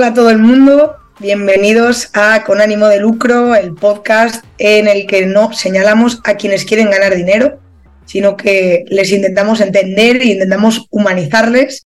Hola 0.00 0.12
a 0.12 0.14
todo 0.14 0.30
el 0.30 0.38
mundo, 0.38 0.96
bienvenidos 1.18 2.08
a 2.14 2.42
Con 2.44 2.62
ánimo 2.62 2.88
de 2.88 3.00
lucro, 3.00 3.54
el 3.54 3.74
podcast 3.74 4.42
en 4.56 4.88
el 4.88 5.06
que 5.06 5.26
no 5.26 5.52
señalamos 5.52 6.22
a 6.24 6.36
quienes 6.36 6.64
quieren 6.64 6.88
ganar 6.88 7.14
dinero, 7.14 7.60
sino 8.06 8.34
que 8.34 8.86
les 8.88 9.12
intentamos 9.12 9.60
entender 9.60 10.24
y 10.24 10.32
intentamos 10.32 10.86
humanizarles. 10.90 11.84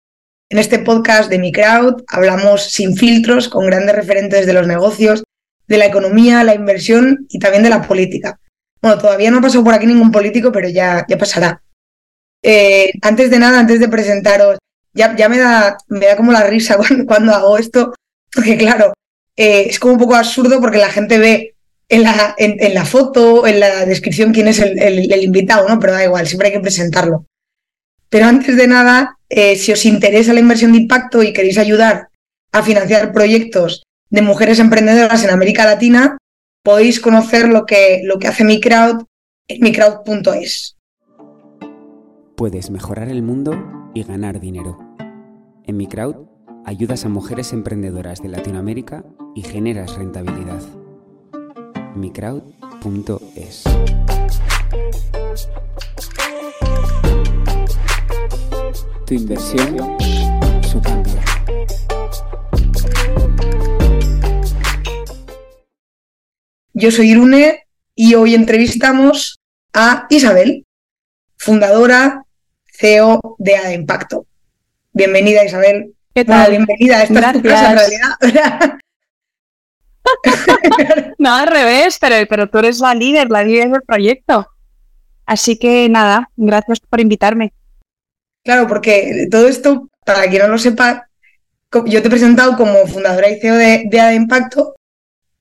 En 0.49 0.59
este 0.59 0.81
podcast 0.81 1.31
de 1.31 1.39
Mi 1.39 1.53
Crowd 1.53 2.03
hablamos 2.09 2.73
sin 2.73 2.97
filtros 2.97 3.49
con 3.49 3.65
grandes 3.67 3.95
referentes 3.95 4.45
de 4.45 4.55
los 4.55 4.67
negocios, 4.67 5.23
de 5.69 5.79
la 5.79 5.87
economía, 5.87 6.43
la 6.43 6.57
inversión 6.57 7.29
y 7.29 7.39
también 7.39 7.63
de 7.63 7.71
la 7.71 7.83
política. 7.83 8.41
Bueno, 8.83 8.99
todavía 8.99 9.31
no 9.31 9.39
ha 9.39 9.43
pasado 9.43 9.63
por 9.63 9.75
aquí 9.75 9.87
ningún 9.87 10.11
político, 10.11 10.51
pero 10.51 10.69
ya, 10.69 11.07
ya 11.09 11.17
pasará. 11.17 11.63
Eh, 12.43 12.91
antes 13.03 13.31
de 13.31 13.39
nada, 13.39 13.61
antes 13.61 13.79
de 13.79 13.89
presentaros, 13.89 14.59
ya, 14.93 15.29
me, 15.29 15.39
da, 15.39 15.77
me 15.89 16.07
da 16.07 16.17
como 16.17 16.33
la 16.33 16.45
risa 16.45 16.77
cuando, 17.07 17.33
hago 17.33 17.59
esto, 17.59 17.95
porque 18.33 18.57
claro, 18.57 18.93
eh, 19.37 19.67
es 19.69 19.79
como 19.79 19.95
un 19.95 20.01
poco 20.01 20.15
absurdo 20.15 20.61
porque 20.61 20.79
la 20.79 20.91
gente 20.91 21.19
ve 21.19 21.55
en 21.89 22.03
la, 22.05 22.35
en, 22.39 22.75
la 22.75 22.85
foto, 22.85 23.47
en 23.47 23.59
la 23.59 23.85
descripción 23.85 24.33
quién 24.33 24.47
es 24.47 24.61
el, 24.61 25.23
invitado, 25.23 25.69
¿no? 25.69 25.81
Pero 25.81 25.93
da 25.93 26.05
igual, 26.05 26.27
siempre 26.27 26.49
hay 26.49 26.55
que 26.55 26.61
presentarlo. 26.61 27.27
Pero 28.09 28.27
antes 28.27 28.57
de 28.57 28.69
nada, 28.69 29.19
eh, 29.29 29.57
si 29.57 29.73
os 29.73 29.85
interesa 29.85 30.33
la 30.33 30.41
inversión 30.41 30.73
de 30.73 30.79
impacto 30.79 31.23
y 31.23 31.33
queréis 31.33 31.59
ayudar 31.59 32.09
a 32.53 32.63
financiar 32.63 33.13
proyectos 33.13 33.83
de 34.09 34.23
mujeres 34.23 34.61
emprendedoras 34.61 35.25
en 35.25 35.31
América 35.31 35.65
Latina, 35.65 36.17
podéis 36.63 37.01
conocer 37.01 37.49
lo 37.49 37.67
que, 37.67 38.03
lo 38.05 38.19
que 38.19 38.29
hace 38.29 38.45
MiCrowd 38.45 39.05
en 39.49 39.61
microwd.es. 39.61 40.77
Puedes 42.37 42.71
mejorar 42.71 43.09
el 43.09 43.23
mundo 43.23 43.80
y 43.95 44.03
ganar 44.05 44.41
dinero. 44.41 44.79
En 45.65 45.77
MiCrowd 45.77 46.27
ayudas 46.65 47.05
a 47.05 47.09
mujeres 47.09 47.53
emprendedoras 47.53 48.23
de 48.23 48.29
Latinoamérica 48.29 49.05
y 49.35 49.43
generas 49.43 49.97
rentabilidad. 49.97 50.63
microwd.es 51.95 53.65
Tu 59.07 59.15
inversión, 59.15 59.77
su 60.63 60.81
cambio. 60.81 61.15
Yo 66.73 66.91
soy 66.91 67.11
Irune 67.11 67.67
y 67.95 68.15
hoy 68.15 68.35
entrevistamos 68.35 69.41
a 69.75 70.07
Isabel, 70.09 70.67
fundadora, 71.37 72.25
CEO 72.81 73.37
de 73.39 73.57
ADE 73.57 73.75
Impacto. 73.75 74.27
Bienvenida, 74.93 75.45
Isabel. 75.45 75.95
¿Qué 76.15 76.25
tal? 76.25 76.51
bienvenida. 76.51 77.03
Esta 77.03 77.31
es 77.31 77.43
tu 77.43 77.49
en 77.49 77.77
realidad. 77.77 78.79
no, 81.19 81.35
al 81.35 81.47
revés, 81.47 81.99
pero, 82.01 82.17
pero 82.29 82.49
tú 82.49 82.59
eres 82.59 82.81
la 82.81 82.95
líder, 82.95 83.29
la 83.31 83.45
líder 83.45 83.71
del 83.71 83.83
proyecto. 83.83 84.49
Así 85.27 85.59
que 85.59 85.89
nada, 85.91 86.31
gracias 86.37 86.81
por 86.81 87.01
invitarme. 87.01 87.53
Claro, 88.43 88.67
porque 88.67 89.29
todo 89.31 89.47
esto, 89.47 89.91
para 90.05 90.29
quien 90.29 90.43
no 90.43 90.49
lo 90.49 90.59
sepa, 90.59 91.09
yo 91.85 92.01
te 92.01 92.09
he 92.09 92.11
presentado 92.11 92.57
como 92.57 92.87
fundadora 92.87 93.31
y 93.31 93.39
CEO 93.39 93.57
de, 93.57 93.85
de 93.91 94.15
Impacto, 94.15 94.75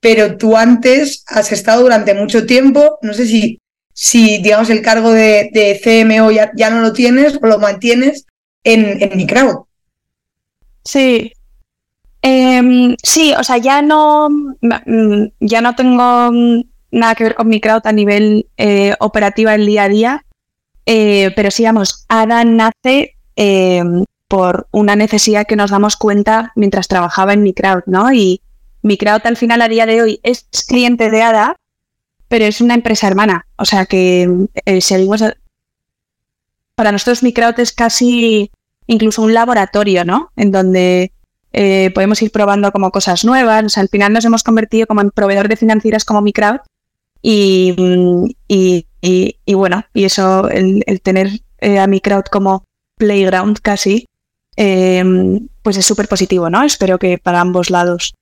pero 0.02 0.38
tú 0.38 0.58
antes 0.58 1.24
has 1.28 1.52
estado 1.54 1.84
durante 1.84 2.14
mucho 2.14 2.46
tiempo, 2.46 3.00
no 3.02 3.14
sé 3.14 3.26
si, 3.26 3.60
si 3.94 4.42
digamos, 4.42 4.70
el 4.70 4.82
cargo 4.82 5.12
de, 5.12 5.80
CMO 5.84 6.32
ya, 6.32 6.70
no 6.70 6.82
lo 6.82 6.94
tienes 6.94 7.40
o 7.42 7.48
lo 7.48 7.60
mantienes 7.60 8.26
en, 8.64 9.02
en 9.02 9.28
crowd. 9.28 9.66
Sí. 10.84 11.34
Em, 12.22 12.96
sí, 13.02 13.34
o 13.38 13.44
sea, 13.44 13.58
ya 13.58 13.82
no, 13.82 14.30
mm, 14.30 15.28
ya 15.40 15.62
no 15.62 15.76
tengo 15.76 16.32
nada 16.92 17.16
que 17.16 17.24
ver 17.24 17.36
con 17.36 17.48
mi 17.48 17.62
crowd 17.62 17.86
a 17.86 17.92
nivel 17.92 18.48
eh, 18.58 18.96
operativa 19.00 19.56
el 19.56 19.66
día 19.66 19.84
a 19.84 19.90
día, 19.90 20.26
eh, 20.86 21.32
pero 21.36 21.52
sí, 21.52 21.64
vamos, 21.64 22.06
ADA 22.10 22.44
nace 22.44 23.16
em, 23.36 24.04
por 24.28 24.68
una 24.72 24.96
necesidad 24.96 25.46
que 25.48 25.56
nos 25.56 25.72
damos 25.72 25.96
cuenta 25.96 26.52
mientras 26.56 26.88
trabajaba 26.88 27.34
en 27.34 27.44
mi 27.44 27.54
crowd, 27.54 27.84
¿no? 27.86 28.12
Y, 28.12 28.42
Microut 28.82 29.26
al 29.26 29.38
final 29.38 29.62
a 29.62 29.68
día 29.68 29.86
de 29.86 30.02
hoy 30.02 30.20
es 30.24 30.48
cliente 30.68 31.10
de 31.10 31.22
ADA, 31.22 31.56
pero 32.30 32.46
es 32.46 32.62
una 32.62 32.76
empresa 32.76 33.08
hermana. 33.08 33.46
O 33.58 33.66
sea 33.66 33.86
que 33.86 34.48
eh, 34.66 34.80
seguimos. 34.80 35.22
Para 36.76 36.94
nosotros 36.94 37.24
Microut 37.24 37.60
es 37.60 37.74
casi 37.74 38.52
incluso 38.88 39.22
un 39.22 39.34
laboratorio, 39.34 40.06
¿no? 40.06 40.32
En 40.38 40.52
donde 40.52 41.12
eh, 41.52 41.92
podemos 41.94 42.22
ir 42.22 42.32
probando 42.32 42.72
como 42.72 42.92
cosas 42.92 43.26
nuevas. 43.26 43.66
O 43.66 43.70
sea, 43.70 43.82
al 43.82 43.90
final 43.90 44.14
nos 44.14 44.24
hemos 44.24 44.44
convertido 44.44 44.88
como 44.88 45.02
en 45.02 45.12
proveedor 45.12 45.50
de 45.50 45.58
financieras 45.58 46.06
como 46.06 46.22
Microut. 46.22 46.62
Y, 47.22 47.76
y, 48.48 49.54
bueno, 49.54 49.84
y 49.94 50.06
eso, 50.06 50.48
el, 50.50 51.02
tener 51.04 51.42
eh, 51.60 51.78
a 51.78 51.88
Microut 51.88 52.30
como 52.30 52.64
playground 52.96 53.60
casi, 53.60 54.06
pues 54.56 55.78
es 55.78 55.86
súper 55.86 56.08
positivo, 56.08 56.50
¿no? 56.50 56.64
Espero 56.64 56.98
que 56.98 57.18
para 57.18 57.42
ambos 57.42 57.70
lados. 57.70 58.14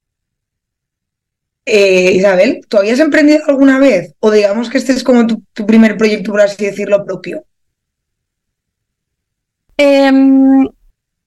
Eh, 1.69 2.13
Isabel, 2.13 2.61
¿tú 2.69 2.77
habías 2.77 2.97
emprendido 3.01 3.43
alguna 3.45 3.77
vez? 3.77 4.13
O 4.21 4.31
digamos 4.31 4.69
que 4.69 4.77
este 4.77 4.93
es 4.93 5.03
como 5.03 5.27
tu, 5.27 5.65
primer 5.65 5.97
proyecto, 5.97 6.31
por 6.31 6.39
así 6.39 6.63
decirlo, 6.63 7.03
propio. 7.03 7.43
Em, 9.75 10.65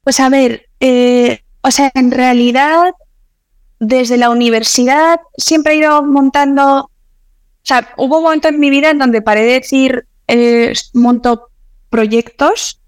pues 0.03 0.19
a 0.19 0.31
ver, 0.31 0.67
eh, 0.81 1.41
o 1.61 1.71
sea, 1.71 1.93
en 1.95 2.11
realidad, 2.11 2.95
desde 3.81 4.17
la 4.17 4.31
universidad 4.31 5.21
siempre 5.37 5.75
he 5.75 5.77
ido 5.77 6.03
montando, 6.03 6.84
o 6.84 6.91
sea, 7.62 7.93
hubo 7.99 8.17
un 8.17 8.25
momento 8.25 8.49
en 8.49 8.59
mi 8.59 8.71
vida 8.71 8.89
en 8.89 8.99
donde 8.99 9.21
paré 9.21 9.43
de 9.43 9.53
decir, 9.61 10.06
eh, 10.27 10.73
monto 10.95 11.50
proyectos 11.91 12.81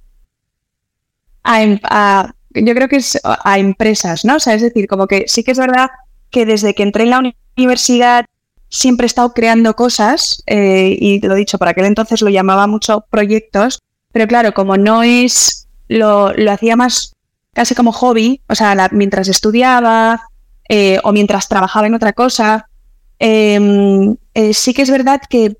a, 1.45 2.35
yo 2.55 2.75
creo 2.75 2.89
que 2.89 2.97
es 2.97 3.21
a 3.23 3.59
empresas, 3.59 4.25
¿no? 4.25 4.37
O 4.37 4.41
sea, 4.41 4.55
es 4.55 4.62
decir, 4.62 4.87
como 4.87 5.07
que 5.07 5.25
sí 5.27 5.45
que 5.45 5.53
es 5.53 5.59
verdad 5.59 5.91
que 6.32 6.47
desde 6.47 6.75
que 6.75 6.82
entré 6.82 7.04
en 7.04 7.10
la 7.10 7.22
universidad 7.56 8.25
siempre 8.72 9.04
he 9.04 9.06
estado 9.06 9.34
creando 9.34 9.76
cosas 9.76 10.43
eh, 10.47 10.97
y 10.98 11.20
lo 11.20 11.34
dicho, 11.34 11.59
por 11.59 11.69
aquel 11.69 11.84
entonces 11.84 12.22
lo 12.22 12.31
llamaba 12.31 12.66
mucho 12.66 13.04
proyectos, 13.10 13.81
pero 14.12 14.26
claro, 14.26 14.54
como 14.54 14.78
no 14.78 15.03
es, 15.03 15.69
lo, 15.88 16.32
lo 16.32 16.50
hacía 16.50 16.75
más 16.75 17.12
casi 17.53 17.75
como 17.75 17.93
hobby, 17.93 18.41
o 18.48 18.54
sea, 18.54 18.88
mientras 18.91 19.28
estudiaba 19.28 20.22
eh, 20.70 20.98
o 21.04 21.12
mientras 21.12 21.48
trabajaba 21.48 21.87
en 21.87 21.94
otra 21.94 22.15
cosa, 22.15 22.66
em, 23.19 24.16
eh, 24.32 24.54
sí 24.54 24.72
que 24.72 24.82
es 24.82 24.91
verdad 24.91 25.20
que 25.28 25.54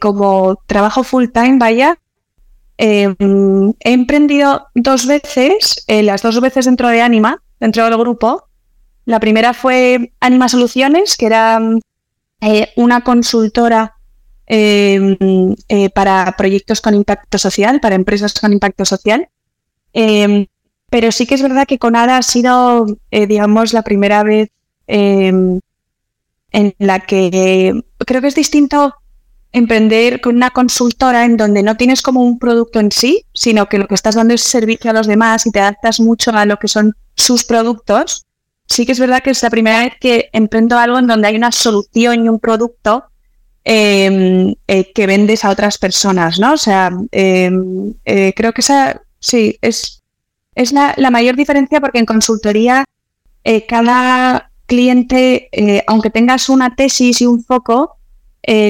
como 0.00 0.56
trabajo 0.66 1.04
full 1.04 1.26
time, 1.32 1.58
vaya, 1.58 1.98
em, 2.78 3.74
he 3.80 3.92
emprendido 3.92 4.68
dos 4.74 5.06
veces, 5.06 5.84
las 5.86 6.22
dos 6.22 6.40
veces 6.40 6.64
dentro 6.64 6.88
de 6.88 7.02
Anima, 7.02 7.42
dentro 7.60 7.84
del 7.84 7.96
grupo, 7.98 8.48
la 9.04 9.20
primera 9.20 9.54
fue 9.54 10.12
Anima 10.20 10.48
Soluciones, 10.48 11.16
que 11.16 11.26
era 11.26 11.60
eh, 12.40 12.72
una 12.76 13.02
consultora 13.02 13.96
em, 14.46 15.54
eh, 15.68 15.90
para 15.90 16.34
proyectos 16.36 16.80
con 16.80 16.94
impacto 16.94 17.38
social, 17.38 17.80
para 17.80 17.94
empresas 17.94 18.34
con 18.34 18.52
impacto 18.52 18.84
social. 18.84 19.28
Em, 19.92 20.46
pero 20.90 21.12
sí 21.12 21.26
que 21.26 21.34
es 21.34 21.42
verdad 21.42 21.66
que 21.66 21.78
con 21.78 21.96
ADA 21.96 22.18
ha 22.18 22.22
sido, 22.22 22.86
eh, 23.10 23.26
digamos, 23.26 23.72
la 23.72 23.82
primera 23.82 24.22
vez 24.22 24.50
em, 24.86 25.60
en 26.52 26.74
la 26.78 27.00
que 27.00 27.82
creo 28.06 28.20
que 28.20 28.28
es 28.28 28.34
distinto 28.34 28.94
emprender 29.52 30.20
con 30.20 30.36
una 30.36 30.50
consultora 30.50 31.24
en 31.24 31.36
donde 31.36 31.62
no 31.62 31.76
tienes 31.76 32.02
como 32.02 32.22
un 32.22 32.38
producto 32.38 32.80
en 32.80 32.90
sí, 32.92 33.24
sino 33.32 33.68
que 33.68 33.78
lo 33.78 33.86
que 33.86 33.94
estás 33.94 34.16
dando 34.16 34.34
es 34.34 34.42
servicio 34.42 34.90
a 34.90 34.94
los 34.94 35.06
demás 35.06 35.46
y 35.46 35.50
te 35.50 35.60
adaptas 35.60 36.00
mucho 36.00 36.32
a 36.32 36.44
lo 36.46 36.58
que 36.58 36.68
son 36.68 36.94
sus 37.16 37.44
productos 37.44 38.26
sí 38.66 38.86
que 38.86 38.92
es 38.92 38.98
verdad 38.98 39.22
que 39.22 39.30
es 39.30 39.42
la 39.42 39.50
primera 39.50 39.80
vez 39.80 39.94
que 40.00 40.30
emprendo 40.32 40.78
algo 40.78 40.98
en 40.98 41.06
donde 41.06 41.28
hay 41.28 41.36
una 41.36 41.52
solución 41.52 42.24
y 42.24 42.28
un 42.28 42.40
producto 42.40 43.04
em, 43.64 44.54
eh, 44.66 44.92
que 44.92 45.06
vendes 45.06 45.44
a 45.44 45.50
otras 45.50 45.78
personas, 45.78 46.38
¿no? 46.38 46.52
O 46.54 46.58
sea, 46.58 46.90
em, 47.12 47.94
eh, 48.04 48.32
creo 48.36 48.52
que 48.52 48.60
esa 48.60 49.02
sí 49.20 49.58
es, 49.62 50.02
es 50.54 50.72
la, 50.72 50.94
mayor 51.10 51.36
diferencia 51.36 51.80
porque 51.80 51.98
en 51.98 52.06
consultoría 52.06 52.84
eh, 53.44 53.66
cada 53.66 54.50
cliente, 54.66 55.50
aunque 55.86 56.10
tengas 56.10 56.48
una 56.48 56.74
tesis 56.74 57.20
y 57.20 57.26
un 57.26 57.44
foco, 57.44 57.98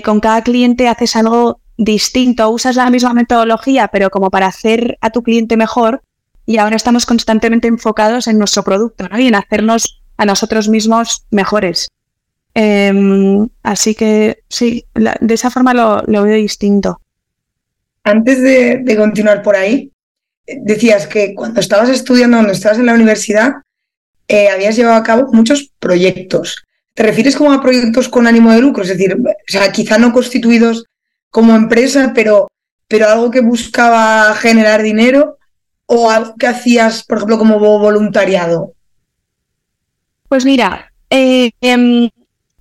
con 0.04 0.20
cada 0.20 0.42
cliente 0.42 0.88
haces 0.88 1.16
algo 1.16 1.60
distinto, 1.76 2.50
usas 2.50 2.76
la 2.76 2.90
misma 2.90 3.14
metodología, 3.14 3.88
pero 3.88 4.10
como 4.10 4.30
para 4.30 4.46
hacer 4.46 4.98
a 5.00 5.10
tu 5.10 5.22
cliente 5.22 5.56
mejor, 5.56 6.02
y 6.46 6.58
ahora 6.58 6.76
estamos 6.76 7.06
constantemente 7.06 7.68
enfocados 7.68 8.26
en 8.26 8.38
nuestro 8.38 8.62
producto 8.62 9.08
¿no? 9.08 9.18
y 9.18 9.28
en 9.28 9.34
hacernos 9.34 10.02
a 10.16 10.24
nosotros 10.24 10.68
mismos 10.68 11.24
mejores. 11.30 11.88
Em, 12.54 13.48
así 13.62 13.94
que 13.94 14.44
sí, 14.48 14.86
de 14.94 15.34
esa 15.34 15.50
forma 15.50 15.74
lo, 15.74 16.04
veo 16.06 16.36
distinto. 16.36 17.00
Antes 18.04 18.40
de, 18.40 18.96
continuar 18.96 19.42
por 19.42 19.56
ahí, 19.56 19.90
decías 20.46 21.06
que 21.06 21.34
cuando 21.34 21.60
estabas 21.60 21.88
estudiando, 21.88 22.36
cuando 22.36 22.52
estabas 22.52 22.78
en 22.78 22.86
la 22.86 22.94
universidad, 22.94 23.54
eh, 24.28 24.48
habías 24.48 24.76
llevado 24.76 24.96
a 24.96 25.02
cabo 25.02 25.32
muchos 25.32 25.72
proyectos. 25.80 26.64
¿Te 26.94 27.02
refieres 27.02 27.34
como 27.34 27.52
a 27.52 27.60
proyectos 27.60 28.08
con 28.08 28.26
ánimo 28.26 28.52
de 28.52 28.60
lucro? 28.60 28.84
Es 28.84 28.90
decir, 28.90 29.16
o 29.16 29.32
sea, 29.48 29.72
quizá 29.72 29.98
no 29.98 30.12
constituidos 30.12 30.84
como 31.30 31.56
empresa, 31.56 32.12
pero, 32.14 32.46
pero 32.86 33.08
algo 33.08 33.30
que 33.32 33.40
buscaba 33.40 34.32
generar 34.34 34.82
dinero 34.82 35.38
o 35.94 36.10
algo 36.10 36.34
que 36.36 36.46
hacías, 36.46 37.04
por 37.04 37.18
ejemplo, 37.18 37.38
como 37.38 37.58
voluntariado. 37.58 38.72
Pues 40.28 40.44
mira, 40.44 40.92
eh, 41.10 41.50
em, 41.60 42.10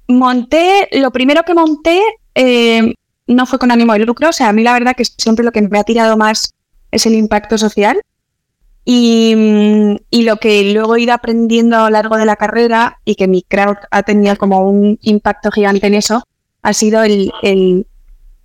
monté, 0.07 0.89
lo 0.91 1.11
primero 1.11 1.43
que 1.43 1.53
monté 1.53 2.01
em, 2.35 2.93
no 3.27 3.45
fue 3.45 3.59
con 3.59 3.71
ánimo 3.71 3.93
de 3.93 3.99
lucro, 3.99 4.29
o 4.29 4.33
sea, 4.33 4.49
a 4.49 4.53
mí 4.53 4.63
la 4.63 4.73
verdad 4.73 4.95
que 4.95 5.05
siempre 5.05 5.45
lo 5.45 5.51
que 5.51 5.61
me 5.61 5.79
ha 5.79 5.83
tirado 5.83 6.17
más 6.17 6.53
es 6.91 7.05
el 7.05 7.13
impacto 7.15 7.57
social. 7.57 8.01
Y, 8.85 9.33
lo 10.11 10.37
que 10.37 10.73
luego 10.73 10.95
he 10.95 11.01
ido 11.01 11.13
aprendiendo 11.13 11.77
a 11.77 11.83
lo 11.83 11.89
largo 11.89 12.17
de 12.17 12.25
la 12.25 12.35
carrera 12.35 12.99
y 13.05 13.15
que 13.15 13.27
mi 13.27 13.41
crowd 13.41 13.77
ha 13.91 14.03
tenido 14.03 14.35
como 14.37 14.69
un 14.69 14.99
impacto 15.01 15.51
gigante 15.51 15.87
en 15.87 15.93
eso, 15.93 16.23
ha 16.61 16.73
sido 16.73 17.01
el, 17.03 17.31
el 17.43 17.87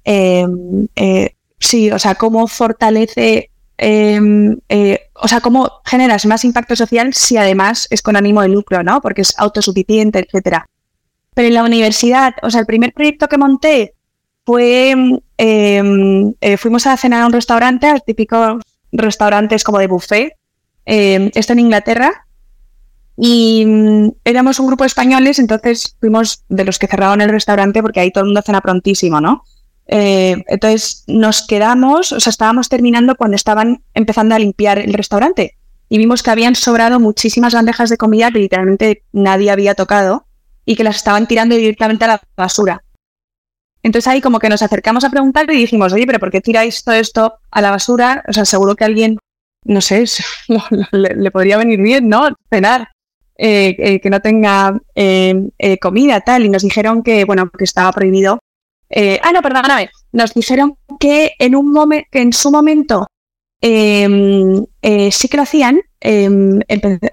em, 0.04 0.86
eh, 0.96 1.34
sí, 1.58 1.90
o 1.90 1.98
sea, 1.98 2.14
cómo 2.14 2.46
fortalece, 2.46 3.50
em, 3.78 4.58
eh, 4.68 5.00
o 5.14 5.28
sea, 5.28 5.40
cómo 5.40 5.80
generas 5.84 6.26
más 6.26 6.44
impacto 6.44 6.76
social 6.76 7.14
si 7.14 7.36
además 7.36 7.86
es 7.90 8.02
con 8.02 8.16
ánimo 8.16 8.42
de 8.42 8.48
lucro, 8.48 8.82
¿no? 8.82 9.00
Porque 9.00 9.22
es 9.22 9.34
autosuficiente, 9.38 10.18
etcétera. 10.18 10.66
Pero 11.34 11.48
en 11.48 11.54
la 11.54 11.64
universidad, 11.64 12.34
o 12.42 12.50
sea, 12.50 12.60
el 12.60 12.66
primer 12.66 12.92
proyecto 12.92 13.28
que 13.28 13.38
monté 13.38 13.94
fue, 14.44 14.90
em, 15.36 16.34
eh, 16.40 16.56
fuimos 16.56 16.86
a 16.86 16.96
cenar 16.96 17.22
a 17.22 17.26
un 17.26 17.32
restaurante, 17.32 17.86
al 17.86 18.02
típico 18.02 18.58
restaurantes 18.92 19.62
como 19.64 19.78
de 19.78 19.86
buffet, 19.86 20.32
eh, 20.86 21.30
esto 21.34 21.52
en 21.52 21.60
Inglaterra, 21.60 22.26
y 23.16 23.64
mm, 23.66 24.10
éramos 24.24 24.60
un 24.60 24.68
grupo 24.68 24.84
de 24.84 24.88
españoles, 24.88 25.38
entonces 25.38 25.96
fuimos 26.00 26.44
de 26.48 26.64
los 26.64 26.78
que 26.78 26.86
cerraron 26.86 27.20
el 27.20 27.28
restaurante 27.28 27.82
porque 27.82 28.00
ahí 28.00 28.10
todo 28.10 28.22
el 28.22 28.28
mundo 28.28 28.42
cena 28.42 28.60
prontísimo, 28.60 29.20
¿no? 29.20 29.44
Eh, 29.88 30.44
entonces 30.46 31.04
nos 31.06 31.46
quedamos, 31.46 32.12
o 32.12 32.20
sea, 32.20 32.30
estábamos 32.30 32.68
terminando 32.68 33.16
cuando 33.16 33.36
estaban 33.36 33.82
empezando 33.94 34.34
a 34.34 34.38
limpiar 34.38 34.78
el 34.78 34.92
restaurante 34.92 35.56
y 35.88 35.98
vimos 35.98 36.22
que 36.22 36.30
habían 36.30 36.54
sobrado 36.54 37.00
muchísimas 37.00 37.54
bandejas 37.54 37.88
de 37.88 37.96
comida 37.96 38.30
que 38.30 38.38
literalmente 38.38 39.04
nadie 39.12 39.50
había 39.50 39.74
tocado 39.74 40.26
y 40.66 40.76
que 40.76 40.84
las 40.84 40.96
estaban 40.96 41.26
tirando 41.26 41.56
directamente 41.56 42.04
a 42.04 42.08
la 42.08 42.22
basura. 42.36 42.84
Entonces 43.82 44.08
ahí 44.08 44.20
como 44.20 44.38
que 44.38 44.50
nos 44.50 44.60
acercamos 44.60 45.04
a 45.04 45.10
preguntar 45.10 45.50
y 45.50 45.56
dijimos, 45.56 45.92
oye, 45.92 46.06
pero 46.06 46.18
¿por 46.18 46.30
qué 46.30 46.40
tiráis 46.40 46.84
todo 46.84 46.96
esto 46.96 47.38
a 47.50 47.62
la 47.62 47.70
basura? 47.70 48.24
O 48.28 48.32
sea, 48.32 48.44
seguro 48.44 48.74
que 48.74 48.84
alguien, 48.84 49.18
no 49.64 49.80
sé, 49.80 50.04
le, 50.92 51.30
podría 51.30 51.56
venir 51.56 51.80
bien, 51.80 52.08
¿no? 52.08 52.28
Cenar, 52.50 52.88
eh, 53.36 53.76
eh, 53.78 54.00
que 54.00 54.10
no 54.10 54.20
tenga 54.20 54.78
eh, 54.94 55.78
comida, 55.80 56.20
tal. 56.20 56.44
Y 56.44 56.50
nos 56.50 56.62
dijeron 56.62 57.02
que, 57.02 57.24
bueno, 57.24 57.50
que 57.56 57.64
estaba 57.64 57.92
prohibido. 57.92 58.40
Ah, 58.90 59.32
no, 59.32 59.42
perdóname. 59.42 59.90
Nos 60.12 60.34
dijeron 60.34 60.76
que 60.98 61.32
en, 61.38 61.54
un 61.54 61.74
que 62.10 62.20
en 62.20 62.32
su 62.32 62.50
momento 62.50 63.06
em, 63.60 64.64
sí 65.10 65.28
que 65.28 65.36
lo 65.36 65.42
hacían, 65.42 65.80
em, 66.00 66.60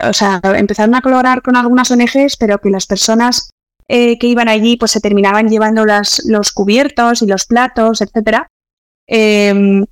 o 0.07 0.13
sea, 0.13 0.42
empezaron 0.56 0.95
a 0.95 1.01
colaborar 1.01 1.42
con 1.42 1.56
algunas 1.56 1.92
ONGs, 1.92 2.38
pero 2.38 2.60
que 2.60 2.69
las 2.69 2.88
personas 2.88 3.50
eh, 3.88 4.18
que 4.18 4.27
iban 4.27 4.48
allí 4.48 4.77
pues 4.77 4.92
se 4.92 5.01
terminaban 5.01 5.48
llevando 5.48 5.86
los 5.86 6.51
cubiertos 6.51 7.22
y 7.22 7.27
los 7.27 7.45
platos, 7.45 8.01
etcétera. 8.01 8.50
Em, 9.07 9.86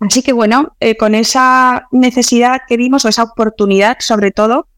así 0.00 0.22
que 0.22 0.32
bueno, 0.32 0.74
eh, 0.80 0.96
con 0.96 1.14
esa 1.14 1.86
necesidad 1.92 2.62
que 2.66 2.76
vimos, 2.76 3.04
o 3.04 3.08
esa 3.08 3.24
oportunidad 3.24 3.98
sobre 4.00 4.30
todo, 4.30 4.68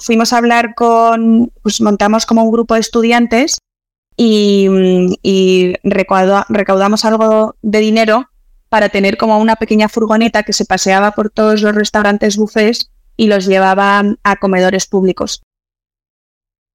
fuimos 0.00 0.32
a 0.32 0.36
hablar 0.36 0.74
con, 0.74 1.50
pues 1.62 1.80
montamos 1.80 2.26
como 2.26 2.44
un 2.44 2.52
grupo 2.52 2.74
de 2.74 2.80
estudiantes 2.80 3.58
y, 4.20 5.74
recaudamos 5.84 7.04
algo 7.04 7.54
de 7.62 7.78
dinero 7.78 8.28
para 8.68 8.88
tener 8.88 9.16
como 9.16 9.38
una 9.38 9.56
pequeña 9.56 9.88
furgoneta 9.88 10.42
que 10.42 10.52
se 10.52 10.64
paseaba 10.64 11.12
por 11.12 11.30
todos 11.30 11.62
los 11.62 11.74
restaurantes 11.74 12.36
buffets 12.36 12.90
y 13.16 13.28
los 13.28 13.46
llevaba 13.46 14.02
a 14.24 14.36
comedores 14.36 14.86
públicos. 14.86 15.40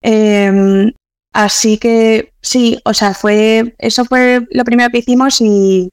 Em, 0.02 0.94
así 1.34 1.78
que 1.78 2.34
sí, 2.42 2.80
o 2.86 2.94
sea, 2.94 3.14
fue 3.14 3.76
eso 3.78 4.06
fue 4.06 4.48
lo 4.52 4.64
primero 4.64 4.90
que 4.90 5.00
hicimos 5.00 5.40
y 5.42 5.90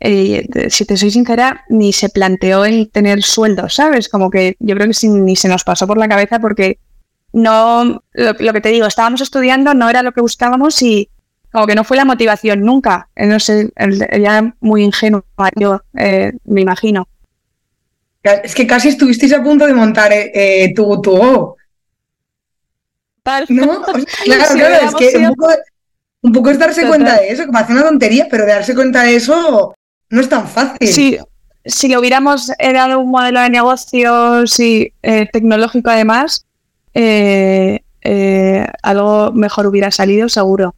eh, 0.00 0.46
si 0.70 0.84
te 0.84 0.96
soy 0.96 1.10
sincera, 1.10 1.64
ni 1.68 1.92
se 1.92 2.08
planteó 2.08 2.64
el 2.64 2.90
tener 2.90 3.22
sueldo, 3.22 3.68
¿sabes? 3.68 4.08
Como 4.08 4.30
que 4.30 4.56
yo 4.58 4.74
creo 4.74 4.88
que 4.88 5.08
ni 5.08 5.36
se 5.36 5.48
nos 5.48 5.64
pasó 5.64 5.86
por 5.86 5.98
la 5.98 6.08
cabeza 6.08 6.38
porque 6.38 6.78
no, 7.32 8.02
lo, 8.12 8.52
que 8.52 8.60
te 8.60 8.70
digo, 8.70 8.86
estábamos 8.86 9.20
estudiando, 9.20 9.74
no 9.74 9.88
era 9.88 10.02
lo 10.02 10.12
que 10.12 10.20
buscábamos 10.20 10.80
y 10.82 11.10
como 11.52 11.66
que 11.66 11.74
no 11.74 11.84
fue 11.84 11.96
la 11.96 12.04
motivación 12.04 12.60
nunca. 12.60 13.08
Eh, 13.16 13.26
no 13.26 13.40
sé, 13.40 13.70
ya 14.20 14.54
muy 14.60 14.82
ingenuo, 14.84 15.24
yo 15.56 15.82
eh, 15.96 16.32
me 16.44 16.60
imagino. 16.62 17.08
Es 18.22 18.54
que 18.54 18.66
casi 18.66 18.88
estuvisteis 18.88 19.32
a 19.32 19.42
punto 19.42 19.66
de 19.66 19.72
montar 19.74 20.12
tu, 20.74 21.00
tu 21.00 21.56
no, 23.48 23.82
claro, 24.24 24.54
claro, 24.54 24.86
es 24.86 24.94
que 24.94 25.28
un 26.20 26.32
poco, 26.32 26.50
es 26.50 26.58
darse 26.58 26.86
cuenta 26.86 27.20
de 27.20 27.30
eso, 27.30 27.44
que 27.44 27.52
parece 27.52 27.72
una 27.72 27.84
tontería, 27.84 28.26
pero 28.30 28.44
de 28.44 28.52
darse 28.52 28.74
cuenta 28.74 29.02
de 29.02 29.16
eso 29.16 29.74
no 30.10 30.20
es 30.20 30.28
tan 30.28 30.48
fácil. 30.48 30.88
Sí, 30.88 31.18
si 31.64 31.88
lo 31.88 32.00
hubiéramos 32.00 32.50
dado 32.58 33.00
un 33.00 33.10
modelo 33.10 33.40
de 33.40 33.50
negocio 33.50 34.46
sí, 34.46 34.92
eh, 35.02 35.28
tecnológico 35.32 35.90
además, 35.90 36.46
eh, 36.94 37.80
eh, 38.02 38.66
algo 38.82 39.32
mejor 39.32 39.66
hubiera 39.66 39.90
salido 39.90 40.28
seguro. 40.28 40.74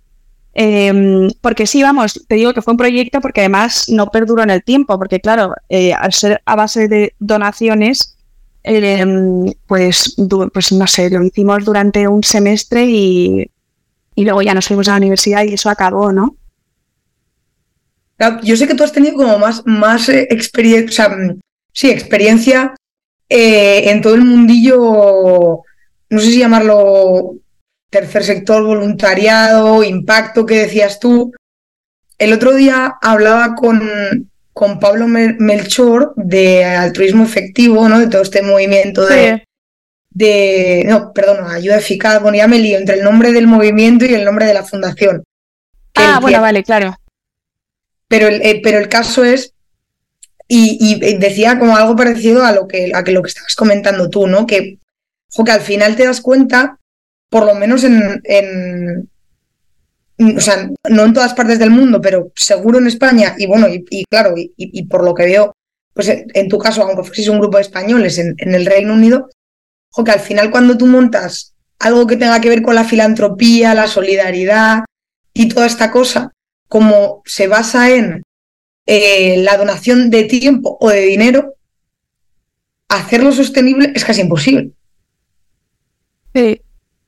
Em, 0.52 1.30
porque 1.40 1.66
sí, 1.66 1.82
vamos, 1.82 2.24
te 2.26 2.34
digo 2.34 2.52
que 2.52 2.62
fue 2.62 2.72
un 2.72 2.78
proyecto 2.78 3.20
porque 3.20 3.40
además 3.40 3.88
no 3.88 4.10
perduró 4.10 4.42
en 4.42 4.50
el 4.50 4.64
tiempo, 4.64 4.98
porque 4.98 5.20
claro, 5.20 5.54
al 5.96 6.12
ser 6.12 6.42
a 6.44 6.56
base 6.56 6.88
de 6.88 7.14
donaciones, 7.20 8.16
Em, 8.62 9.52
pues, 9.66 10.16
pues 10.52 10.72
no 10.72 10.86
sé, 10.86 11.08
lo 11.08 11.24
hicimos 11.24 11.64
durante 11.64 12.06
un 12.06 12.22
semestre 12.22 12.84
y, 12.86 13.50
luego 14.16 14.42
ya 14.42 14.52
nos 14.52 14.66
fuimos 14.66 14.86
a 14.88 14.92
la 14.92 14.98
universidad 14.98 15.44
y 15.44 15.54
eso 15.54 15.70
acabó, 15.70 16.12
¿no? 16.12 16.36
Yo 18.42 18.54
sé 18.54 18.68
que 18.68 18.74
tú 18.74 18.84
has 18.84 18.92
tenido 18.92 19.14
como 19.14 19.38
más, 19.38 19.62
más 19.64 20.10
eh, 20.10 20.26
experiencia, 20.30 21.08
mm, 21.08 21.40
sí, 21.72 21.90
experiencia 21.90 22.74
eh, 23.30 23.90
en 23.90 24.02
todo 24.02 24.14
el 24.14 24.24
mundillo, 24.26 25.62
no 26.10 26.20
sé 26.20 26.26
si 26.26 26.38
llamarlo 26.38 27.36
tercer 27.88 28.24
sector, 28.24 28.62
voluntariado, 28.64 29.82
impacto 29.82 30.46
que 30.46 30.58
decías 30.58 31.00
tú. 31.00 31.32
El 32.18 32.32
otro 32.32 32.54
día 32.54 32.98
hablaba 33.00 33.54
con, 33.54 34.30
con 34.52 34.78
Pablo 34.78 35.06
Melchor 35.08 36.12
de 36.16 36.64
altruismo 36.64 37.24
efectivo, 37.24 37.88
¿no? 37.88 37.98
De 37.98 38.08
todo 38.08 38.22
este 38.22 38.42
movimiento 38.42 39.06
de, 39.06 39.44
de 40.10 40.84
no, 40.86 41.12
perdón, 41.12 41.46
ayuda 41.50 41.78
eficaz, 41.78 42.20
bueno, 42.20 42.36
ya 42.36 42.46
me 42.46 42.58
lío 42.58 42.78
entre 42.78 42.96
el 42.96 43.04
nombre 43.04 43.32
del 43.32 43.46
movimiento 43.46 44.04
y 44.04 44.14
el 44.14 44.24
nombre 44.24 44.46
de 44.46 44.54
la 44.54 44.64
fundación. 44.64 45.24
Ah, 45.94 46.18
bueno, 46.20 46.40
vale, 46.40 46.62
claro. 46.62 46.96
Pero 48.08 48.28
el, 48.28 48.42
eh, 48.42 48.60
pero 48.62 48.78
el 48.78 48.88
caso 48.88 49.24
es, 49.24 49.54
y, 50.48 50.98
decía 51.18 51.60
como 51.60 51.76
algo 51.76 51.94
parecido 51.94 52.44
a 52.44 52.52
lo 52.52 52.66
que, 52.66 52.90
a 52.92 53.04
que 53.04 53.12
lo 53.12 53.22
que 53.22 53.28
estabas 53.28 53.54
comentando 53.54 54.10
tú, 54.10 54.26
¿no? 54.26 54.46
Que, 54.46 54.78
que 55.44 55.52
al 55.52 55.60
final 55.60 55.96
te 55.96 56.04
das 56.04 56.20
cuenta, 56.20 56.78
por 57.28 57.46
lo 57.46 57.54
menos 57.54 57.84
en, 57.84 59.08
o 60.36 60.40
sea, 60.40 60.68
no 60.88 61.04
en 61.04 61.14
todas 61.14 61.34
partes 61.34 61.58
del 61.58 61.70
mundo, 61.70 62.00
pero 62.00 62.30
seguro 62.34 62.78
en 62.78 62.86
España, 62.86 63.34
y 63.38 63.46
bueno, 63.46 63.68
y, 63.68 64.04
claro, 64.04 64.34
y, 64.36 64.82
por 64.84 65.04
lo 65.04 65.14
que 65.14 65.24
veo, 65.24 65.56
pues 65.94 66.08
en 66.08 66.48
tu 66.48 66.58
caso, 66.58 66.82
aunque 66.82 67.04
fueses 67.04 67.28
un 67.28 67.38
grupo 67.38 67.56
de 67.56 67.62
españoles 67.62 68.18
en, 68.18 68.36
el 68.38 68.66
Reino 68.66 68.92
Unido, 68.92 69.28
que 70.04 70.10
al 70.10 70.20
final 70.20 70.50
cuando 70.50 70.76
tú 70.76 70.86
montas 70.86 71.54
algo 71.78 72.06
que 72.06 72.16
tenga 72.16 72.40
que 72.40 72.48
ver 72.48 72.62
con 72.62 72.74
la 72.74 72.84
filantropía, 72.84 73.74
la 73.74 73.86
solidaridad 73.86 74.84
y 75.32 75.48
toda 75.48 75.66
esta 75.66 75.90
cosa, 75.90 76.32
como 76.68 77.22
se 77.24 77.48
basa 77.48 77.90
en 77.90 78.22
eh, 78.86 79.38
la 79.38 79.56
donación 79.56 80.10
de 80.10 80.24
tiempo 80.24 80.76
o 80.80 80.90
de 80.90 81.00
dinero, 81.02 81.54
hacerlo 82.88 83.32
sostenible 83.32 83.92
es 83.94 84.04
casi 84.04 84.20
imposible. 84.20 84.72
Sí, 86.34 86.60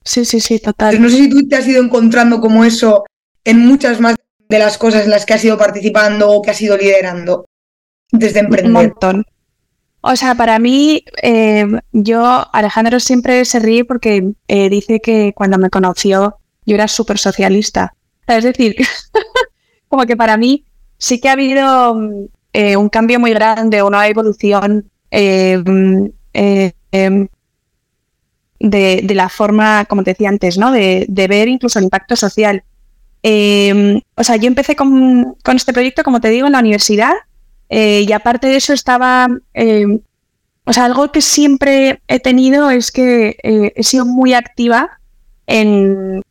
Sí, 0.04 0.24
sí, 0.24 0.40
sí, 0.40 0.58
total. 0.58 1.00
no 1.00 1.08
sé 1.08 1.16
si 1.16 1.28
tú 1.28 1.46
te 1.48 1.56
has 1.56 1.66
ido 1.66 1.82
encontrando 1.82 2.40
como 2.40 2.64
eso 2.64 3.04
en 3.44 3.58
muchas 3.66 4.00
más 4.00 4.16
de 4.48 4.58
las 4.58 4.76
cosas 4.78 5.04
en 5.04 5.10
las 5.10 5.24
que 5.24 5.34
has 5.34 5.44
ido 5.44 5.56
participando 5.56 6.30
o 6.30 6.42
que 6.42 6.50
has 6.50 6.60
ido 6.60 6.76
liderando 6.76 7.46
desde 8.10 8.40
emprender. 8.40 8.66
Un 8.66 8.72
montón. 8.72 9.24
O 10.00 10.16
sea, 10.16 10.34
para 10.34 10.58
mí, 10.58 11.04
eh, 11.22 11.66
yo, 11.92 12.48
Alejandro 12.52 12.98
siempre 12.98 13.44
se 13.44 13.60
ríe 13.60 13.84
porque 13.84 14.32
eh, 14.48 14.68
dice 14.68 15.00
que 15.00 15.32
cuando 15.34 15.58
me 15.58 15.70
conoció 15.70 16.38
yo 16.66 16.74
era 16.74 16.88
súper 16.88 17.18
socialista. 17.18 17.94
Es 18.26 18.44
decir, 18.44 18.76
como 19.88 20.04
que 20.04 20.16
para 20.16 20.36
mí 20.36 20.64
sí 20.98 21.20
que 21.20 21.28
ha 21.28 21.32
habido 21.32 21.96
eh, 22.52 22.76
un 22.76 22.88
cambio 22.88 23.20
muy 23.20 23.32
grande, 23.32 23.82
una 23.82 24.06
evolución 24.08 24.90
de, 28.62 29.14
la 29.14 29.28
forma, 29.28 29.84
como 29.86 30.04
te 30.04 30.12
decía 30.12 30.28
antes, 30.28 30.56
¿no? 30.56 30.70
De, 30.70 31.06
ver 31.28 31.48
incluso 31.48 31.78
el 31.78 31.84
impacto 31.84 32.16
social. 32.16 32.62
Em, 33.22 34.00
o 34.14 34.24
sea, 34.24 34.36
yo 34.36 34.46
empecé 34.46 34.76
con, 34.76 35.36
este 35.54 35.72
proyecto, 35.72 36.02
como 36.04 36.20
te 36.20 36.30
digo, 36.30 36.46
en 36.46 36.52
la 36.52 36.60
universidad 36.60 37.12
eh, 37.68 38.04
y 38.06 38.12
aparte 38.12 38.46
de 38.46 38.56
eso 38.56 38.72
estaba, 38.72 39.28
em, 39.54 40.00
o 40.64 40.72
sea, 40.72 40.84
algo 40.84 41.10
que 41.12 41.20
siempre 41.20 42.02
he 42.08 42.20
tenido 42.20 42.70
es 42.70 42.92
que 42.92 43.36
eh, 43.42 43.72
he 43.74 43.82
sido 43.82 44.06
muy 44.06 44.34
activa 44.34 45.00
en, 45.46 46.22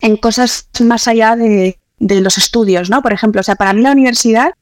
en 0.00 0.16
cosas 0.16 0.68
más 0.80 1.06
allá 1.08 1.36
de, 1.36 1.78
de, 1.98 2.20
los 2.20 2.38
estudios, 2.38 2.88
¿no? 2.90 3.02
Por 3.02 3.12
ejemplo, 3.12 3.40
o 3.40 3.44
sea, 3.44 3.56
para 3.56 3.72
mí 3.72 3.82
la 3.82 3.92
universidad 3.92 4.52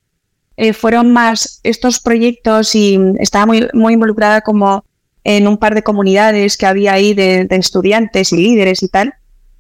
eh, 0.57 0.73
fueron 0.73 1.13
más 1.13 1.61
estos 1.63 2.01
proyectos 2.01 2.75
y 2.75 2.99
estaba 3.21 3.47
muy, 3.47 3.69
muy 3.75 3.95
involucrada 3.95 4.41
como 4.41 4.85
en 5.25 5.47
un 5.47 5.57
par 5.57 5.75
de 5.75 5.83
comunidades 5.83 6.57
que 6.57 6.67
había 6.67 6.95
ahí 6.95 7.15
de, 7.15 7.47
estudiantes 7.51 8.33
y 8.33 8.37
líderes 8.37 8.83
y 8.83 8.89
tal. 8.89 9.15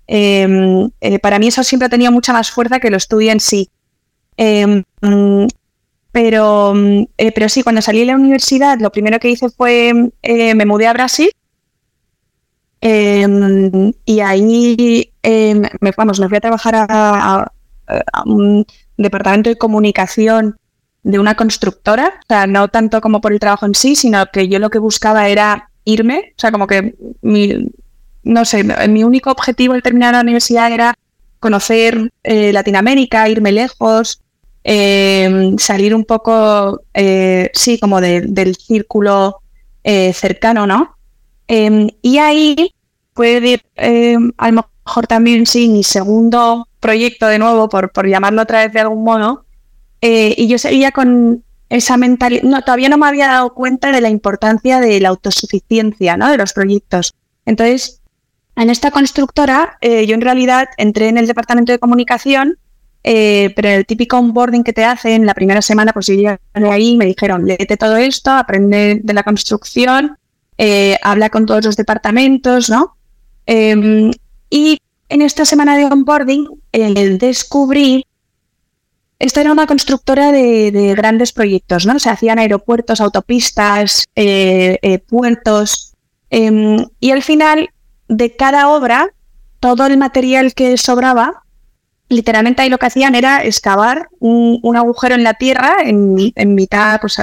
Em, 0.06 0.90
eh, 1.00 1.18
para 1.20 1.38
mí 1.38 1.48
eso 1.48 1.62
siempre 1.62 1.86
ha 1.86 1.90
tenido 1.90 2.12
mucha 2.12 2.32
más 2.32 2.50
fuerza 2.50 2.80
que 2.80 2.90
lo 2.90 2.96
estudio 2.96 3.32
en 3.32 3.40
sí. 3.40 3.70
Em, 4.36 4.82
pero, 6.10 6.74
eh, 7.16 7.32
pero 7.32 7.48
sí, 7.48 7.62
cuando 7.62 7.80
salí 7.80 8.00
de 8.00 8.06
la 8.06 8.16
universidad, 8.16 8.78
lo 8.80 8.92
primero 8.92 9.18
que 9.18 9.30
hice 9.30 9.48
fue, 9.50 9.94
me 10.22 10.66
mudé 10.66 10.86
a 10.86 10.92
Brasil 10.92 11.30
em, 12.80 13.92
y 14.04 14.20
ahí 14.20 15.12
me, 15.22 15.92
vamos, 15.96 16.20
me 16.20 16.28
fui 16.28 16.36
a 16.36 16.40
trabajar 16.40 16.86
a, 16.88 17.52
un 18.26 18.66
departamento 18.96 19.50
de 19.50 19.56
comunicación 19.56 20.56
de 21.02 21.18
una 21.18 21.34
constructora, 21.34 22.20
o 22.22 22.26
sea, 22.28 22.46
no 22.46 22.68
tanto 22.68 23.00
como 23.00 23.20
por 23.20 23.32
el 23.32 23.40
trabajo 23.40 23.66
en 23.66 23.74
sí, 23.74 23.96
sino 23.96 24.26
que 24.32 24.48
yo 24.48 24.58
lo 24.58 24.70
que 24.70 24.78
buscaba 24.78 25.28
era 25.28 25.70
irme, 25.84 26.32
o 26.36 26.40
sea, 26.40 26.52
como 26.52 26.66
que 26.66 26.94
mi, 27.22 27.68
no 28.22 28.44
sé, 28.44 28.64
mi 28.88 29.04
único 29.04 29.30
objetivo 29.30 29.74
al 29.74 29.82
terminar 29.82 30.14
la 30.14 30.20
universidad 30.20 30.72
era 30.72 30.94
conocer 31.40 32.12
eh, 32.22 32.52
Latinoamérica, 32.52 33.28
irme 33.28 33.50
lejos, 33.50 34.20
em, 34.62 35.58
salir 35.58 35.94
un 35.94 36.04
poco, 36.04 36.82
eh, 36.94 37.50
sí, 37.52 37.80
como 37.80 38.00
del 38.00 38.56
círculo 38.56 39.42
eh, 39.82 40.12
cercano, 40.12 40.66
¿no? 40.66 40.96
Em, 41.48 41.88
y 42.00 42.18
ahí 42.18 42.72
puede 43.12 43.60
em, 43.74 44.32
a 44.38 44.52
lo 44.52 44.64
mejor 44.84 45.06
también, 45.08 45.46
sí, 45.46 45.68
mi 45.68 45.82
segundo 45.82 46.68
proyecto 46.78 47.26
de 47.26 47.40
nuevo, 47.40 47.68
por, 47.68 47.90
por 47.92 48.06
llamarlo 48.08 48.42
otra 48.42 48.60
vez 48.60 48.72
de 48.72 48.80
algún 48.80 49.02
modo, 49.02 49.44
eh, 50.02 50.34
y 50.36 50.48
yo 50.48 50.58
seguía 50.58 50.90
con 50.90 51.44
esa 51.68 51.96
mentalidad, 51.96 52.42
no, 52.42 52.60
todavía 52.62 52.88
no 52.88 52.98
me 52.98 53.06
había 53.06 53.28
dado 53.28 53.54
cuenta 53.54 53.92
de 53.92 54.00
la 54.00 54.10
importancia 54.10 54.80
de 54.80 55.00
la 55.00 55.08
autosuficiencia 55.08 56.16
¿no? 56.16 56.28
de 56.28 56.36
los 56.36 56.52
proyectos. 56.52 57.14
Entonces, 57.46 58.02
en 58.56 58.68
esta 58.68 58.90
constructora, 58.90 59.78
eh, 59.80 60.04
yo 60.06 60.14
en 60.14 60.20
realidad 60.20 60.68
entré 60.76 61.08
en 61.08 61.18
el 61.18 61.28
departamento 61.28 61.70
de 61.72 61.78
comunicación, 61.78 62.58
eh, 63.04 63.52
pero 63.54 63.68
el 63.68 63.86
típico 63.86 64.18
onboarding 64.18 64.64
que 64.64 64.72
te 64.72 64.84
hacen 64.84 65.24
la 65.24 65.34
primera 65.34 65.62
semana, 65.62 65.92
pues 65.92 66.06
yo 66.06 66.14
llegué 66.14 66.38
ahí 66.52 66.96
me 66.96 67.06
dijeron, 67.06 67.46
léete 67.46 67.76
todo 67.76 67.96
esto, 67.96 68.32
aprende 68.32 69.00
de 69.02 69.14
la 69.14 69.22
construcción, 69.22 70.18
habla 71.02 71.30
con 71.30 71.46
todos 71.46 71.64
los 71.64 71.76
departamentos, 71.76 72.68
¿no? 72.70 72.96
Em, 73.46 74.12
y 74.50 74.78
en 75.08 75.22
esta 75.22 75.44
semana 75.44 75.76
de 75.76 75.86
onboarding 75.86 76.46
descubrí 77.18 78.06
esta 79.22 79.40
era 79.40 79.52
una 79.52 79.68
constructora 79.68 80.32
de, 80.32 80.94
grandes 80.96 81.32
proyectos, 81.32 81.86
¿no? 81.86 82.00
Se 82.00 82.10
hacían 82.10 82.40
aeropuertos, 82.40 83.00
autopistas, 83.00 84.04
eh, 84.16 84.80
eh, 84.82 84.98
puertos. 84.98 85.92
Em, 86.28 86.84
y 86.98 87.12
al 87.12 87.22
final, 87.22 87.70
de 88.08 88.34
cada 88.34 88.68
obra, 88.68 89.14
todo 89.60 89.86
el 89.86 89.96
material 89.96 90.54
que 90.54 90.76
sobraba, 90.76 91.44
literalmente 92.08 92.62
ahí 92.62 92.68
lo 92.68 92.78
que 92.78 92.86
hacían 92.86 93.14
era 93.14 93.44
excavar 93.44 94.08
un, 94.18 94.76
agujero 94.76 95.14
en 95.14 95.22
la 95.22 95.34
tierra, 95.34 95.76
en, 95.84 96.54
mitad, 96.54 97.00
pues, 97.00 97.16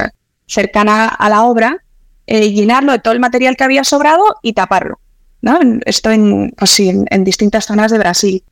cercana 0.47 1.05
a 1.05 1.29
la 1.29 1.43
obra, 1.43 1.83
eh, 2.27 2.53
llenarlo 2.53 2.93
de 2.93 2.99
todo 2.99 3.13
el 3.13 3.19
material 3.19 3.57
que 3.57 3.65
había 3.65 3.83
sobrado 3.83 4.23
y 4.41 4.53
taparlo. 4.53 5.01
¿no? 5.41 5.59
Esto 5.85 6.11
en, 6.11 6.53
pues 6.57 6.79
en 6.79 7.23
distintas 7.25 7.65
zonas 7.65 7.91
de 7.91 7.97
Brasil. 7.97 8.43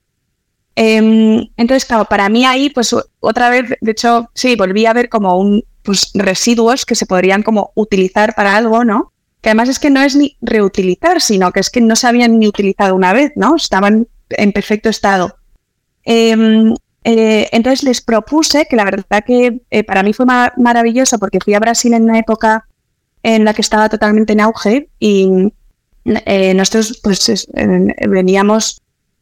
Em, 0.79 1.50
entonces, 1.57 1.86
claro, 1.86 2.05
para 2.05 2.29
mí 2.29 2.46
ahí, 2.46 2.69
pues 2.69 2.96
otra 3.19 3.50
vez, 3.50 3.74
de 3.81 3.91
hecho, 3.91 4.29
sí, 4.36 4.55
volví 4.55 4.86
a 4.86 4.93
ver 4.93 5.10
como 5.10 5.36
un, 5.36 5.63
pues, 5.81 6.12
residuos 6.13 6.86
que 6.86 6.93
se 6.93 7.07
podrían 7.07 7.41
como 7.41 7.72
utilizar 7.74 8.36
para 8.36 8.55
algo, 8.55 8.84
¿no? 8.84 9.12
Que 9.41 9.50
además 9.50 9.69
es 9.69 9.79
que 9.79 9.89
no 9.89 10.01
es 10.01 10.15
ni 10.15 10.38
reutilizar, 10.39 11.19
sino 11.19 11.51
que 11.51 11.62
es 11.62 11.72
que 11.72 11.81
no 11.81 11.96
se 11.96 12.05
habían 12.05 12.38
ni 12.38 12.48
utilizado 12.48 12.93
una 12.93 13.12
vez, 13.12 13.31
¿no? 13.36 13.55
Estaban 13.55 14.07
en 14.29 14.51
perfecto 14.51 14.89
estado. 14.89 15.38
Em, 16.03 16.75
eh, 17.03 17.50
entonces 17.51 17.81
les 17.81 18.01
propuse, 18.01 18.67
que 18.69 18.75
la 18.75 18.86
verdad 18.86 19.24
que 19.25 19.62
eh, 19.72 19.84
para 19.84 20.03
mí 20.03 20.13
fue 20.13 20.27
maravilloso 20.27 21.17
porque 21.17 21.39
fui 21.43 21.55
a 21.55 21.60
Brasil 21.60 21.96
en 21.96 22.03
una 22.03 22.19
época 22.19 22.67
en 23.24 23.46
la 23.46 23.55
que 23.55 23.63
estaba 23.63 23.89
totalmente 23.89 24.34
en 24.34 24.41
auge 24.41 24.89
y 25.00 25.51
eh, 26.05 26.53
nosotros 26.53 27.00
pues 27.01 27.48
veníamos 28.07 28.79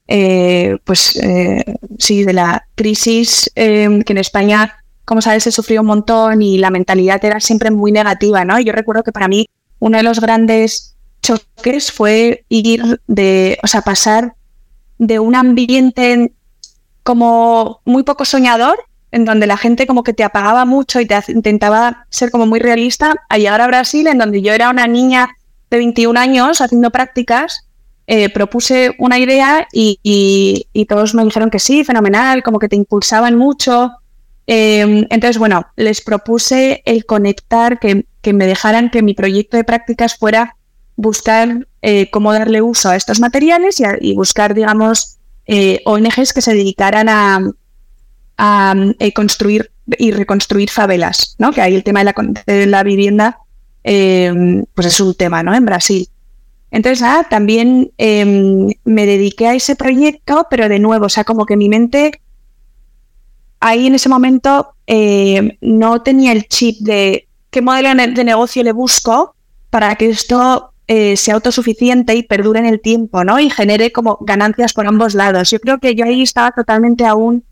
eh, 0.07 0.77
pues 0.83 1.15
eh, 1.17 1.63
sí, 1.97 2.23
de 2.23 2.33
la 2.33 2.67
crisis 2.75 3.51
em, 3.55 4.03
que 4.03 4.13
en 4.13 4.17
España, 4.17 4.83
como 5.03 5.21
sabes, 5.21 5.43
se 5.43 5.51
sufrió 5.51 5.81
un 5.81 5.87
montón 5.87 6.41
y 6.41 6.57
la 6.57 6.69
mentalidad 6.69 7.23
era 7.23 7.39
siempre 7.39 7.71
muy 7.71 7.91
negativa, 7.91 8.45
¿no? 8.45 8.59
Yo 8.59 8.73
recuerdo 8.73 9.03
que 9.03 9.11
para 9.11 9.27
mí 9.27 9.47
uno 9.79 9.97
de 9.97 10.03
los 10.03 10.19
grandes 10.19 10.95
choques 11.21 11.91
fue 11.91 12.45
ir 12.49 13.01
de, 13.07 13.57
o 13.63 13.67
sea, 13.67 13.81
pasar 13.81 14.35
de 14.97 15.19
un 15.19 15.35
ambiente 15.35 16.31
como 17.03 17.81
muy 17.85 18.03
poco 18.03 18.25
soñador, 18.25 18.77
en 19.11 19.25
donde 19.25 19.47
la 19.47 19.57
gente 19.57 19.87
como 19.87 20.03
que 20.03 20.13
te 20.13 20.23
apagaba 20.23 20.65
mucho 20.65 20.99
y 20.99 21.05
te 21.05 21.19
intentaba 21.29 22.05
ser 22.09 22.31
como 22.31 22.45
muy 22.45 22.59
realista, 22.59 23.15
a 23.29 23.37
llegar 23.37 23.61
a 23.61 23.67
Brasil, 23.67 24.07
en 24.07 24.17
donde 24.17 24.41
yo 24.41 24.53
era 24.53 24.69
una 24.69 24.87
niña 24.87 25.29
de 25.69 25.77
21 25.77 26.19
años 26.19 26.61
haciendo 26.61 26.91
prácticas 26.91 27.65
eh, 28.07 28.29
propuse 28.29 28.95
una 28.99 29.17
idea 29.17 29.67
y, 29.71 30.67
todos 30.87 31.15
me 31.15 31.23
dijeron 31.23 31.49
que 31.49 31.59
sí, 31.59 31.83
fenomenal, 31.83 32.43
como 32.43 32.59
que 32.59 32.69
te 32.69 32.75
impulsaban 32.75 33.35
mucho. 33.35 33.91
Em, 34.47 35.05
entonces, 35.09 35.39
bueno, 35.39 35.65
les 35.75 36.01
propuse 36.01 36.83
el 36.85 37.05
conectar, 37.05 37.79
que, 37.79 38.05
me 38.33 38.47
dejaran 38.47 38.89
que 38.89 39.01
mi 39.01 39.13
proyecto 39.13 39.57
de 39.57 39.63
prácticas 39.63 40.15
fuera 40.17 40.55
buscar 40.95 41.67
eh, 41.81 42.09
cómo 42.11 42.31
darle 42.31 42.61
uso 42.61 42.89
a 42.89 42.95
estos 42.95 43.19
materiales 43.19 43.81
y, 44.01 44.13
buscar, 44.15 44.53
digamos, 44.53 45.17
eh, 45.47 45.81
ONGs 45.85 46.33
que 46.33 46.41
se 46.41 46.53
dedicaran 46.53 47.09
a, 47.09 47.39
a 48.37 48.75
construir 49.13 49.71
y 49.97 50.11
reconstruir 50.11 50.69
favelas, 50.69 51.35
¿no? 51.37 51.51
Que 51.51 51.61
ahí 51.61 51.75
el 51.75 51.83
tema 51.83 51.99
de 51.99 52.05
la, 52.05 52.15
de 52.45 52.65
la 52.65 52.83
vivienda, 52.83 53.39
em, 53.83 54.65
pues 54.73 54.87
es 54.87 54.99
un 54.99 55.13
tema, 55.13 55.43
¿no? 55.43 55.55
En 55.55 55.65
Brasil. 55.65 56.07
Entonces, 56.75 57.01
ah, 57.03 57.25
también 57.29 57.93
em, 57.97 58.67
me 58.83 59.05
dediqué 59.05 59.47
a 59.47 59.55
ese 59.55 59.77
proyecto, 59.77 60.45
pero 60.49 60.67
de 60.67 60.77
nuevo, 60.77 61.05
o 61.05 61.09
sea, 61.09 61.23
como 61.23 61.45
que 61.45 61.55
mi 61.55 61.69
mente 61.69 62.19
ahí 63.61 63.87
en 63.87 63.95
ese 63.95 64.09
momento 64.09 64.75
eh, 64.85 65.57
no 65.61 66.01
tenía 66.01 66.33
el 66.33 66.49
chip 66.49 66.79
de 66.81 67.29
qué 67.49 67.61
modelo 67.61 67.95
de 67.95 68.23
negocio 68.25 68.61
le 68.61 68.73
busco 68.73 69.35
para 69.69 69.95
que 69.95 70.09
esto 70.09 70.73
eh, 70.87 71.15
sea 71.15 71.35
autosuficiente 71.35 72.13
y 72.13 72.23
perdure 72.23 72.59
en 72.59 72.65
el 72.65 72.81
tiempo, 72.81 73.23
¿no? 73.23 73.39
Y 73.39 73.49
genere 73.49 73.93
como 73.93 74.17
ganancias 74.19 74.73
por 74.73 74.85
ambos 74.85 75.15
lados. 75.15 75.51
Yo 75.51 75.61
creo 75.61 75.79
que 75.79 75.95
yo 75.95 76.03
ahí 76.03 76.23
estaba 76.23 76.51
totalmente 76.51 77.05
aún 77.05 77.45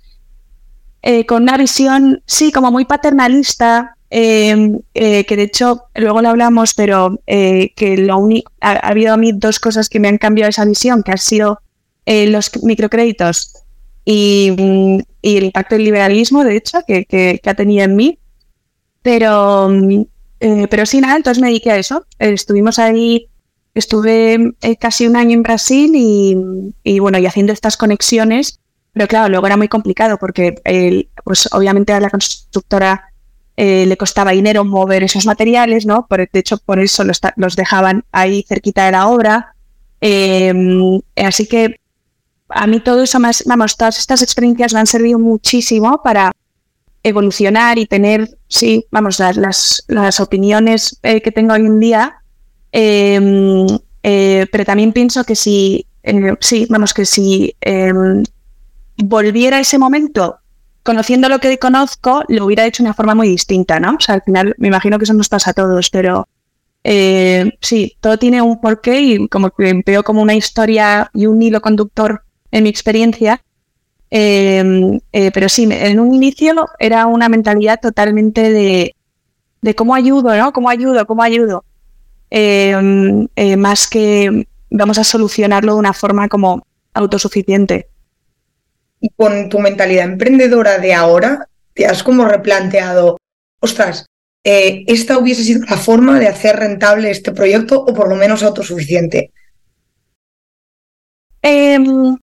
eh, 1.02 1.26
con 1.26 1.44
una 1.44 1.56
visión, 1.56 2.22
sí, 2.26 2.52
como 2.52 2.72
muy 2.72 2.84
paternalista, 2.84 3.93
Em, 4.16 4.80
eh, 4.94 5.26
que 5.26 5.36
de 5.36 5.42
hecho 5.42 5.86
luego 5.96 6.22
lo 6.22 6.30
hablamos, 6.30 6.76
pero 6.76 7.20
eh, 7.26 7.74
que 7.76 7.98
lo 7.98 8.20
único, 8.20 8.52
ha, 8.62 8.74
habido 8.74 9.12
a 9.12 9.18
mí 9.18 9.32
dos 9.34 9.60
cosas 9.60 9.90
que 9.90 10.00
me 10.00 10.08
han 10.08 10.20
cambiado 10.20 10.52
esa 10.52 10.66
visión, 10.66 11.02
que 11.02 11.14
han 11.14 11.18
sido 11.18 11.62
eh, 12.06 12.28
los 12.28 12.52
microcréditos 12.62 13.54
y, 14.06 14.50
el 15.24 15.44
impacto 15.46 15.74
del 15.74 15.86
liberalismo, 15.86 16.44
de 16.44 16.58
hecho, 16.58 16.82
que, 16.86 17.42
ha 17.44 17.54
tenido 17.56 17.86
en 17.86 17.96
mí. 17.96 18.20
Pero, 19.02 19.72
pero 20.70 20.86
sí, 20.86 21.02
nada, 21.02 21.16
entonces 21.16 21.42
me 21.42 21.48
dediqué 21.48 21.72
a 21.72 21.78
eso. 21.78 22.06
estuvimos 22.20 22.78
ahí, 22.78 23.30
estuve 23.74 24.54
casi 24.80 25.08
un 25.08 25.16
año 25.16 25.34
en 25.34 25.42
Brasil 25.42 25.92
y, 25.96 26.38
y, 26.84 27.00
bueno, 27.00 27.18
y 27.18 27.26
haciendo 27.26 27.52
estas 27.52 27.78
conexiones, 27.78 28.60
pero 28.92 29.08
claro, 29.08 29.30
luego 29.30 29.48
era 29.48 29.58
muy 29.58 29.70
complicado 29.70 30.20
porque 30.20 30.62
pues 31.24 31.50
obviamente 31.52 32.00
la 32.00 32.12
constructora 32.12 33.13
eh, 33.56 33.86
le 33.86 33.98
costaba 33.98 34.32
dinero 34.32 34.66
mover 34.66 35.04
esos 35.04 35.26
materiales, 35.26 35.86
¿no? 35.86 36.08
Por, 36.08 36.28
de 36.30 36.40
hecho, 36.40 36.58
por 36.58 36.80
eso 36.80 37.04
los, 37.04 37.56
dejaban 37.56 38.04
ahí 38.12 38.44
cerquita 38.48 38.86
de 38.86 38.92
la 38.92 39.08
obra. 39.08 39.56
Em, 40.02 41.00
así 41.16 41.46
que 41.48 41.80
a 42.50 42.68
mí 42.68 42.80
todo 42.80 43.04
eso 43.04 43.20
más, 43.20 43.44
vamos, 43.46 43.78
todas 43.78 44.00
estas 44.00 44.22
experiencias 44.22 44.74
me 44.74 44.80
han 44.80 44.88
servido 44.88 45.20
muchísimo 45.20 46.02
para 46.04 46.32
evolucionar 47.04 47.78
y 47.78 47.86
tener, 47.86 48.38
sí, 48.48 48.86
vamos, 48.92 49.20
las, 49.20 49.84
las, 49.88 50.20
opiniones 50.20 51.00
eh, 51.04 51.22
que 51.22 51.32
tengo 51.32 51.54
hoy 51.54 51.66
en 51.66 51.80
día. 51.80 52.16
Em, 52.72 53.68
pero 54.02 54.66
también 54.66 54.94
pienso 54.94 55.24
que 55.24 55.36
si, 55.36 55.86
sí, 56.40 56.66
vamos, 56.70 56.94
que 56.94 57.06
si 57.06 57.56
em, 57.62 58.24
volviera 58.98 59.60
ese 59.60 59.78
momento 59.78 60.40
conociendo 60.84 61.30
lo 61.30 61.40
que 61.40 61.58
conozco, 61.58 62.24
lo 62.28 62.46
hubiera 62.46 62.66
hecho 62.66 62.84
de 62.84 62.88
una 62.88 62.94
forma 62.94 63.16
muy 63.16 63.30
distinta, 63.30 63.80
¿no? 63.80 63.96
O 63.96 64.00
sea, 64.00 64.16
al 64.16 64.22
final 64.22 64.54
me 64.58 64.68
imagino 64.68 64.98
que 64.98 65.06
eso 65.06 65.14
nos 65.14 65.30
pasa 65.30 65.52
a 65.52 65.54
todos, 65.54 65.90
pero 65.90 66.28
eh, 66.84 67.52
sí, 67.62 67.98
todo 68.02 68.18
tiene 68.18 68.42
un 68.42 68.60
porqué 68.60 69.02
y 69.02 69.28
como 69.30 69.50
que 69.52 69.82
veo 69.86 70.04
como 70.04 70.22
una 70.22 70.36
historia 70.36 71.10
y 71.14 71.26
un 71.26 71.42
hilo 71.42 71.62
conductor 71.62 72.24
en 72.52 72.64
mi 72.64 72.70
experiencia. 72.70 73.42
Em, 74.10 75.00
eh, 75.12 75.32
pero 75.34 75.50
sí, 75.50 75.68
en 75.72 76.00
un 76.00 76.14
inicio 76.14 76.68
era 76.78 77.08
una 77.08 77.30
mentalidad 77.30 77.80
totalmente 77.82 78.52
de, 78.52 78.96
de 79.62 79.76
cómo 79.76 79.96
ayudo, 79.96 80.36
¿no? 80.36 80.54
¿Cómo 80.54 80.70
ayudo? 80.70 81.08
¿Cómo 81.08 81.24
ayudo? 81.24 81.66
Em, 82.30 83.28
eh, 83.36 83.58
más 83.58 83.88
que 83.88 84.48
vamos 84.70 84.98
a 84.98 85.04
solucionarlo 85.04 85.74
de 85.74 85.80
una 85.80 85.94
forma 85.94 86.28
como 86.28 86.66
autosuficiente 86.94 87.90
y 89.04 89.10
con 89.10 89.50
tu 89.50 89.60
mentalidad 89.60 90.06
emprendedora 90.06 90.78
de 90.78 90.94
ahora, 90.94 91.50
te 91.74 91.86
has 91.86 92.04
como 92.04 92.24
replanteado, 92.24 93.18
ostras, 93.60 94.06
eh, 94.46 94.86
esta 94.88 95.18
hubiese 95.18 95.44
sido 95.44 95.66
la 95.66 95.76
forma 95.76 96.18
de 96.20 96.30
hacer 96.30 96.56
rentable 96.56 97.12
este 97.12 97.34
proyecto 97.34 97.82
o 97.82 97.94
por 97.94 98.08
lo 98.08 98.16
menos 98.16 98.44
autosuficiente. 98.44 99.34
Em, 101.42 102.18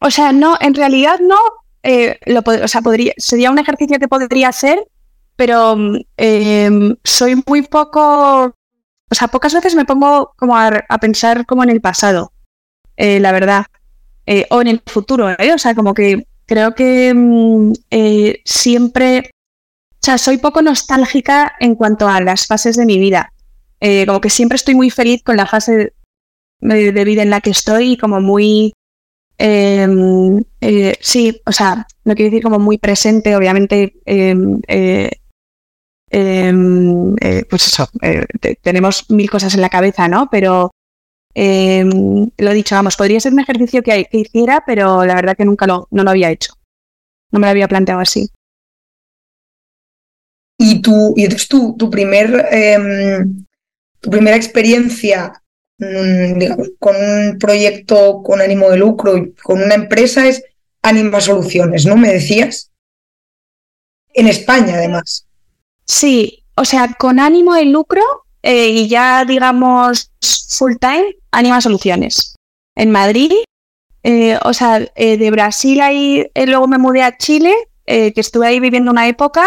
o 0.00 0.10
sea, 0.10 0.32
no, 0.32 0.56
en 0.58 0.74
realidad 0.74 1.18
no. 1.20 1.36
Eh, 1.82 2.18
lo, 2.24 2.40
o 2.40 2.82
podría, 2.82 3.12
sería 3.18 3.50
un 3.50 3.58
ejercicio 3.58 3.98
que 3.98 4.08
podría 4.08 4.48
hacer, 4.48 4.82
pero 5.36 5.76
em, 6.16 6.96
soy 7.04 7.42
muy 7.46 7.60
poco. 7.60 8.54
O 9.10 9.14
sea, 9.14 9.28
pocas 9.28 9.52
veces 9.52 9.74
me 9.74 9.84
pongo 9.84 10.32
como 10.36 10.56
a, 10.56 10.82
pensar 10.98 11.44
como 11.44 11.62
en 11.62 11.68
el 11.68 11.82
pasado, 11.82 12.32
eh, 12.96 13.20
la 13.20 13.32
verdad. 13.32 13.66
Eh, 14.32 14.46
o 14.50 14.60
en 14.60 14.68
el 14.68 14.80
futuro, 14.86 15.28
¿eh? 15.28 15.52
O 15.52 15.58
sea, 15.58 15.74
como 15.74 15.92
que 15.92 16.24
creo 16.46 16.72
que 16.76 17.12
mm, 17.12 17.72
eh, 17.90 18.40
siempre, 18.44 19.32
o 19.94 19.98
sea, 20.00 20.18
soy 20.18 20.38
poco 20.38 20.62
nostálgica 20.62 21.56
en 21.58 21.74
cuanto 21.74 22.06
a 22.08 22.20
las 22.20 22.46
fases 22.46 22.76
de 22.76 22.86
mi 22.86 23.00
vida. 23.00 23.32
como 24.06 24.20
que 24.20 24.30
siempre 24.30 24.54
estoy 24.54 24.74
muy 24.76 24.90
feliz 24.90 25.22
con 25.24 25.36
la 25.36 25.46
fase 25.46 25.94
de, 26.60 27.04
vida 27.04 27.22
en 27.22 27.30
la 27.30 27.40
que 27.40 27.50
estoy 27.50 27.92
y 27.92 27.96
como 27.96 28.20
muy, 28.20 28.72
em, 29.38 30.44
sí, 31.00 31.40
o 31.46 31.52
sea, 31.52 31.86
no 32.04 32.14
quiero 32.14 32.30
decir 32.30 32.42
como 32.44 32.58
muy 32.60 32.78
presente, 32.78 33.34
obviamente. 33.34 33.94
Em, 34.04 34.60
em, 36.10 37.16
pues 37.48 37.66
eso, 37.66 37.88
tenemos 38.62 39.10
mil 39.10 39.28
cosas 39.28 39.54
en 39.54 39.60
la 39.60 39.70
cabeza, 39.70 40.06
¿no? 40.08 40.28
Pero 40.30 40.70
eh, 41.34 41.84
lo 41.84 42.50
he 42.50 42.54
dicho, 42.54 42.74
vamos, 42.74 42.96
podría 42.96 43.20
ser 43.20 43.32
un 43.32 43.40
ejercicio 43.40 43.82
que, 43.82 44.08
hiciera, 44.12 44.62
pero 44.66 45.04
la 45.04 45.14
verdad 45.14 45.36
que 45.36 45.44
nunca 45.44 45.66
lo, 45.66 45.88
no 45.90 46.02
lo 46.02 46.10
había 46.10 46.30
hecho. 46.30 46.54
No 47.30 47.38
me 47.38 47.46
lo 47.46 47.50
había 47.50 47.68
planteado 47.68 48.00
así. 48.00 48.30
Y 50.58 50.82
tu, 50.82 51.14
y 51.16 51.24
entonces 51.24 51.48
tu, 51.48 51.76
tu 51.76 51.88
primer 51.88 52.48
em, 52.50 53.44
tu 54.00 54.10
primera 54.10 54.36
experiencia 54.36 55.42
mm, 55.78 56.42
con 56.78 56.96
un 56.96 57.38
proyecto 57.38 58.22
con 58.22 58.40
ánimo 58.40 58.70
de 58.70 58.78
lucro 58.78 59.16
y 59.16 59.32
con 59.34 59.62
una 59.62 59.74
empresa 59.74 60.26
es 60.26 60.42
Anima 60.82 61.20
Soluciones, 61.20 61.86
¿no? 61.86 61.96
Me 61.96 62.12
decías. 62.12 62.70
En 64.12 64.26
España, 64.26 64.74
además. 64.74 65.28
Sí, 65.84 66.44
o 66.56 66.64
sea, 66.64 66.96
con 66.98 67.20
ánimo 67.20 67.54
de 67.54 67.66
lucro 67.66 68.02
eh, 68.42 68.68
y 68.68 68.88
ya, 68.88 69.24
digamos, 69.24 70.10
full 70.48 70.74
time, 70.80 71.16
Anima 71.30 71.60
Soluciones. 71.60 72.36
En 72.74 72.90
Madrid, 72.90 73.32
eh, 74.02 74.38
o 74.42 74.52
sea, 74.52 74.80
eh, 74.94 75.18
de 75.18 75.30
Brasil 75.30 75.80
ahí, 75.80 76.26
luego 76.46 76.66
me 76.66 76.78
mudé 76.78 77.02
a 77.02 77.16
Chile, 77.16 77.54
que 77.86 78.12
estuve 78.14 78.46
ahí 78.46 78.60
viviendo 78.60 78.92
una 78.92 79.08
época. 79.08 79.44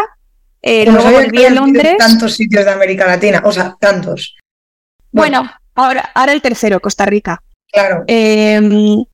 luego 0.62 1.12
volví 1.12 1.45
a 1.45 1.49
Londres. 1.49 1.95
Tantos 1.97 2.36
sitios 2.36 2.65
de 2.65 2.71
América 2.71 3.08
Latina, 3.08 3.41
o 3.45 3.51
sea, 3.53 3.77
tantos. 3.79 4.36
Bueno, 5.13 5.49
ahora, 5.75 6.12
ahora 6.13 6.34
el 6.34 6.41
tercero, 6.41 6.82
Costa 6.82 7.06
Rica. 7.06 7.41
Claro. 7.71 8.03
Em, 8.06 9.06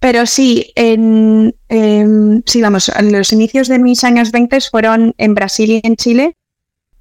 pero 0.00 0.24
sí, 0.24 0.72
en, 0.74 1.54
sí, 2.46 2.62
vamos, 2.62 2.90
los 3.02 3.32
inicios 3.32 3.68
de 3.68 3.78
mis 3.78 4.04
años 4.04 4.32
20 4.32 4.58
fueron 4.62 5.14
en 5.18 5.34
Brasil 5.34 5.70
y 5.70 5.80
en 5.84 5.96
Chile. 5.96 6.36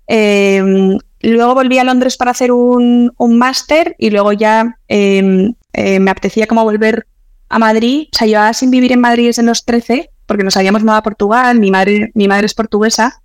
Em, 0.07 0.97
Luego 1.21 1.55
volví 1.55 1.79
a 1.79 1.83
Londres 1.83 2.17
para 2.17 2.31
hacer 2.31 2.51
un, 2.51 3.11
máster 3.19 3.95
y 3.97 4.09
luego 4.09 4.33
ya 4.33 4.77
em, 4.87 5.53
eh, 5.73 5.99
me 5.99 6.11
apetecía 6.11 6.47
como 6.47 6.63
volver 6.63 7.07
a 7.49 7.59
Madrid. 7.59 8.07
O 8.13 8.17
sea, 8.17 8.27
llevaba 8.27 8.53
sin 8.53 8.69
vivir 8.69 8.91
en 8.91 9.01
Madrid 9.01 9.27
desde 9.27 9.43
los 9.43 9.65
13 9.65 10.11
porque 10.25 10.43
nos 10.43 10.57
habíamos 10.57 10.83
mudado 10.83 10.99
a 10.99 11.03
Portugal, 11.03 11.59
mi 11.59 11.71
madre, 11.71 12.11
mi 12.13 12.27
madre 12.27 12.45
es 12.45 12.53
portuguesa. 12.53 13.21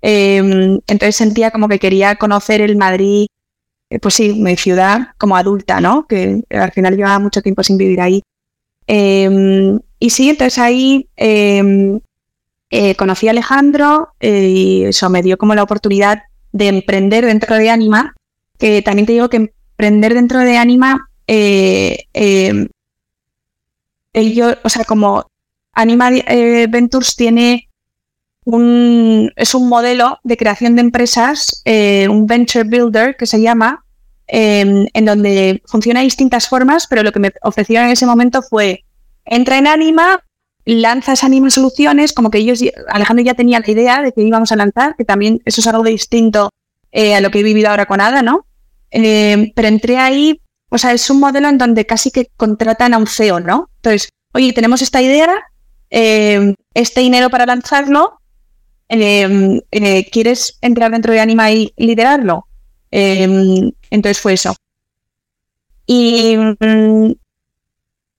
Em, 0.00 0.80
entonces 0.86 1.16
sentía 1.16 1.50
como 1.50 1.68
que 1.68 1.78
quería 1.78 2.16
conocer 2.16 2.60
el 2.60 2.76
Madrid, 2.76 3.26
eh, 3.90 3.98
pues 4.00 4.14
sí, 4.14 4.32
mi 4.34 4.56
ciudad 4.56 5.08
como 5.18 5.36
adulta, 5.36 5.80
¿no? 5.80 6.06
Que 6.06 6.42
al 6.50 6.72
final 6.72 6.96
llevaba 6.96 7.18
mucho 7.18 7.42
tiempo 7.42 7.62
sin 7.62 7.76
vivir 7.78 8.00
ahí. 8.00 8.22
Em, 8.86 9.78
y 9.98 10.10
sí, 10.10 10.30
entonces 10.30 10.58
ahí 10.58 11.08
eh, 11.16 12.00
conocí 12.96 13.28
a 13.28 13.30
Alejandro 13.32 14.08
y 14.20 14.84
eso 14.84 15.10
me 15.10 15.22
dio 15.22 15.36
como 15.38 15.54
la 15.54 15.62
oportunidad 15.62 16.22
de 16.52 16.68
emprender 16.68 17.26
dentro 17.26 17.56
de 17.56 17.70
Anima, 17.70 18.14
que 18.58 18.82
también 18.82 19.06
te 19.06 19.12
digo 19.12 19.28
que 19.28 19.52
emprender 19.78 20.14
dentro 20.14 20.40
de 20.40 20.56
Anima, 20.56 21.08
eh, 21.26 22.04
eh, 22.14 22.68
ellos, 24.12 24.56
o 24.64 24.68
sea, 24.68 24.84
como 24.84 25.30
Anima 25.72 26.10
eh, 26.10 26.66
Ventures 26.68 27.14
tiene 27.14 27.68
un, 28.44 29.30
es 29.36 29.54
un 29.54 29.68
modelo 29.68 30.18
de 30.24 30.36
creación 30.36 30.74
de 30.74 30.80
empresas, 30.80 31.62
un 31.64 32.26
venture 32.26 32.64
builder 32.64 33.16
que 33.16 33.26
se 33.26 33.40
llama, 33.40 33.84
em, 34.26 34.86
en 34.94 35.04
donde 35.04 35.62
funciona 35.66 36.00
de 36.00 36.04
distintas 36.04 36.48
formas, 36.48 36.86
pero 36.88 37.02
lo 37.02 37.12
que 37.12 37.20
me 37.20 37.32
ofrecieron 37.42 37.86
en 37.86 37.92
ese 37.92 38.06
momento 38.06 38.42
fue, 38.42 38.84
entra 39.26 39.58
en 39.58 39.66
Anima, 39.66 40.24
lanzas 40.68 41.24
Anima 41.24 41.48
Soluciones, 41.48 42.12
como 42.12 42.30
que 42.30 42.38
ellos, 42.38 42.62
Alejandro 42.88 43.24
ya 43.24 43.32
tenía 43.32 43.58
la 43.58 43.70
idea 43.70 44.02
de 44.02 44.12
que 44.12 44.22
íbamos 44.22 44.52
a 44.52 44.56
lanzar, 44.56 44.96
que 44.96 45.04
también 45.06 45.40
eso 45.46 45.62
es 45.62 45.66
algo 45.66 45.82
distinto 45.82 46.50
eh, 46.92 47.14
a 47.14 47.22
lo 47.22 47.30
que 47.30 47.40
he 47.40 47.42
vivido 47.42 47.70
ahora 47.70 47.86
con 47.86 48.02
Ada, 48.02 48.20
¿no? 48.20 48.44
Eh, 48.90 49.50
pero 49.54 49.68
entré 49.68 49.96
ahí, 49.96 50.42
o 50.68 50.76
sea, 50.76 50.92
es 50.92 51.08
un 51.08 51.20
modelo 51.20 51.48
en 51.48 51.56
donde 51.56 51.86
casi 51.86 52.10
que 52.10 52.28
contratan 52.36 52.92
a 52.92 52.98
un 52.98 53.06
CEO, 53.06 53.40
¿no? 53.40 53.70
Entonces, 53.76 54.10
oye, 54.34 54.52
tenemos 54.52 54.82
esta 54.82 55.00
idea, 55.00 55.32
eh, 55.88 56.54
este 56.74 57.00
dinero 57.00 57.30
para 57.30 57.46
lanzarlo, 57.46 58.20
¿quieres 58.88 60.58
entrar 60.60 60.90
dentro 60.90 61.14
de 61.14 61.20
Anima 61.20 61.50
y 61.50 61.72
liderarlo? 61.78 62.46
entonces 62.90 64.18
fue 64.18 64.34
eso. 64.34 64.54
Y 65.86 66.36
mm, 66.36 67.12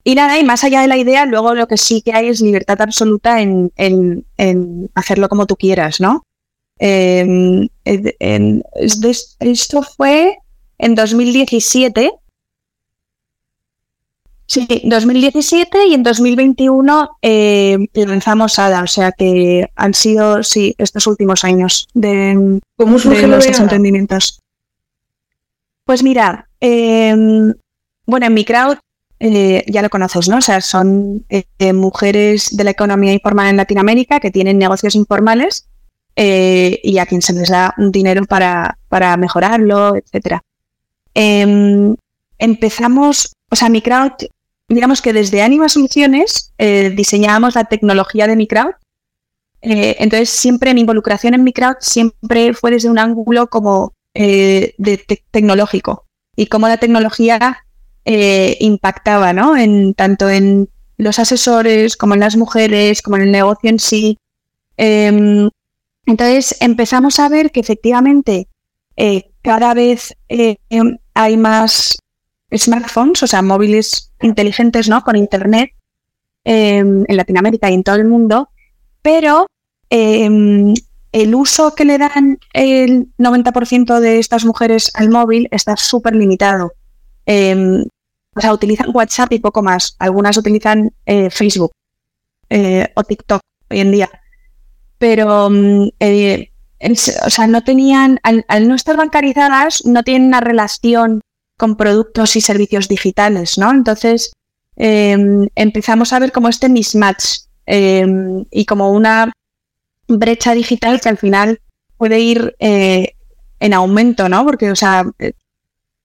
y 0.02 0.14
nada, 0.14 0.38
y 0.38 0.44
más 0.44 0.64
allá 0.64 0.80
de 0.80 0.88
la 0.88 0.96
idea, 0.96 1.26
luego 1.26 1.54
lo 1.54 1.66
que 1.66 1.76
sí 1.76 2.00
que 2.02 2.12
hay 2.12 2.28
es 2.28 2.40
libertad 2.40 2.80
absoluta 2.80 3.40
en, 3.40 3.72
hacerlo 4.94 5.28
como 5.28 5.46
tú 5.46 5.56
quieras, 5.56 6.00
¿no? 6.00 6.24
Em, 6.78 7.68
esto 7.84 9.82
fue 9.82 10.38
en 10.78 10.94
2017. 10.94 12.12
Sí, 14.46 14.66
2017 14.84 15.86
y 15.86 15.94
en 15.94 16.02
2021 16.02 17.10
eh, 17.22 17.78
lanzamos 17.94 18.58
ADA, 18.58 18.82
o 18.82 18.86
sea 18.86 19.12
que 19.12 19.70
han 19.76 19.94
sido, 19.94 20.42
sí, 20.42 20.74
estos 20.78 21.06
últimos 21.06 21.44
años 21.44 21.86
de, 21.94 22.60
¿Cómo 22.76 22.98
de 22.98 23.28
nuestros 23.28 23.60
entendimientos. 23.60 24.40
Pues 25.84 26.02
mira, 26.02 26.48
em, 26.58 27.54
bueno, 28.06 28.26
en 28.26 28.34
mi 28.34 28.44
crowd 28.44 28.78
eh, 29.22 29.64
ya 29.66 29.82
lo 29.82 29.90
conoces, 29.90 30.28
¿no? 30.30 30.38
O 30.38 30.40
sea, 30.40 30.62
son 30.62 31.26
eh, 31.28 31.72
mujeres 31.74 32.56
de 32.56 32.64
la 32.64 32.70
economía 32.70 33.12
informal 33.12 33.48
en 33.48 33.58
Latinoamérica 33.58 34.18
que 34.18 34.30
tienen 34.30 34.56
negocios 34.56 34.94
informales 34.94 35.68
eh, 36.16 36.80
y 36.82 36.96
a 36.96 37.04
quien 37.04 37.20
se 37.20 37.34
les 37.34 37.50
da 37.50 37.74
un 37.76 37.92
dinero 37.92 38.24
para, 38.24 38.78
para 38.88 39.18
mejorarlo, 39.18 39.94
etcétera. 39.94 40.42
Em, 41.12 41.96
empezamos, 42.38 43.36
o 43.50 43.56
sea, 43.56 43.68
mi 43.68 43.82
crowd, 43.82 44.12
digamos 44.68 45.02
que 45.02 45.12
desde 45.12 45.42
Anima 45.42 45.68
Soluciones 45.68 46.54
diseñábamos 46.58 47.56
la 47.56 47.64
tecnología 47.64 48.26
de 48.26 48.36
mi 48.36 48.46
crowd. 48.46 48.72
entonces, 49.60 50.30
siempre 50.30 50.72
mi 50.72 50.80
involucración 50.80 51.34
en 51.34 51.44
mi 51.44 51.52
crowd 51.52 51.76
siempre 51.80 52.54
fue 52.54 52.70
desde 52.70 52.88
un 52.88 52.98
ángulo 52.98 53.48
como 53.48 53.92
de 54.14 55.04
tecnológico 55.30 56.06
y 56.36 56.46
cómo 56.46 56.68
la 56.68 56.78
tecnología 56.78 57.66
eh, 58.12 58.56
impactaba, 58.58 59.32
¿no? 59.32 59.56
En, 59.56 59.94
tanto 59.94 60.28
en 60.28 60.68
los 60.96 61.20
asesores 61.20 61.96
como 61.96 62.14
en 62.14 62.20
las 62.20 62.36
mujeres, 62.36 63.02
como 63.02 63.16
en 63.16 63.22
el 63.22 63.30
negocio 63.30 63.70
en 63.70 63.78
sí. 63.78 64.18
Em, 64.76 65.48
entonces 66.06 66.56
empezamos 66.60 67.20
a 67.20 67.28
ver 67.28 67.52
que 67.52 67.60
efectivamente 67.60 68.48
eh, 68.96 69.30
cada 69.42 69.74
vez 69.74 70.16
eh, 70.28 70.56
hay 71.14 71.36
más 71.36 71.98
smartphones, 72.52 73.22
o 73.22 73.28
sea, 73.28 73.42
móviles 73.42 74.12
inteligentes, 74.20 74.88
¿no? 74.88 75.02
Con 75.02 75.14
internet 75.14 75.70
em, 76.42 77.04
en 77.06 77.16
Latinoamérica 77.16 77.70
y 77.70 77.74
en 77.74 77.84
todo 77.84 77.94
el 77.94 78.06
mundo, 78.06 78.48
pero 79.02 79.46
em, 79.88 80.74
el 81.12 81.34
uso 81.36 81.76
que 81.76 81.84
le 81.84 81.96
dan 81.96 82.40
el 82.54 83.06
90% 83.18 84.00
de 84.00 84.18
estas 84.18 84.44
mujeres 84.44 84.90
al 84.94 85.10
móvil 85.10 85.46
está 85.52 85.76
súper 85.76 86.16
limitado. 86.16 86.72
Em, 87.24 87.84
o 88.34 88.40
sea, 88.40 88.52
utilizan 88.52 88.90
WhatsApp 88.94 89.32
y 89.32 89.38
poco 89.38 89.62
más. 89.62 89.96
Algunas 89.98 90.36
utilizan 90.36 90.92
eh, 91.06 91.30
Facebook 91.30 91.72
eh, 92.48 92.88
o 92.94 93.02
TikTok 93.02 93.40
hoy 93.70 93.80
en 93.80 93.90
día. 93.90 94.10
Pero, 94.98 95.50
mm, 95.50 95.88
eh, 96.00 96.50
o 97.24 97.30
sea, 97.30 97.46
no 97.46 97.62
tenían, 97.62 98.20
al, 98.22 98.68
no 98.68 98.74
estar 98.74 98.96
bancarizadas, 98.96 99.84
no 99.84 100.02
tienen 100.02 100.28
una 100.28 100.40
relación 100.40 101.20
con 101.58 101.76
productos 101.76 102.36
y 102.36 102.40
servicios 102.40 102.88
digitales, 102.88 103.58
¿no? 103.58 103.70
Entonces, 103.70 104.32
em, 104.76 105.48
empezamos 105.56 106.12
a 106.12 106.18
ver 106.18 106.32
como 106.32 106.48
este 106.48 106.68
mismatch 106.70 107.42
em, 107.66 108.46
y 108.50 108.64
como 108.64 108.90
una 108.92 109.32
brecha 110.08 110.54
digital 110.54 111.00
que 111.00 111.08
al 111.10 111.18
final 111.18 111.60
puede 111.98 112.18
ir 112.20 112.56
en 112.58 113.74
aumento, 113.74 114.28
¿no? 114.28 114.44
Porque, 114.44 114.70
o 114.70 114.76
sea, 114.76 115.04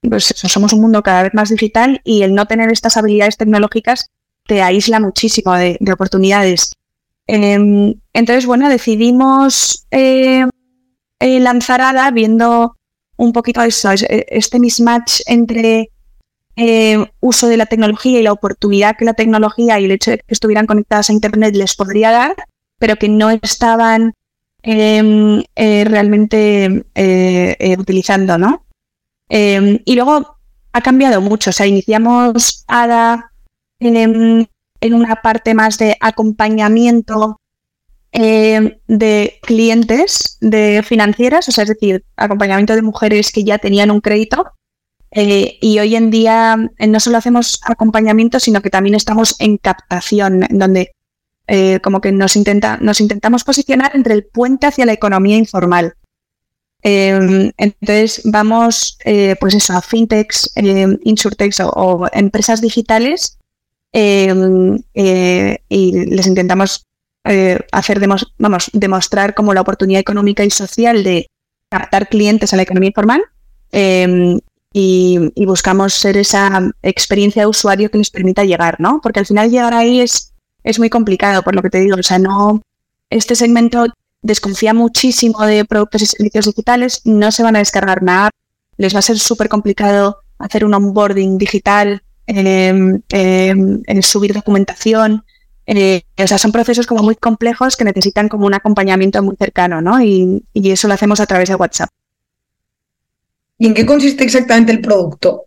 pues 0.07 0.33
somos 0.35 0.73
un 0.73 0.81
mundo 0.81 1.03
cada 1.03 1.23
vez 1.23 1.33
más 1.33 1.49
digital 1.49 2.01
y 2.03 2.23
el 2.23 2.33
no 2.33 2.45
tener 2.45 2.71
estas 2.71 2.97
habilidades 2.97 3.37
tecnológicas 3.37 4.09
te 4.47 4.61
aísla 4.61 4.99
muchísimo 4.99 5.53
de, 5.53 5.77
oportunidades. 5.91 6.73
Em, 7.27 7.95
entonces, 8.13 8.45
bueno, 8.45 8.69
decidimos 8.69 9.87
eh, 9.91 10.45
eh, 11.19 11.39
lanzar 11.39 11.81
ADA 11.81 12.11
viendo 12.11 12.75
un 13.17 13.33
poquito 13.33 13.61
eso, 13.61 13.89
este 13.91 14.59
mismatch 14.59 15.21
entre 15.25 15.89
eh, 16.57 17.05
uso 17.21 17.47
de 17.47 17.57
la 17.57 17.65
tecnología 17.65 18.19
y 18.19 18.23
la 18.23 18.33
oportunidad 18.33 18.95
que 18.97 19.05
la 19.05 19.13
tecnología 19.13 19.79
y 19.79 19.85
el 19.85 19.91
hecho 19.91 20.11
de 20.11 20.17
que 20.17 20.25
estuvieran 20.27 20.67
conectadas 20.67 21.09
a 21.09 21.13
Internet 21.13 21.55
les 21.55 21.75
podría 21.75 22.11
dar, 22.11 22.35
pero 22.77 22.97
que 22.97 23.09
no 23.09 23.29
estaban 23.29 24.13
em, 24.63 25.43
realmente 25.55 26.85
utilizando, 27.77 28.37
¿no? 28.37 28.64
Em, 29.29 29.79
y 29.85 29.95
luego 29.95 30.37
ha 30.73 30.81
cambiado 30.81 31.21
mucho. 31.21 31.49
O 31.49 31.53
sea, 31.53 31.67
iniciamos 31.67 32.63
ADA 32.67 33.31
en, 33.79 34.47
una 34.81 35.15
parte 35.21 35.53
más 35.53 35.77
de 35.79 35.97
acompañamiento 35.99 37.39
em, 38.11 38.77
de 38.87 39.39
clientes 39.41 40.37
de 40.41 40.83
financieras, 40.83 41.49
o 41.49 41.51
sea, 41.51 41.63
es 41.63 41.69
decir, 41.69 42.03
acompañamiento 42.15 42.75
de 42.75 42.81
mujeres 42.81 43.31
que 43.31 43.43
ya 43.43 43.57
tenían 43.57 43.91
un 43.91 44.01
crédito. 44.01 44.51
Eh, 45.11 45.57
y 45.61 45.79
hoy 45.79 45.95
en 45.95 46.11
día 46.11 46.57
eh, 46.77 46.87
no 46.87 46.99
solo 46.99 47.17
hacemos 47.17 47.61
acompañamiento, 47.63 48.39
sino 48.39 48.61
que 48.61 48.69
también 48.69 48.95
estamos 48.95 49.35
en 49.39 49.57
captación, 49.57 50.45
donde 50.49 50.91
eh, 51.47 51.79
como 51.81 52.01
que 52.01 52.11
nos, 52.11 52.35
intenta, 52.35 52.77
nos 52.81 52.99
intentamos 52.99 53.43
posicionar 53.43 53.95
entre 53.95 54.13
el 54.13 54.25
puente 54.25 54.67
hacia 54.67 54.85
la 54.85 54.93
economía 54.93 55.37
informal. 55.37 55.93
Em, 56.87 57.51
entonces 57.57 58.21
vamos, 58.25 58.99
eh, 59.05 59.35
pues 59.39 59.55
eso, 59.55 59.73
a 59.73 59.81
fintechs, 59.81 60.51
eh, 60.55 60.99
insurtechs 61.03 61.59
o, 61.59 62.07
empresas 62.13 62.61
digitales 62.61 63.39
em, 63.91 64.77
eh, 64.93 65.57
y 65.67 66.05
les 66.05 66.27
intentamos 66.27 66.85
hacer, 67.71 67.99
vamos, 68.37 68.69
demostrar 68.73 69.33
como 69.33 69.55
la 69.55 69.61
oportunidad 69.61 69.99
económica 69.99 70.43
y 70.45 70.51
social 70.51 71.03
de 71.03 71.25
captar 71.71 72.07
clientes 72.07 72.53
a 72.53 72.55
la 72.55 72.61
economía 72.61 72.89
informal 72.89 73.23
y, 73.71 74.37
y, 75.33 75.45
buscamos 75.47 75.95
ser 75.95 76.17
esa 76.17 76.71
experiencia 76.83 77.41
de 77.41 77.47
usuario 77.47 77.89
que 77.89 77.97
les 77.97 78.11
permita 78.11 78.43
llegar, 78.43 78.79
¿no? 78.79 78.99
Porque 79.01 79.21
al 79.21 79.25
final 79.25 79.49
llegar 79.49 79.73
ahí 79.73 80.01
es, 80.01 80.33
es 80.63 80.77
muy 80.77 80.91
complicado, 80.91 81.41
por 81.41 81.55
lo 81.55 81.63
que 81.63 81.71
te 81.71 81.79
digo, 81.79 81.95
o 81.97 82.03
sea, 82.03 82.19
no, 82.19 82.61
este 83.09 83.33
segmento 83.33 83.87
desconfía 84.25 84.73
muchísimo 84.73 85.45
de 85.45 85.65
productos 85.65 86.01
y 86.01 86.05
servicios 86.07 86.45
digitales, 86.45 87.01
no 87.05 87.31
se 87.31 87.43
van 87.43 87.55
a 87.55 87.59
descargar 87.59 88.01
una 88.01 88.25
app, 88.25 88.33
les 88.77 88.93
va 88.93 88.99
a 88.99 89.03
ser 89.03 89.19
súper 89.19 89.49
complicado 89.49 90.17
hacer 90.39 90.65
un 90.65 90.73
onboarding 90.73 91.37
digital, 91.37 92.01
em, 92.25 93.01
em, 93.09 93.81
en 93.85 94.03
subir 94.03 94.33
documentación. 94.33 95.23
Eh, 95.67 96.01
o 96.17 96.27
sea, 96.27 96.37
son 96.37 96.51
procesos 96.51 96.87
como 96.87 97.03
muy 97.03 97.15
complejos 97.15 97.77
que 97.77 97.85
necesitan 97.85 98.27
como 98.27 98.47
un 98.47 98.53
acompañamiento 98.55 99.21
muy 99.21 99.35
cercano, 99.37 99.81
¿no? 99.81 100.01
Y, 100.01 100.43
eso 100.53 100.87
lo 100.87 100.95
hacemos 100.95 101.19
a 101.19 101.27
través 101.27 101.49
de 101.49 101.55
WhatsApp. 101.55 101.89
¿Y 103.59 103.67
en 103.67 103.73
qué 103.73 103.85
consiste 103.85 104.23
exactamente 104.23 104.71
el 104.71 104.81
producto? 104.81 105.45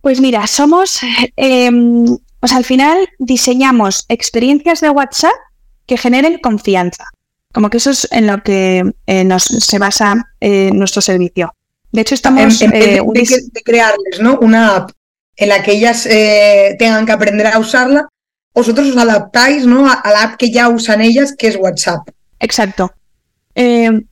Pues 0.00 0.20
mira, 0.20 0.46
somos, 0.46 1.00
em, 1.36 2.06
o 2.40 2.48
sea, 2.48 2.56
al 2.56 2.64
final 2.64 3.08
diseñamos 3.18 4.06
experiencias 4.08 4.80
de 4.80 4.90
WhatsApp 4.90 5.34
que 5.86 5.96
generen 5.96 6.38
confianza. 6.38 7.06
Como 7.52 7.70
que 7.70 7.78
eso 7.78 7.90
es 7.90 8.06
en 8.10 8.26
lo 8.26 8.42
que 8.42 8.82
eh, 9.06 9.24
nos, 9.24 9.44
se 9.44 9.78
basa 9.78 10.30
eh, 10.40 10.70
nuestro 10.74 11.00
servicio. 11.00 11.54
De 11.92 12.02
hecho, 12.02 12.14
estamos... 12.14 12.60
En, 12.60 12.74
eh, 12.74 13.00
de, 13.00 13.62
crearles 13.64 14.20
¿no? 14.20 14.38
una 14.40 14.76
app 14.76 14.90
en 15.36 15.48
la 15.48 15.62
que 15.62 15.72
ellas 15.72 16.08
tengan 16.78 17.06
que 17.06 17.12
aprender 17.12 17.46
a 17.46 17.58
usarla, 17.58 18.08
vosotros 18.54 18.88
os 18.88 18.96
adaptáis 18.96 19.66
¿no? 19.66 19.88
a, 19.88 20.02
la 20.04 20.22
app 20.22 20.36
que 20.36 20.50
ya 20.50 20.68
usan 20.68 21.00
ellas, 21.02 21.34
que 21.36 21.48
es 21.48 21.56
WhatsApp. 21.56 22.08
Exacto. 22.40 22.92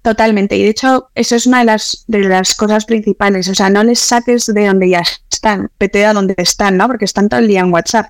totalmente. 0.03 0.57
Y 0.57 0.63
de 0.63 0.71
hecho, 0.71 1.09
eso 1.15 1.37
es 1.37 1.47
una 1.47 1.61
de 1.61 1.65
las, 1.65 2.05
de 2.07 2.21
las 2.21 2.55
cosas 2.55 2.85
principales. 2.85 3.49
O 3.49 3.55
sea, 3.55 3.71
no 3.71 3.83
les 3.85 4.01
saques 4.01 4.47
de 4.47 4.67
donde 4.67 4.91
ya 4.91 5.03
están, 5.31 5.71
pete 5.79 6.05
a 6.05 6.13
donde 6.13 6.35
están, 6.37 6.77
¿no? 6.77 6.87
Porque 6.87 7.07
están 7.07 7.29
todo 7.29 7.41
el 7.41 7.49
día 7.49 7.61
en 7.61 7.73
WhatsApp 7.73 8.07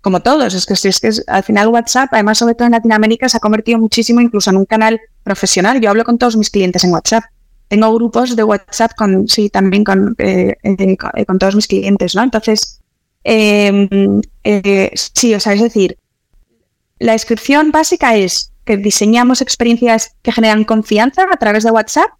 como 0.00 0.20
todos, 0.20 0.54
es 0.54 0.64
que 0.64 0.76
si 0.76 0.88
es 0.88 1.00
que 1.00 1.10
al 1.26 1.42
final 1.42 1.68
WhatsApp, 1.68 2.08
además 2.12 2.38
sobre 2.38 2.54
todo 2.54 2.66
en 2.66 2.72
Latinoamérica, 2.72 3.28
se 3.28 3.36
ha 3.36 3.40
convertido 3.40 3.78
muchísimo 3.78 4.20
incluso 4.20 4.50
en 4.50 4.56
un 4.56 4.64
canal 4.64 5.00
profesional. 5.22 5.80
Yo 5.80 5.90
hablo 5.90 6.04
con 6.04 6.16
todos 6.16 6.36
mis 6.36 6.50
clientes 6.50 6.84
en 6.84 6.92
WhatsApp. 6.92 7.24
Tengo 7.68 7.94
grupos 7.94 8.34
de 8.34 8.42
WhatsApp 8.42 8.92
con, 8.96 9.28
sí, 9.28 9.50
también 9.50 9.84
con, 9.84 10.14
eh, 10.18 10.56
eh, 10.62 10.96
eh, 11.14 11.26
con 11.26 11.38
todos 11.38 11.54
mis 11.54 11.66
clientes, 11.66 12.14
¿no? 12.14 12.22
Entonces, 12.22 12.80
em, 13.24 14.22
sí, 14.94 15.34
o 15.34 15.40
sea, 15.40 15.52
es 15.52 15.60
decir, 15.60 15.98
la 16.98 17.12
descripción 17.12 17.70
básica 17.70 18.16
es 18.16 18.52
que 18.64 18.76
diseñamos 18.78 19.42
experiencias 19.42 20.12
que 20.22 20.32
generan 20.32 20.64
confianza 20.64 21.26
a 21.30 21.36
través 21.36 21.64
de 21.64 21.70
WhatsApp 21.70 22.10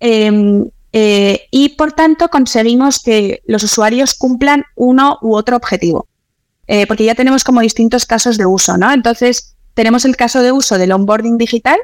em, 0.00 0.68
y, 0.92 1.68
por 1.76 1.92
tanto, 1.92 2.28
conseguimos 2.28 3.00
que 3.00 3.42
los 3.46 3.62
usuarios 3.62 4.14
cumplan 4.14 4.64
uno 4.74 5.18
u 5.20 5.36
otro 5.36 5.56
objetivo. 5.56 6.08
Eh, 6.68 6.86
porque 6.86 7.04
ya 7.04 7.14
tenemos 7.14 7.44
como 7.44 7.62
distintos 7.62 8.04
casos 8.04 8.36
de 8.36 8.46
uso, 8.46 8.76
¿no? 8.76 8.92
Entonces, 8.92 9.56
tenemos 9.72 10.04
el 10.04 10.16
caso 10.16 10.42
de 10.42 10.52
uso 10.52 10.76
del 10.76 10.92
onboarding 10.92 11.38
digital, 11.38 11.78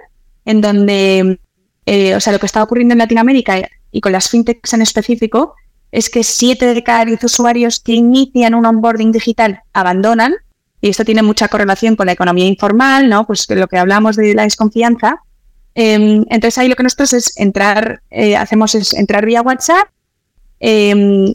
en 0.44 0.60
donde, 0.60 1.40
eh, 1.86 2.14
o 2.14 2.20
sea, 2.20 2.34
lo 2.34 2.38
que 2.38 2.46
está 2.46 2.62
ocurriendo 2.62 2.92
en 2.92 2.98
Latinoamérica 2.98 3.68
y 3.90 4.00
con 4.02 4.12
las 4.12 4.28
fintechs 4.28 4.74
en 4.74 4.82
específico, 4.82 5.54
es 5.90 6.10
que 6.10 6.22
siete 6.22 6.74
de 6.74 6.82
cada 6.82 7.06
diez 7.06 7.24
usuarios 7.24 7.80
que 7.80 7.92
inician 7.92 8.54
un 8.54 8.66
onboarding 8.66 9.10
digital 9.10 9.60
abandonan, 9.72 10.34
y 10.82 10.90
esto 10.90 11.04
tiene 11.04 11.22
mucha 11.22 11.48
correlación 11.48 11.96
con 11.96 12.04
la 12.04 12.12
economía 12.12 12.46
informal, 12.46 13.08
¿no? 13.08 13.26
Pues 13.26 13.48
lo 13.48 13.68
que 13.68 13.78
hablamos 13.78 14.16
de 14.16 14.34
la 14.34 14.42
desconfianza. 14.42 15.22
Em, 15.74 16.26
entonces 16.28 16.58
ahí 16.58 16.68
lo 16.68 16.76
que 16.76 16.82
nosotros 16.82 17.14
es 17.14 17.38
entrar, 17.38 18.02
eh, 18.10 18.36
hacemos 18.36 18.74
es 18.74 18.92
entrar 18.92 19.24
vía 19.24 19.40
WhatsApp 19.40 19.88
Em, 20.60 21.34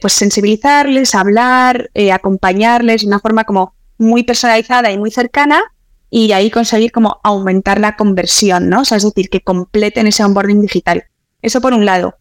pues 0.00 0.12
sensibilizarles, 0.12 1.14
hablar, 1.14 1.90
eh, 1.94 2.12
acompañarles 2.12 3.02
de 3.02 3.06
una 3.06 3.20
forma 3.20 3.44
como 3.44 3.74
muy 3.98 4.24
personalizada 4.24 4.90
y 4.92 4.98
muy 4.98 5.10
cercana 5.10 5.62
y 6.10 6.32
ahí 6.32 6.50
conseguir 6.50 6.92
como 6.92 7.20
aumentar 7.22 7.80
la 7.80 7.96
conversión, 7.96 8.68
¿no? 8.68 8.82
O 8.82 8.84
sea, 8.84 8.96
es 8.96 9.04
decir, 9.04 9.28
que 9.30 9.40
completen 9.40 10.06
ese 10.06 10.24
onboarding 10.24 10.60
digital. 10.60 11.04
Eso 11.42 11.60
por 11.60 11.72
un 11.72 11.84
lado. 11.84 12.16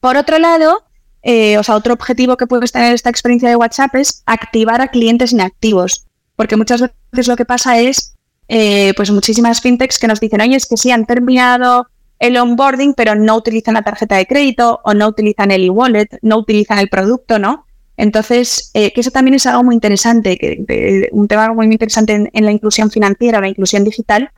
Por 0.00 0.16
otro 0.16 0.38
lado, 0.38 0.84
eh, 1.22 1.56
o 1.58 1.62
sea, 1.62 1.76
otro 1.76 1.94
objetivo 1.94 2.36
que 2.36 2.46
puedes 2.46 2.72
tener 2.72 2.92
esta 2.92 3.10
experiencia 3.10 3.48
de 3.48 3.56
WhatsApp 3.56 3.94
es 3.94 4.22
activar 4.26 4.80
a 4.80 4.88
clientes 4.88 5.32
inactivos, 5.32 6.06
porque 6.36 6.56
muchas 6.56 6.82
veces 7.12 7.28
lo 7.28 7.36
que 7.36 7.44
pasa 7.44 7.78
es, 7.78 8.14
eh, 8.48 8.92
pues 8.96 9.10
muchísimas 9.10 9.60
fintechs 9.60 9.98
que 9.98 10.08
nos 10.08 10.20
dicen, 10.20 10.40
oye, 10.40 10.56
es 10.56 10.66
que 10.66 10.76
sí, 10.76 10.90
han 10.90 11.06
terminado 11.06 11.86
el 12.24 12.38
onboarding, 12.38 12.94
pero 12.94 13.14
no 13.14 13.36
utilizan 13.36 13.74
la 13.74 13.82
tarjeta 13.82 14.16
de 14.16 14.26
crédito 14.26 14.80
o 14.82 14.94
no 14.94 15.08
utilizan 15.08 15.50
el 15.50 15.64
e-wallet, 15.64 16.08
no 16.22 16.38
utilizan 16.38 16.78
el 16.78 16.88
producto, 16.88 17.38
¿no? 17.38 17.66
Entonces, 17.98 18.70
eh, 18.72 18.94
que 18.94 19.02
eso 19.02 19.10
también 19.10 19.34
es 19.34 19.44
algo 19.46 19.62
muy 19.62 19.74
interesante, 19.74 20.38
que, 20.38 21.10
un 21.12 21.28
tema 21.28 21.52
muy 21.52 21.66
interesante 21.66 22.30
en, 22.32 22.44
la 22.44 22.50
inclusión 22.50 22.90
financiera 22.90 23.38
o 23.38 23.40
la 23.42 23.48
inclusión 23.48 23.84
digital, 23.84 24.30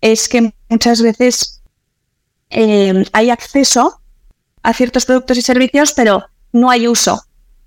es 0.00 0.28
que 0.28 0.54
muchas 0.68 1.02
veces 1.02 1.60
eh, 2.50 3.04
hay 3.12 3.30
acceso 3.30 4.00
a 4.62 4.72
ciertos 4.72 5.04
productos 5.04 5.36
y 5.36 5.42
servicios, 5.42 5.92
pero 5.92 6.24
no 6.52 6.70
hay 6.70 6.86
uso. 6.86 7.20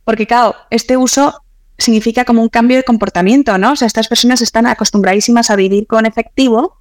Porque, 0.05 0.25
claro, 0.25 0.55
este 0.69 0.95
uso 0.95 1.41
significa 1.77 2.23
como 2.23 2.41
un 2.41 2.49
cambio 2.49 2.77
de 2.77 2.83
comportamiento, 2.83 3.57
¿no? 3.57 3.73
O 3.73 3.75
sea, 3.75 3.85
estas 3.85 4.07
personas 4.07 4.41
están 4.41 4.65
acostumbradísimas 4.65 5.49
a 5.49 5.57
vivir 5.57 5.87
con 5.87 6.05
efectivo 6.05 6.77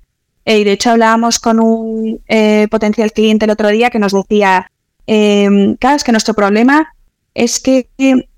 y 0.46 0.64
de 0.64 0.72
hecho 0.72 0.90
hablábamos 0.90 1.38
con 1.38 1.60
un 1.60 2.20
eh, 2.28 2.68
potencial 2.70 3.12
cliente 3.12 3.44
el 3.44 3.50
otro 3.50 3.68
día 3.68 3.90
que 3.90 3.98
nos 3.98 4.12
decía, 4.12 4.70
eh, 5.06 5.76
claro, 5.80 5.96
es 5.96 6.04
que 6.04 6.12
nuestro 6.12 6.34
problema 6.34 6.94
es 7.34 7.60
que 7.60 7.88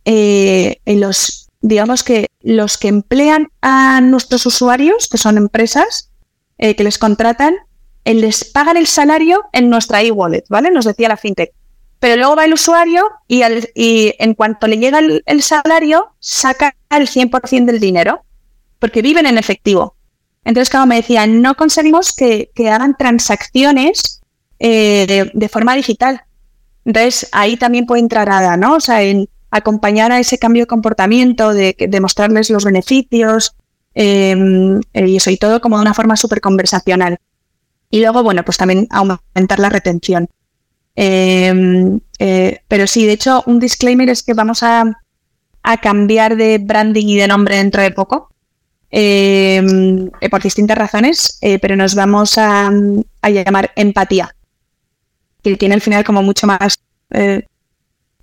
eh, 0.05 0.81
los, 0.87 1.49
digamos 1.61 2.03
que 2.03 2.27
los 2.41 2.79
que 2.79 2.89
emplean 2.89 3.49
a 3.63 4.01
nuestros 4.01 4.47
usuarios, 4.47 5.09
que 5.09 5.19
son 5.19 5.37
empresas 5.37 6.11
eh, 6.59 6.75
que 6.75 6.85
les 6.85 6.99
contratan, 6.99 7.55
eh, 8.05 8.15
les 8.15 8.45
pagan 8.45 8.77
el 8.77 8.87
salario 8.87 9.45
en 9.53 9.71
nuestra 9.71 10.03
e-wallet, 10.03 10.45
¿vale? 10.49 10.71
Nos 10.71 10.85
decía 10.85 11.09
la 11.09 11.17
fintech. 11.17 11.53
Pero 12.01 12.17
luego 12.17 12.37
va 12.37 12.45
el 12.45 12.53
usuario 12.53 13.05
y, 13.27 13.43
en 14.19 14.35
cuanto 14.35 14.67
le 14.67 14.79
llega 14.79 15.01
el, 15.01 15.43
salario, 15.43 16.15
saca 16.21 16.75
el 16.91 17.09
100% 17.09 17.65
del 17.65 17.81
dinero, 17.81 18.23
porque 18.79 19.03
viven 19.03 19.27
en 19.27 19.37
efectivo. 19.37 19.97
Entonces, 20.49 20.71
como 20.71 20.87
me 20.87 20.97
decían, 20.97 21.43
no 21.43 21.57
conseguimos 21.57 22.17
que, 22.17 22.51
hagan 22.71 22.97
transacciones 22.97 24.23
de, 24.59 25.51
forma 25.53 25.75
digital. 25.75 26.23
Entonces, 26.87 27.29
ahí 27.33 27.59
también 27.59 27.85
puede 27.85 28.01
entrar 28.01 28.31
ADA, 28.31 28.57
¿no? 28.57 28.77
O 28.77 28.81
sea, 28.81 29.03
en 29.03 29.29
acompañar 29.51 30.11
a 30.11 30.19
ese 30.19 30.39
cambio 30.39 30.63
de 30.63 30.67
comportamiento, 30.67 31.53
de, 31.53 31.99
mostrarles 32.01 32.49
los 32.49 32.65
beneficios 32.65 33.57
em, 33.93 34.81
y 34.95 35.17
eso, 35.17 35.29
y 35.29 35.37
todo 35.37 35.61
como 35.61 35.77
de 35.77 35.83
una 35.83 35.93
forma 35.93 36.17
súper 36.17 36.41
conversacional. 36.41 37.19
Y 37.91 38.01
luego, 38.01 38.23
bueno, 38.23 38.43
pues 38.43 38.57
también 38.57 38.87
aumentar 38.89 39.59
la 39.59 39.69
retención. 39.69 40.31
Em, 40.97 42.01
eh, 42.19 42.61
pero 42.69 42.87
sí, 42.87 43.05
de 43.05 43.13
hecho, 43.13 43.43
un 43.45 43.61
disclaimer 43.61 44.09
es 44.09 44.23
que 44.23 44.33
vamos 44.33 44.63
a, 44.63 44.97
cambiar 45.83 46.37
de 46.37 46.57
branding 46.57 47.07
y 47.07 47.17
de 47.17 47.29
nombre 47.29 47.57
dentro 47.57 47.83
de 47.83 47.91
poco. 47.91 48.31
Em, 48.91 50.11
eh, 50.21 50.31
por 50.31 50.43
distintas 50.43 50.79
razones, 50.79 51.39
eh, 51.43 51.59
pero 51.59 51.77
nos 51.77 51.95
vamos 51.95 52.39
a, 52.39 52.71
a 53.21 53.31
llamar 53.31 53.71
empatía 53.77 54.35
que 55.43 55.57
tiene 55.57 55.75
al 55.75 55.83
final 55.83 56.05
como 56.05 56.23
mucho 56.23 56.47
más, 56.47 56.79
eh, 57.11 57.47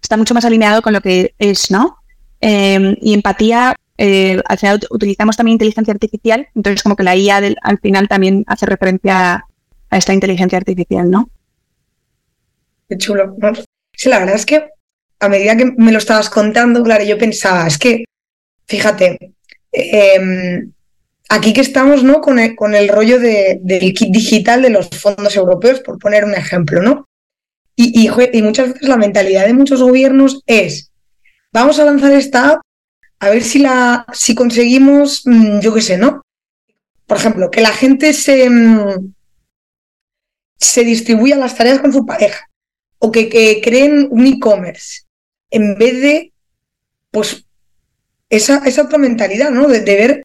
está 0.01 0.17
mucho 0.17 0.33
más 0.33 0.43
alineado 0.43 0.81
con 0.81 0.93
lo 0.93 1.01
que 1.01 1.35
es, 1.37 1.69
¿no? 1.69 1.97
Em, 2.41 2.95
y 2.99 3.13
empatía, 3.13 3.75
al 3.97 4.57
final 4.57 4.81
utilizamos 4.89 5.37
también 5.37 5.53
inteligencia 5.53 5.93
artificial, 5.93 6.47
entonces 6.55 6.83
como 6.83 6.95
que 6.95 7.03
la 7.03 7.15
IA 7.15 7.37
al 7.61 7.79
final 7.79 8.07
también 8.07 8.43
hace 8.47 8.65
referencia 8.65 9.45
a, 9.89 9.97
esta 9.97 10.13
inteligencia 10.13 10.57
artificial, 10.57 11.09
¿no? 11.09 11.29
Qué 12.89 12.97
chulo. 12.97 13.35
Sí, 13.93 14.09
la 14.09 14.19
verdad 14.19 14.35
es 14.35 14.45
que 14.45 14.67
a 15.19 15.29
medida 15.29 15.55
que 15.55 15.65
me 15.77 15.91
lo 15.91 15.99
estabas 15.99 16.29
contando, 16.29 16.83
claro, 16.83 17.05
yo 17.05 17.17
pensaba, 17.17 17.65
es 17.65 17.77
que, 17.77 18.03
fíjate, 18.67 19.34
em, 19.75 20.71
aquí 21.29 21.53
que 21.53 21.61
estamos 21.61 22.03
¿no? 22.03 22.21
con, 22.21 22.39
el, 22.39 22.55
con 22.55 22.75
el 22.75 22.87
rollo 22.87 23.19
de, 23.19 23.59
del 23.61 23.93
kit 23.93 24.11
digital 24.11 24.61
de 24.61 24.69
los 24.69 24.89
fondos 24.89 25.35
europeos, 25.35 25.79
por 25.81 25.99
poner 25.99 26.23
un 26.23 26.33
ejemplo, 26.33 26.81
¿no? 26.81 27.07
Y, 27.75 28.07
y, 28.07 28.41
muchas 28.41 28.69
veces 28.73 28.87
la 28.87 28.95
mentalidad 28.95 29.45
de 29.45 29.53
muchos 29.53 29.81
gobiernos 29.81 30.41
es, 30.45 30.91
vamos 31.51 31.77
a 31.77 31.83
lanzar 31.83 32.13
esta 32.13 32.51
app, 32.51 32.61
a 33.19 33.29
ver 33.29 33.43
si, 33.43 33.59
la, 33.59 34.05
si 34.13 34.33
conseguimos, 34.33 35.23
mm, 35.25 35.59
yo 35.59 35.73
qué 35.73 35.81
sé, 35.81 35.97
¿no? 35.97 36.21
Por 37.05 37.17
ejemplo, 37.17 37.51
que 37.51 37.61
la 37.61 37.73
gente 37.73 38.13
se, 38.13 38.49
mm, 38.49 39.13
se 40.57 40.83
distribuya 40.85 41.35
las 41.35 41.55
tareas 41.55 41.79
con 41.79 41.91
su 41.91 42.05
pareja 42.05 42.49
o 42.99 43.11
que, 43.11 43.27
que 43.27 43.61
creen 43.61 44.07
un 44.09 44.25
e-commerce 44.25 45.01
en 45.51 45.77
vez 45.77 46.01
de, 46.01 46.33
pues, 47.11 47.44
esa, 48.29 48.57
esa 48.65 48.83
otra 48.83 48.97
mentalidad, 48.97 49.51
¿no? 49.51 49.67
De, 49.67 49.81
de 49.81 49.95
ver 49.95 50.23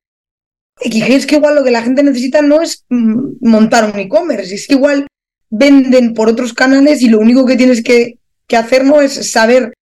es 0.83 1.27
que 1.27 1.37
igual 1.37 1.55
lo 1.55 1.65
que 1.65 1.71
la 1.71 1.83
gente 1.83 2.03
necesita 2.03 2.43
no 2.43 2.63
es 2.63 2.85
mm, 2.89 3.33
montar 3.41 3.85
un 3.85 3.99
e-commerce, 3.99 4.55
es 4.55 4.67
que 4.67 4.75
igual 4.75 5.07
venden 5.51 6.15
por 6.15 6.29
otros 6.29 6.53
canales 6.53 7.03
y 7.03 7.09
lo 7.09 7.19
único 7.19 7.45
que 7.45 7.57
tienes 7.57 7.83
que, 7.83 8.19
hacer 8.57 8.85
no 8.85 9.01
es 9.01 9.31
saber 9.31 9.73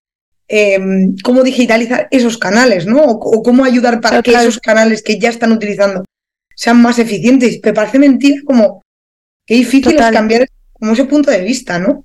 em, 0.47 1.17
cómo 1.23 1.43
digitalizar 1.43 2.07
esos 2.11 2.37
canales, 2.37 2.87
¿no? 2.87 3.03
O, 3.03 3.43
cómo 3.43 3.65
ayudar 3.65 4.01
para 4.01 4.23
que 4.23 4.33
esos 4.33 4.59
canales 4.59 5.03
que 5.03 5.19
ya 5.19 5.31
están 5.31 5.53
utilizando 5.53 6.05
sean 6.55 6.83
más 6.83 6.99
eficientes. 6.99 7.61
Me 7.65 7.73
parece 7.73 7.99
mentira 7.99 8.43
como 8.45 8.83
qué 9.47 9.55
difícil 9.55 9.97
es 9.97 10.11
cambiar 10.11 10.49
como 10.75 10.93
ese 10.93 11.05
punto 11.05 11.31
de 11.31 11.41
vista, 11.41 11.79
¿no? 11.79 12.05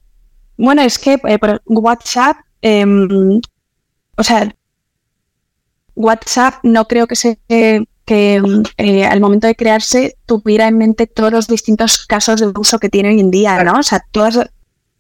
Bueno, 0.56 0.84
es 0.84 0.98
que 0.98 1.20
eh, 1.28 1.38
WhatsApp, 1.66 2.38
em, 2.62 3.42
o 4.16 4.24
sea, 4.24 4.56
WhatsApp 5.96 6.56
no 6.64 6.88
creo 6.88 7.08
que 7.08 7.16
se 7.16 7.40
que 8.06 8.42
eh, 8.78 9.06
al 9.06 9.20
momento 9.20 9.48
de 9.48 9.56
crearse 9.56 10.18
tuviera 10.26 10.68
en 10.68 10.78
mente 10.78 11.08
todos 11.08 11.32
los 11.32 11.48
distintos 11.48 12.06
casos 12.06 12.40
de 12.40 12.48
uso 12.48 12.80
que 12.80 12.90
tiene 12.90 13.10
hoy 13.10 13.20
en 13.20 13.32
día, 13.32 13.64
¿no? 13.64 13.80
O 13.80 13.84
sea, 13.84 14.06
todas, 14.12 14.40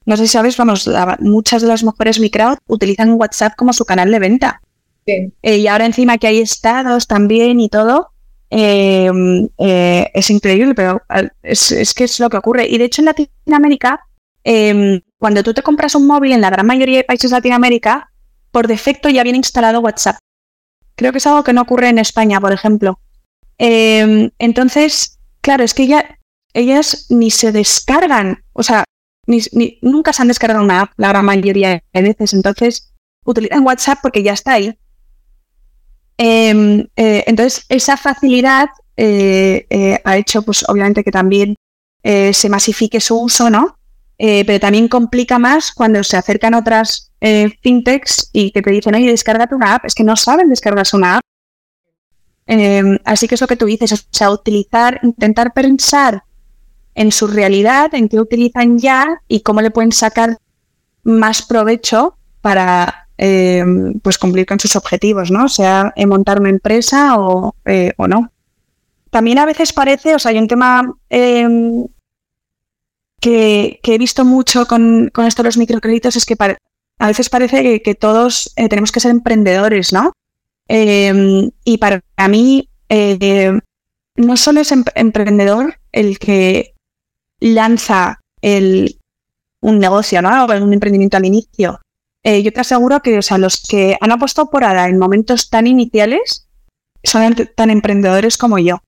no 0.05 0.17
sé 0.17 0.23
si 0.23 0.33
sabes, 0.33 0.57
vamos, 0.57 0.89
muchas 1.19 1.61
de 1.61 1.67
las 1.67 1.83
mujeres 1.83 2.19
micro 2.19 2.57
utilizan 2.67 3.13
WhatsApp 3.13 3.53
como 3.57 3.73
su 3.73 3.85
canal 3.85 4.11
de 4.11 4.19
venta. 4.19 4.61
Eh, 5.05 5.57
y 5.57 5.67
ahora 5.67 5.85
encima 5.85 6.17
que 6.17 6.27
hay 6.27 6.39
estados 6.39 7.07
también 7.07 7.59
y 7.59 7.67
todo, 7.67 8.11
eh, 8.49 9.11
es 10.13 10.29
increíble, 10.29 10.73
pero 10.73 11.01
es, 11.41 11.71
es, 11.71 11.93
que 11.93 12.05
es 12.05 12.19
lo 12.21 12.29
que 12.29 12.37
ocurre. 12.37 12.67
Y 12.67 12.77
de 12.77 12.85
hecho 12.85 13.01
en 13.01 13.07
Latinoamérica, 13.07 13.99
em, 14.45 15.01
cuando 15.17 15.43
tú 15.43 15.53
te 15.53 15.61
compras 15.61 15.95
un 15.95 16.07
móvil 16.07 16.31
en 16.31 16.41
la 16.41 16.49
gran 16.49 16.65
mayoría 16.65 16.99
de 16.99 17.03
países 17.03 17.31
de 17.31 17.37
Latinoamérica, 17.37 18.11
por 18.51 18.67
defecto 18.67 19.09
ya 19.09 19.23
viene 19.23 19.39
instalado 19.39 19.81
WhatsApp. 19.81 20.22
Creo 20.95 21.11
que 21.11 21.17
es 21.17 21.27
algo 21.27 21.43
que 21.43 21.53
no 21.53 21.61
ocurre 21.61 21.89
en 21.89 21.99
España, 21.99 22.39
por 22.39 22.51
ejemplo. 22.51 22.99
Em, 23.57 24.31
entonces, 24.39 25.19
claro, 25.41 25.63
es 25.63 25.73
que 25.73 25.89
ellas 26.53 27.05
ni 27.09 27.31
se 27.31 27.51
descargan, 27.51 28.43
o 28.53 28.63
sea, 28.63 28.83
ni, 29.25 29.79
nunca 29.81 30.13
se 30.13 30.21
han 30.21 30.27
descargado 30.27 30.63
una 30.63 30.81
app 30.81 30.91
la 30.97 31.09
gran 31.09 31.25
mayoría 31.25 31.81
de 31.93 32.01
veces. 32.01 32.33
Entonces, 32.33 32.93
utilizan 33.25 33.65
WhatsApp 33.65 33.99
porque 34.01 34.23
ya 34.23 34.33
está 34.33 34.53
ahí. 34.53 34.77
Em, 36.17 36.87
eh, 36.95 37.23
entonces, 37.27 37.65
esa 37.69 37.97
facilidad 37.97 38.69
eh, 38.97 39.65
eh, 39.69 39.99
ha 40.03 40.17
hecho, 40.17 40.43
pues, 40.43 40.63
obviamente, 40.67 41.03
que 41.03 41.11
también 41.11 41.55
se 42.05 42.49
masifique 42.49 42.99
su 42.99 43.17
uso, 43.17 43.49
¿no? 43.49 43.77
Pero 44.45 44.59
también 44.59 44.87
complica 44.87 45.37
más 45.37 45.73
cuando 45.73 46.01
se 46.01 46.15
acercan 46.15 46.53
otras 46.53 47.11
eh, 47.19 47.57
fintechs 47.61 48.29
y 48.31 48.51
que 48.51 48.61
te 48.61 48.71
dicen, 48.71 48.95
oye, 48.95 49.09
descárgate 49.09 49.53
una 49.53 49.75
app, 49.75 49.85
es 49.85 49.95
que 49.95 50.05
no 50.05 50.15
saben 50.15 50.47
descargarse 50.47 50.95
una 50.95 51.17
app. 51.17 51.23
Em, 52.45 52.99
así 53.03 53.27
que 53.27 53.35
eso 53.35 53.47
que 53.47 53.57
tú 53.57 53.65
dices, 53.65 53.91
o 53.91 53.97
sea, 54.11 54.31
utilizar, 54.31 55.01
intentar 55.03 55.51
pensar 55.51 56.23
en 56.95 57.11
su 57.11 57.27
realidad, 57.27 57.93
en 57.93 58.07
qué 58.07 58.19
utilizan 58.19 58.77
ya 58.77 59.21
y 59.27 59.41
cómo 59.41 59.61
le 59.61 59.71
pueden 59.71 59.91
sacar 59.91 60.37
más 61.03 61.41
provecho 61.41 62.17
para 62.39 63.07
em, 63.17 63.99
pues 63.99 64.17
cumplir 64.17 64.45
con 64.45 64.59
sus 64.59 64.77
objetivos, 64.77 65.31
¿no? 65.31 65.49
Sea, 65.49 65.93
montar 66.07 66.39
una 66.39 66.49
empresa 66.49 67.17
o, 67.19 67.55
eh, 67.65 67.91
o, 67.97 68.07
no. 68.07 68.31
También 69.09 69.37
a 69.39 69.45
veces 69.45 69.73
parece, 69.73 70.15
o 70.15 70.19
sea, 70.19 70.31
hay 70.31 70.37
un 70.37 70.47
tema 70.47 70.93
em, 71.09 71.87
que, 73.23 73.79
he 73.81 73.97
visto 73.97 74.25
mucho 74.25 74.65
con, 74.65 75.09
con 75.13 75.25
esto 75.25 75.41
de 75.41 75.47
los 75.47 75.57
microcréditos, 75.57 76.17
es 76.17 76.25
que 76.25 76.35
a 76.99 77.07
veces 77.07 77.29
parece 77.29 77.81
que, 77.81 77.95
todos 77.95 78.51
eh, 78.57 78.67
tenemos 78.67 78.91
que 78.91 78.99
ser 78.99 79.11
emprendedores, 79.11 79.93
¿no? 79.93 80.11
Em, 80.67 81.49
y 81.63 81.77
para 81.77 82.01
mí, 82.27 82.69
eh, 82.89 83.59
no 84.17 84.37
solo 84.37 84.59
es 84.59 84.71
em-, 84.73 84.83
emprendedor 84.95 85.79
el 85.93 86.19
que 86.19 86.75
lanza 87.39 88.19
el, 88.41 88.99
un 89.61 89.79
negocio, 89.79 90.21
¿no? 90.21 90.45
O 90.45 90.61
un 90.61 90.73
emprendimiento 90.73 91.15
al 91.15 91.25
inicio. 91.25 91.79
Eh, 92.23 92.43
yo 92.43 92.51
te 92.51 92.59
aseguro 92.59 93.01
que, 93.01 93.17
o 93.17 93.21
sea, 93.21 93.37
los 93.37 93.61
que 93.61 93.97
han 94.01 94.11
apostado 94.11 94.49
por 94.49 94.65
ADA 94.65 94.89
en 94.89 94.99
momentos 94.99 95.49
tan 95.49 95.65
iniciales 95.65 96.49
son 97.03 97.35
tan 97.55 97.69
emprendedores 97.69 98.37
como 98.37 98.59
yo. 98.59 98.79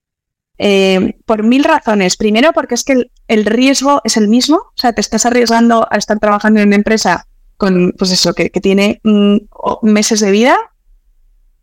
Por 1.26 1.44
mil 1.44 1.64
razones. 1.64 2.18
Primero, 2.18 2.54
porque 2.54 2.76
es 2.76 2.84
que 2.84 3.10
el, 3.28 3.46
riesgo 3.46 4.02
es 4.04 4.18
el 4.18 4.28
mismo. 4.28 4.58
O 4.58 4.74
sea, 4.76 4.94
te 4.94 5.02
estás 5.02 5.26
arriesgando 5.26 5.88
a 5.90 5.98
estar 5.98 6.20
trabajando 6.20 6.60
en 6.60 6.68
una 6.68 6.76
empresa 6.76 7.28
con, 7.58 7.94
pues 7.98 8.12
eso, 8.12 8.34
que, 8.34 8.50
tiene 8.50 9.00
mm, 9.04 9.38
meses 9.82 10.20
de 10.20 10.32
vida. 10.32 10.58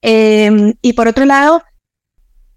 Em, 0.00 0.74
y 0.83 0.94
por 0.94 1.09
otro 1.09 1.24
lado, 1.24 1.62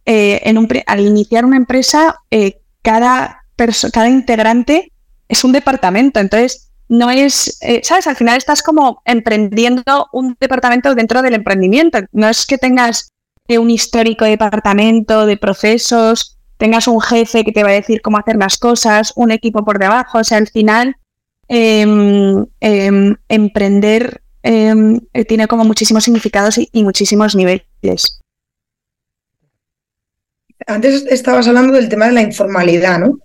eh, 0.06 0.42
en 0.44 0.58
un, 0.58 0.68
al 0.88 1.00
iniciar 1.00 1.46
una 1.46 1.58
empresa, 1.58 2.22
eh, 2.32 2.62
cada, 2.82 3.46
cada 3.92 4.10
integrante 4.10 4.92
es 5.28 5.44
un 5.44 5.52
departamento. 5.52 6.20
Entonces, 6.20 6.72
no 6.88 7.10
es, 7.10 7.58
eh, 7.62 7.82
¿sabes? 7.84 8.08
Al 8.08 8.16
final 8.16 8.38
estás 8.38 8.62
como 8.62 9.02
emprendiendo 9.06 10.08
un 10.14 10.38
departamento 10.40 10.94
dentro 10.94 11.22
del 11.22 11.34
emprendimiento. 11.34 12.00
No 12.12 12.30
es 12.30 12.46
que 12.46 12.58
tengas 12.58 13.12
un 13.48 13.70
histórico 13.70 14.26
departamento 14.26 15.26
de 15.26 15.38
procesos, 15.38 16.38
tengas 16.58 16.88
un 16.88 17.02
jefe 17.02 17.44
que 17.44 17.52
te 17.52 17.64
va 17.64 17.70
a 17.70 17.74
decir 17.74 18.02
cómo 18.02 18.18
hacer 18.18 18.38
las 18.38 18.58
cosas, 18.58 19.14
un 19.16 19.32
equipo 19.32 19.64
por 19.64 19.80
debajo. 19.80 20.20
O 20.20 20.24
sea, 20.24 20.38
al 20.38 20.48
final 20.48 20.96
Em, 21.48 22.44
em, 22.60 23.16
emprender 23.30 24.22
em, 24.42 25.00
tiene 25.28 25.48
como 25.48 25.64
muchísimos 25.64 26.04
significados 26.04 26.58
y, 26.58 26.84
muchísimos 26.84 27.36
niveles. 27.36 28.20
Antes 30.68 31.06
estabas 31.08 31.48
hablando 31.48 31.74
del 31.74 31.90
tema 31.90 32.08
de 32.08 32.14
la 32.14 32.22
informalidad, 32.22 33.00
¿no? 33.00 33.20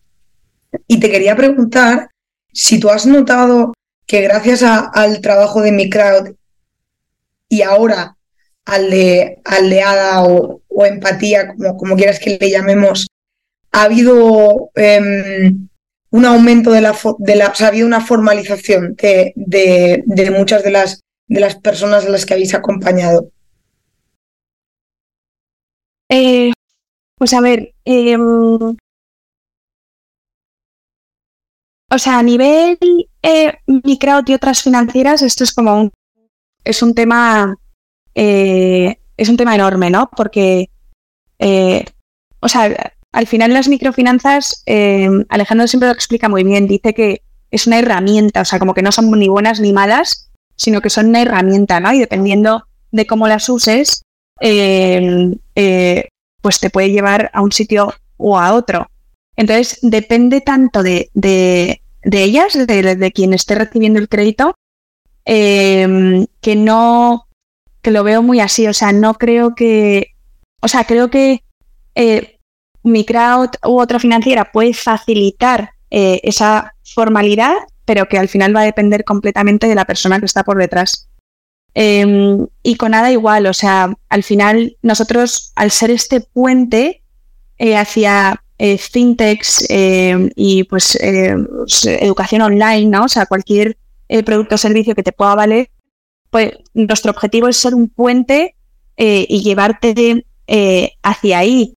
Y 0.87 1.01
te 1.01 1.11
quería 1.11 1.37
preguntar 1.37 2.11
si 2.53 2.79
tú 2.79 2.91
has 2.91 3.07
notado 3.07 3.73
que 4.07 4.21
gracias 4.23 4.63
al 4.63 5.21
trabajo 5.21 5.63
de 5.63 5.73
mi 5.73 5.89
crowd 5.89 6.35
y 7.49 7.63
ahora 7.63 8.17
al 8.67 8.91
de, 8.91 9.41
ADA 9.45 10.25
o, 10.25 10.61
empatía, 10.85 11.49
como, 11.49 11.77
como, 11.77 11.97
quieras 11.97 12.19
que 12.19 12.39
le 12.41 12.51
llamemos, 12.51 13.07
ha 13.73 13.83
habido 13.83 14.71
em, 14.75 15.69
un 16.11 16.25
aumento 16.25 16.71
de 16.71 16.81
la, 16.81 16.97
de 17.19 17.37
la, 17.37 17.49
o 17.49 17.55
sea, 17.55 17.67
ha 17.67 17.71
habido 17.71 17.87
una 17.87 18.01
formalización 18.01 18.97
de, 18.97 19.33
de, 19.37 20.31
muchas 20.31 20.65
de 20.65 20.71
las, 20.71 21.01
de 21.29 21.41
las 21.41 21.57
personas 21.57 22.05
a 22.05 22.09
las 22.09 22.27
que 22.27 22.35
habéis 22.35 22.55
acompañado. 22.55 23.31
Eh, 26.09 26.53
pues 27.17 27.33
a 27.35 27.41
ver, 27.41 27.75
em, 27.85 28.77
o 31.93 31.99
sea, 31.99 32.19
a 32.19 32.23
nivel 32.23 32.79
eh, 33.23 33.53
micro 33.67 34.21
y 34.27 34.35
otras 34.35 34.63
financieras, 34.63 35.23
esto 35.23 35.45
es 35.45 35.53
como 35.53 35.81
un, 35.81 35.93
es 36.65 36.83
un 36.83 36.95
tema, 36.95 37.57
eh, 38.15 38.99
es 39.17 39.29
un 39.29 39.37
tema 39.37 39.55
enorme, 39.55 39.91
¿no? 39.91 40.11
Porque, 40.17 40.71
eh, 41.39 41.85
o 42.41 42.49
sea, 42.49 42.95
al 43.13 43.27
final 43.27 43.53
las 43.53 43.69
microfinanzas, 43.69 44.65
Alejandro 45.29 45.67
siempre 45.67 45.89
lo 45.89 45.95
explica 45.95 46.29
muy 46.29 46.45
bien, 46.45 46.67
dice 46.67 46.95
que 46.95 47.23
es 47.51 47.67
una 47.67 47.79
herramienta, 47.79 48.43
o 48.43 48.45
sea, 48.45 48.59
como 48.59 48.75
que 48.75 48.83
no 48.83 48.93
son 48.93 49.11
ni 49.11 49.29
buenas 49.29 49.61
ni 49.61 49.73
malas, 49.73 50.31
sino 50.57 50.81
que 50.81 50.91
son 50.91 51.09
una 51.09 51.23
herramienta, 51.23 51.81
¿no? 51.81 51.93
Y 51.93 51.99
dependiendo 51.99 52.65
de 52.93 53.07
cómo 53.07 53.27
las 53.27 53.49
uses, 53.49 54.03
pues 54.41 56.61
te 56.61 56.71
puede 56.71 56.91
llevar 56.91 57.31
a 57.35 57.43
un 57.43 57.53
sitio 57.53 57.93
o 58.17 58.39
a 58.39 58.55
otro. 58.55 58.91
Entonces, 59.37 59.79
depende 59.83 60.41
tanto 60.41 60.83
de, 60.83 61.11
de, 61.15 61.81
ellas, 62.05 62.55
de, 62.55 63.13
quien 63.13 63.35
esté 63.35 63.57
recibiendo 63.57 63.99
el 63.99 64.09
crédito, 64.09 64.55
que 65.25 66.55
no, 66.57 67.27
que 67.83 67.91
lo 67.91 68.05
veo 68.05 68.23
muy 68.23 68.41
así. 68.41 68.67
O 68.67 68.73
sea, 68.73 68.93
no 68.93 69.15
creo 69.15 69.55
que, 69.55 70.15
o 70.61 70.69
sea, 70.69 70.85
creo 70.85 71.11
que 71.11 71.43
eh, 71.95 72.39
mi 72.83 73.05
crowd 73.05 73.51
u 73.67 73.81
otra 73.81 73.99
financiera 73.99 74.51
puede 74.53 74.75
facilitar 74.75 75.71
eh, 75.91 76.21
esa 76.23 76.75
formalidad, 76.85 77.55
pero 77.85 78.07
que 78.09 78.19
al 78.19 78.29
final 78.29 78.55
va 78.55 78.61
a 78.61 78.65
depender 78.65 79.05
completamente 79.05 79.67
de 79.67 79.75
la 79.75 79.85
persona 79.85 80.19
que 80.19 80.27
está 80.27 80.45
por 80.45 80.59
detrás. 80.59 81.09
Em, 81.75 82.47
y 82.63 82.75
con 82.77 82.91
nada 82.91 83.13
igual, 83.13 83.47
o 83.47 83.55
sea, 83.55 83.95
al 84.09 84.23
final 84.23 84.77
nosotros, 84.83 85.53
al 85.55 85.71
ser 85.71 85.91
este 85.91 86.21
puente 86.21 87.03
eh, 87.59 87.77
hacia 87.77 88.43
eh, 88.59 88.79
fintechs 88.79 89.67
eh, 89.69 90.31
y 90.35 90.65
pues, 90.65 90.99
pues, 91.01 91.87
educación 91.87 92.43
online, 92.43 92.87
¿no? 92.87 93.05
O 93.05 93.09
sea, 93.09 93.27
cualquier 93.27 93.77
producto 94.25 94.57
o 94.57 94.59
servicio 94.59 94.97
que 94.97 95.05
te 95.05 95.13
pueda 95.13 95.37
valer, 95.37 95.71
pues 96.31 96.53
nuestro 96.75 97.11
objetivo 97.11 97.49
es 97.49 97.57
ser 97.57 97.75
un 97.75 97.89
puente 97.89 98.55
y 98.97 99.43
llevarte 99.43 100.25
hacia 101.03 101.39
ahí. 101.39 101.75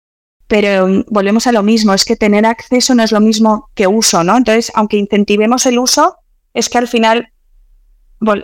Pero 0.47 0.87
mm, 0.87 1.05
volvemos 1.07 1.47
a 1.47 1.51
lo 1.51 1.63
mismo, 1.63 1.93
es 1.93 2.05
que 2.05 2.15
tener 2.15 2.45
acceso 2.45 2.93
no 2.93 3.03
es 3.03 3.11
lo 3.11 3.19
mismo 3.19 3.69
que 3.73 3.87
uso, 3.87 4.23
¿no? 4.23 4.37
Entonces, 4.37 4.71
aunque 4.75 4.97
incentivemos 4.97 5.65
el 5.65 5.79
uso, 5.79 6.17
es 6.53 6.69
que 6.69 6.77
al 6.77 6.87
final 6.87 7.33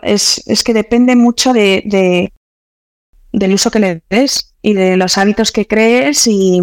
es, 0.02 0.63
que 0.65 0.74
depende 0.74 1.15
mucho 1.15 1.54
de, 1.54 2.32
del 3.32 3.54
uso 3.54 3.69
que 3.69 3.80
le 3.80 4.04
des 4.10 4.56
y 4.63 4.74
de 4.74 4.98
los 4.98 5.19
hábitos 5.19 5.52
que 5.52 5.67
crees 5.67 6.26
y, 6.26 6.60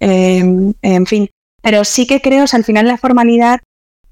em, 0.00 0.74
en 0.82 1.06
fin. 1.06 1.30
Pero 1.62 1.84
sí 1.84 2.06
que 2.06 2.20
creo, 2.20 2.44
al 2.52 2.64
final 2.64 2.86
la 2.86 2.98
formalidad 2.98 3.60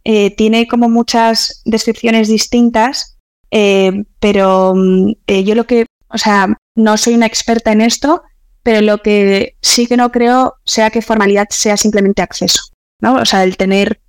eh, 0.04 0.34
tiene 0.34 0.66
como 0.66 0.88
muchas 0.88 1.60
descripciones 1.66 2.28
distintas, 2.28 3.17
eh, 3.50 4.04
pero 4.20 4.74
mm, 4.74 5.12
eh, 5.26 5.44
yo 5.44 5.54
lo 5.54 5.64
que, 5.64 5.86
o 6.08 6.18
sea, 6.18 6.48
no 6.76 6.96
soy 6.96 7.14
una 7.14 7.26
experta 7.26 7.72
en 7.72 7.80
esto, 7.80 8.22
pero 8.62 8.80
lo 8.80 8.98
que 8.98 9.56
sí 9.62 9.86
que 9.86 9.96
no 9.96 10.10
creo 10.12 10.56
sea 10.64 10.90
que 10.90 11.02
formalidad 11.02 11.46
sea 11.50 11.76
simplemente 11.76 12.22
acceso, 12.22 12.62
¿no? 13.00 13.14
O 13.14 13.24
sea, 13.24 13.44
el 13.44 13.56
tener, 13.56 14.00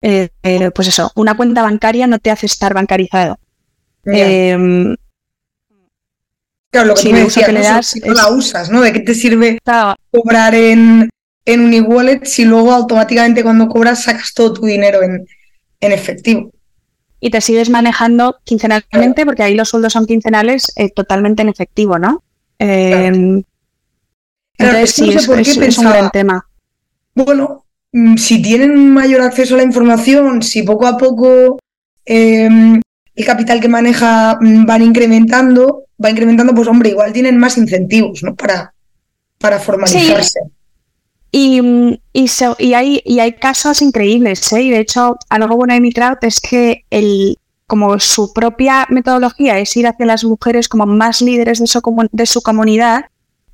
pues 0.00 0.88
eso, 0.88 1.10
una 1.16 1.36
cuenta 1.36 1.62
bancaria 1.62 2.06
no 2.06 2.18
te 2.18 2.30
hace 2.30 2.46
estar 2.46 2.74
bancarizado. 2.74 3.38
Em, 4.04 4.94
claro, 6.70 6.88
lo 6.88 6.94
que 6.94 7.02
tú 7.02 7.10
me 7.10 7.24
decías, 7.24 7.52
¿no? 7.52 7.82
si 7.82 8.00
no 8.00 8.14
la 8.14 8.28
usas, 8.28 8.70
¿no? 8.70 8.82
¿De 8.82 8.92
qué 8.92 9.00
te 9.00 9.14
sirve 9.14 9.58
cobrar 10.10 10.54
en, 10.54 11.08
en 11.44 11.60
un 11.60 11.72
e-wallet 11.72 12.24
si 12.24 12.44
luego 12.44 12.72
automáticamente 12.72 13.42
cuando 13.42 13.68
cobras 13.68 14.04
sacas 14.04 14.32
todo 14.34 14.52
tu 14.52 14.66
dinero 14.66 15.02
en, 15.02 15.26
en 15.80 15.92
efectivo? 15.92 16.50
Y 17.24 17.30
te 17.30 17.40
sigues 17.40 17.70
manejando 17.70 18.36
quincenalmente, 18.44 19.24
porque 19.24 19.42
ahí 19.42 19.54
los 19.54 19.70
sueldos 19.70 19.94
son 19.94 20.04
quincenales, 20.04 20.70
eh, 20.76 20.90
totalmente 20.90 21.40
en 21.40 21.48
efectivo, 21.48 21.98
¿no? 21.98 22.22
Eh, 22.58 23.42
entonces, 24.58 24.90
sí, 24.90 25.10
es, 25.10 25.78
un 25.78 25.84
gran 25.84 26.10
tema. 26.10 26.46
Bueno, 27.14 27.64
mm, 27.92 28.18
si 28.18 28.42
tienen 28.42 28.92
mayor 28.92 29.22
acceso 29.22 29.54
a 29.54 29.56
la 29.56 29.64
información, 29.64 30.42
si 30.42 30.64
poco 30.64 30.86
a 30.86 30.98
poco 30.98 31.58
em, 32.04 32.82
el 33.14 33.24
capital 33.24 33.58
que 33.58 33.68
maneja 33.68 34.36
mm, 34.38 34.66
van 34.66 34.82
incrementando, 34.82 35.84
va 36.04 36.10
incrementando, 36.10 36.54
pues 36.54 36.68
hombre, 36.68 36.90
igual 36.90 37.14
tienen 37.14 37.38
más 37.38 37.56
incentivos, 37.56 38.22
¿no? 38.22 38.34
Para, 38.34 38.74
para 39.38 39.58
formalizarse. 39.58 40.40
Y, 41.36 41.60
y, 42.12 42.74
hay, 42.74 43.02
y 43.04 43.18
hay 43.18 43.32
casos 43.32 43.82
increíbles, 43.82 44.52
¿eh? 44.52 44.62
Y 44.62 44.70
de 44.70 44.78
hecho, 44.78 45.16
algo 45.28 45.56
bueno 45.56 45.74
de 45.74 45.80
mi 45.80 45.92
crowd 45.92 46.18
es 46.22 46.40
que 46.40 46.84
el, 46.90 47.36
como 47.66 47.98
su 47.98 48.32
propia 48.32 48.86
metodología 48.88 49.58
es 49.58 49.76
ir 49.76 49.88
hacia 49.88 50.06
las 50.06 50.22
mujeres 50.22 50.68
como 50.68 50.86
más 50.86 51.20
líderes 51.20 51.58
de 51.58 51.66
su, 51.66 51.82
de 52.12 52.26
su 52.26 52.40
comunidad, 52.40 53.06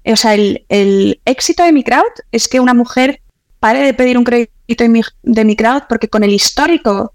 o 0.05 0.17
sea, 0.17 0.35
el, 0.35 0.67
el, 0.69 1.23
éxito 1.25 1.63
de 1.65 1.73
mi 1.73 1.83
crowd 1.83 2.13
es 2.33 2.49
que 2.49 2.61
una 2.61 2.75
mujer 2.75 3.23
pare 3.61 3.81
de 3.81 3.95
pedir 3.95 4.19
un 4.19 4.25
crédito 4.25 4.85
de 4.85 4.89
mi, 4.91 5.01
de 5.23 5.45
mi 5.47 5.57
crowd 5.57 5.85
porque 5.89 6.09
con 6.09 6.23
el 6.23 6.35
histórico 6.35 7.13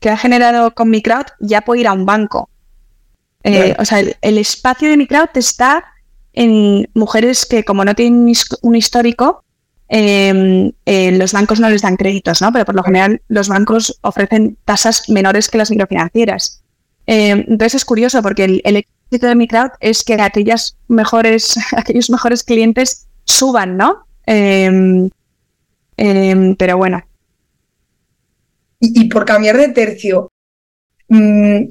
que 0.00 0.10
ha 0.10 0.16
generado 0.16 0.74
con 0.74 0.90
mi 0.90 1.00
crowd 1.00 1.26
ya 1.38 1.60
puedo 1.60 1.80
ir 1.80 1.86
a 1.86 1.92
un 1.92 2.06
banco. 2.06 2.50
Eh, 3.44 3.76
o 3.78 3.84
sea, 3.84 4.00
el, 4.00 4.38
espacio 4.38 4.88
de 4.88 4.96
mi 4.96 5.06
crowd 5.06 5.28
está 5.34 5.84
en 6.32 6.90
mujeres 6.94 7.46
que 7.46 7.62
como 7.62 7.84
no 7.84 7.94
tienen 7.94 8.32
un 8.62 8.74
histórico, 8.74 9.41
em, 9.94 10.72
eh, 10.86 11.12
los 11.12 11.32
bancos 11.32 11.60
no 11.60 11.68
les 11.68 11.82
dan 11.82 11.96
créditos, 11.96 12.40
¿no? 12.40 12.50
Pero 12.52 12.64
por 12.64 12.74
lo 12.74 12.82
general 12.82 13.20
los 13.28 13.48
bancos 13.48 13.98
ofrecen 14.00 14.56
tasas 14.64 15.08
menores 15.08 15.48
que 15.48 15.58
las 15.58 15.70
microfinancieras. 15.70 16.62
Em, 17.06 17.40
entonces 17.40 17.74
es 17.74 17.84
curioso 17.84 18.22
porque 18.22 18.44
el, 18.64 18.76
éxito 18.76 19.26
de 19.26 19.34
mi 19.34 19.46
crowd 19.46 19.70
es 19.80 20.02
que 20.02 20.14
aquellas 20.14 20.76
mejores, 20.88 21.54
aquellos 21.76 22.10
mejores 22.10 22.42
clientes 22.42 23.06
suban, 23.24 23.76
¿no? 23.76 24.06
Em, 24.26 25.10
pero 26.56 26.78
bueno, 26.78 27.02
y, 28.84 29.04
por 29.04 29.24
cambiar 29.24 29.56
de 29.56 29.68
tercio, 29.68 30.32
mm, 31.06 31.66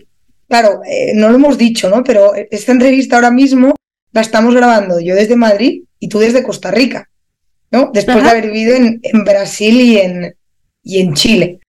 claro, 0.48 0.82
eh, 0.90 1.12
no 1.14 1.28
lo 1.28 1.36
hemos 1.36 1.58
dicho, 1.58 1.90
¿no? 1.90 2.06
Pero 2.06 2.34
esta 2.50 2.72
entrevista 2.72 3.18
ahora 3.18 3.32
mismo 3.32 3.76
la 4.14 4.22
estamos 4.22 4.56
grabando 4.56 5.00
yo 5.02 5.14
desde 5.14 5.36
Madrid 5.36 5.84
y 6.00 6.08
tú 6.08 6.20
desde 6.20 6.42
Costa 6.42 6.72
Rica, 6.72 7.10
¿no? 7.72 7.92
Después 7.94 8.24
de 8.24 8.30
haber 8.30 8.52
vivido 8.52 8.76
en, 8.76 9.24
Brasil 9.24 9.82
y 9.82 9.98
en, 9.98 10.36
y 10.84 11.00
en 11.00 11.14
Chile. 11.14 11.60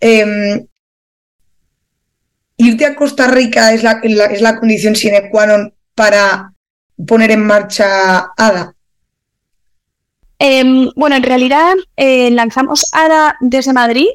Em, 0.00 0.66
irte 2.56 2.84
a 2.84 2.94
Costa 2.94 3.28
Rica 3.28 3.72
es 3.72 3.82
la, 3.82 4.00
es 4.02 4.40
la 4.40 4.58
condición 4.58 4.96
sine 4.96 5.30
qua 5.30 5.46
non 5.46 5.72
para 5.94 6.52
poner 7.06 7.30
en 7.30 7.46
marcha 7.46 8.32
ADA. 8.36 8.74
Em, 10.38 10.90
bueno, 10.96 11.16
en 11.16 11.22
realidad 11.22 11.74
eh, 11.96 12.30
lanzamos 12.30 12.90
ADA 12.92 13.36
desde 13.40 13.72
Madrid 13.72 14.08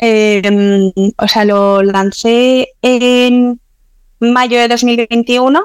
Em, 0.00 0.92
o 1.18 1.28
sea, 1.28 1.44
lo 1.44 1.82
lancé 1.82 2.68
en 2.82 3.60
mayo 4.20 4.58
de 4.58 4.68
2021. 4.68 5.60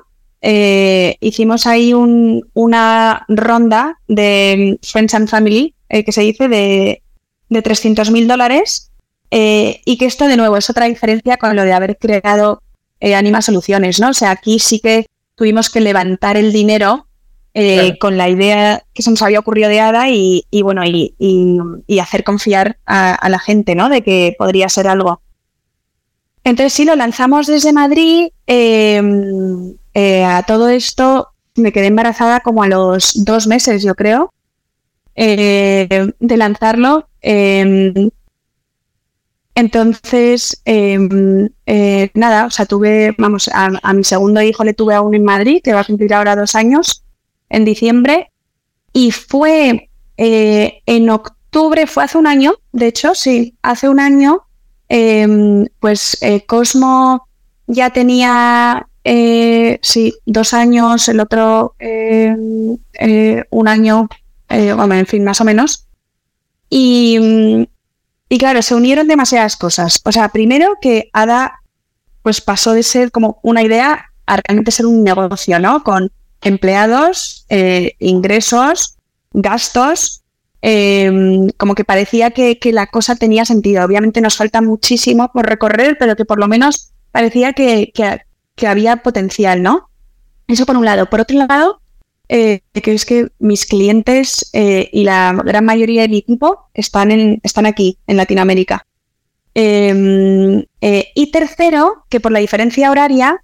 Eh, 0.45 1.15
hicimos 1.21 1.65
ahí 1.65 1.93
una 1.93 3.25
ronda 3.29 3.97
de 4.09 4.77
Friends 4.83 5.13
and 5.15 5.29
Family, 5.29 5.73
eh, 5.87 6.03
que 6.03 6.11
se 6.11 6.21
dice, 6.21 6.49
de, 6.49 7.01
de 7.49 7.61
300 7.61 8.11
mil 8.11 8.27
dólares. 8.27 8.91
Eh, 9.31 9.81
y 9.85 9.97
que 9.97 10.05
esto, 10.05 10.27
de 10.27 10.35
nuevo, 10.35 10.57
es 10.57 10.69
otra 10.69 10.85
diferencia 10.85 11.37
con 11.37 11.55
lo 11.55 11.63
de 11.63 11.73
haber 11.73 11.97
creado 11.97 12.61
Anima 13.01 13.41
Soluciones, 13.41 13.99
¿no? 13.99 14.09
O 14.09 14.13
sea, 14.13 14.31
aquí 14.31 14.59
sí 14.59 14.79
que 14.79 15.07
tuvimos 15.35 15.69
que 15.69 15.81
levantar 15.81 16.37
el 16.37 16.53
dinero 16.53 17.07
eh, 17.53 17.97
con 17.99 18.17
la 18.17 18.29
idea 18.29 18.83
que 18.93 19.01
se 19.01 19.11
nos 19.11 19.21
había 19.21 19.39
ocurrido 19.39 19.69
de 19.69 19.79
ADA 19.79 20.09
y, 20.09 20.45
bueno, 20.61 20.83
y, 20.85 21.99
hacer 21.99 22.23
confiar 22.23 22.77
a, 22.85 23.29
la 23.29 23.39
gente, 23.39 23.75
¿no? 23.75 23.89
De 23.89 24.03
que 24.03 24.35
podría 24.37 24.69
ser 24.69 24.87
algo. 24.87 25.21
Entonces 26.43 26.73
sí, 26.73 26.85
lo 26.85 26.95
lanzamos 26.95 27.47
desde 27.47 27.71
Madrid. 27.71 28.29
Eh, 29.93 30.23
a 30.23 30.43
todo 30.43 30.69
esto 30.69 31.29
me 31.55 31.71
quedé 31.71 31.87
embarazada 31.87 32.39
como 32.39 32.63
a 32.63 32.67
los 32.67 33.23
dos 33.25 33.45
meses, 33.47 33.83
yo 33.83 33.95
creo, 33.95 34.33
eh, 35.15 36.11
de 36.19 36.37
lanzarlo. 36.37 37.07
Em, 37.21 38.09
entonces, 39.55 40.61
em, 40.65 41.49
eh, 41.67 42.09
nada, 42.15 42.47
o 42.47 42.49
sea, 42.49 42.65
tuve, 42.65 43.13
vamos, 43.19 43.49
a, 43.53 43.93
mi 43.93 44.03
segundo 44.03 44.41
hijo 44.41 44.63
le 44.63 44.73
tuve 44.73 44.95
aún 44.95 45.13
en 45.13 45.23
Madrid, 45.23 45.61
que 45.63 45.73
va 45.73 45.81
a 45.81 45.85
cumplir 45.85 46.13
ahora 46.13 46.35
dos 46.35 46.55
años, 46.55 47.03
en 47.49 47.65
diciembre, 47.65 48.31
y 48.93 49.11
fue 49.11 49.89
en 50.17 51.09
octubre, 51.09 51.85
fue 51.85 52.03
hace 52.03 52.17
un 52.17 52.25
año, 52.25 52.55
de 52.71 52.87
hecho, 52.87 53.13
sí, 53.13 53.55
hace 53.61 53.89
un 53.89 53.99
año, 53.99 54.41
em, 54.89 55.67
pues 55.79 56.19
Cosmo 56.47 57.27
ya 57.67 57.91
tenía, 57.91 58.87
sí, 59.03 60.13
dos 60.25 60.53
años, 60.53 61.09
el 61.09 61.19
otro 61.19 61.75
em, 61.79 62.77
un 63.49 63.67
año, 63.67 64.09
bueno, 64.49 64.93
en 64.95 65.05
fin, 65.05 65.23
más 65.23 65.41
o 65.41 65.45
menos. 65.45 65.87
Y, 66.75 67.67
claro, 68.39 68.63
se 68.63 68.73
unieron 68.73 69.07
demasiadas 69.07 69.55
cosas. 69.57 70.01
O 70.05 70.11
sea, 70.11 70.29
primero 70.29 70.77
que 70.81 71.11
Ada 71.13 71.59
pues 72.23 72.41
pasó 72.41 72.71
de 72.71 72.81
ser 72.81 73.11
como 73.11 73.39
una 73.43 73.61
idea 73.61 74.05
a 74.25 74.37
realmente 74.37 74.71
ser 74.71 74.87
un 74.87 75.03
negocio, 75.03 75.59
¿no? 75.59 75.83
Con 75.83 76.11
empleados, 76.41 77.45
eh, 77.49 77.95
ingresos, 77.99 78.95
gastos, 79.33 80.23
em, 80.61 81.49
como 81.57 81.75
que 81.75 81.83
parecía 81.83 82.31
que, 82.31 82.57
la 82.71 82.87
cosa 82.87 83.15
tenía 83.15 83.45
sentido. 83.45 83.85
Obviamente 83.85 84.19
nos 84.21 84.37
falta 84.37 84.61
muchísimo 84.61 85.31
por 85.31 85.45
recorrer, 85.45 85.97
pero 85.99 86.15
que 86.15 86.25
por 86.25 86.39
lo 86.39 86.47
menos 86.47 86.91
parecía 87.11 87.53
que 87.53 87.91
había 88.61 88.97
potencial, 88.97 89.61
¿no? 89.61 89.89
Eso 90.47 90.65
por 90.65 90.77
un 90.77 90.85
lado. 90.85 91.09
Por 91.09 91.21
otro 91.21 91.37
lado, 91.37 91.81
eh, 92.29 92.61
que 92.73 92.93
es 92.93 93.05
que 93.05 93.29
mis 93.39 93.65
clientes 93.65 94.49
eh, 94.53 94.89
y 94.91 95.03
la 95.03 95.39
gran 95.45 95.65
mayoría 95.65 96.03
de 96.03 96.09
mi 96.09 96.17
equipo 96.17 96.69
están, 96.73 97.11
en, 97.11 97.39
están 97.43 97.65
aquí, 97.65 97.97
en 98.07 98.17
Latinoamérica. 98.17 98.85
Em, 99.53 100.63
eh, 100.81 101.09
y 101.13 101.31
tercero, 101.31 102.05
que 102.09 102.19
por 102.19 102.31
la 102.31 102.39
diferencia 102.39 102.89
horaria, 102.89 103.43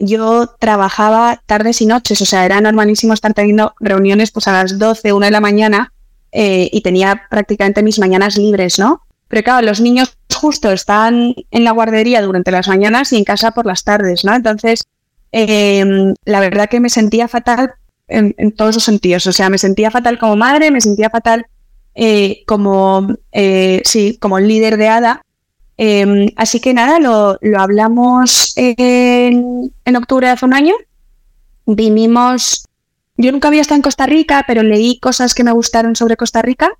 yo 0.00 0.48
trabajaba 0.58 1.40
tardes 1.46 1.80
y 1.80 1.86
noches, 1.86 2.20
o 2.20 2.26
sea, 2.26 2.44
era 2.44 2.60
normalísimo 2.60 3.14
estar 3.14 3.32
teniendo 3.32 3.72
reuniones 3.80 4.32
pues, 4.32 4.46
a 4.48 4.52
las 4.52 4.78
12, 4.78 5.14
1 5.14 5.24
de 5.24 5.30
la 5.30 5.40
mañana 5.40 5.94
y 6.30 6.82
tenía 6.82 7.22
prácticamente 7.30 7.82
mis 7.82 7.98
mañanas 7.98 8.36
libres, 8.36 8.78
¿no? 8.78 9.00
Pero 9.30 9.42
claro, 9.42 9.66
los 9.66 9.80
niños 9.80 10.14
justo 10.34 10.70
están 10.70 11.34
en 11.50 11.64
la 11.64 11.70
guardería 11.70 12.20
durante 12.20 12.50
las 12.50 12.68
mañanas 12.68 13.14
y 13.14 13.16
en 13.16 13.24
casa 13.24 13.52
por 13.52 13.64
las 13.64 13.84
tardes, 13.84 14.24
¿no? 14.24 14.34
Entonces, 14.34 14.84
Em, 15.32 16.14
la 16.24 16.40
verdad 16.40 16.68
que 16.68 16.80
me 16.80 16.90
sentía 16.90 17.28
fatal 17.28 17.74
en, 18.08 18.52
todos 18.52 18.74
los 18.74 18.84
sentidos. 18.84 19.26
O 19.26 19.32
sea, 19.32 19.48
me 19.50 19.58
sentía 19.58 19.90
fatal 19.90 20.18
como 20.18 20.36
madre, 20.36 20.70
me 20.70 20.80
sentía 20.80 21.10
fatal 21.10 21.46
eh, 21.94 22.42
como, 22.46 23.08
eh, 23.32 23.82
sí, 23.84 24.18
como 24.20 24.40
líder 24.40 24.76
de 24.76 24.88
ADA. 24.88 25.24
Em, 25.76 26.28
así 26.36 26.60
que 26.60 26.74
nada, 26.74 26.98
lo, 26.98 27.38
hablamos 27.58 28.52
en, 28.56 29.72
octubre 29.96 30.26
de 30.26 30.32
hace 30.32 30.46
un 30.46 30.54
año. 30.54 30.74
Vinimos, 31.66 32.66
yo 33.16 33.30
nunca 33.32 33.48
había 33.48 33.60
estado 33.60 33.76
en 33.76 33.82
Costa 33.82 34.06
Rica, 34.06 34.44
pero 34.46 34.62
leí 34.62 34.98
cosas 34.98 35.34
que 35.34 35.44
me 35.44 35.52
gustaron 35.52 35.94
sobre 35.94 36.16
Costa 36.16 36.42
Rica. 36.42 36.72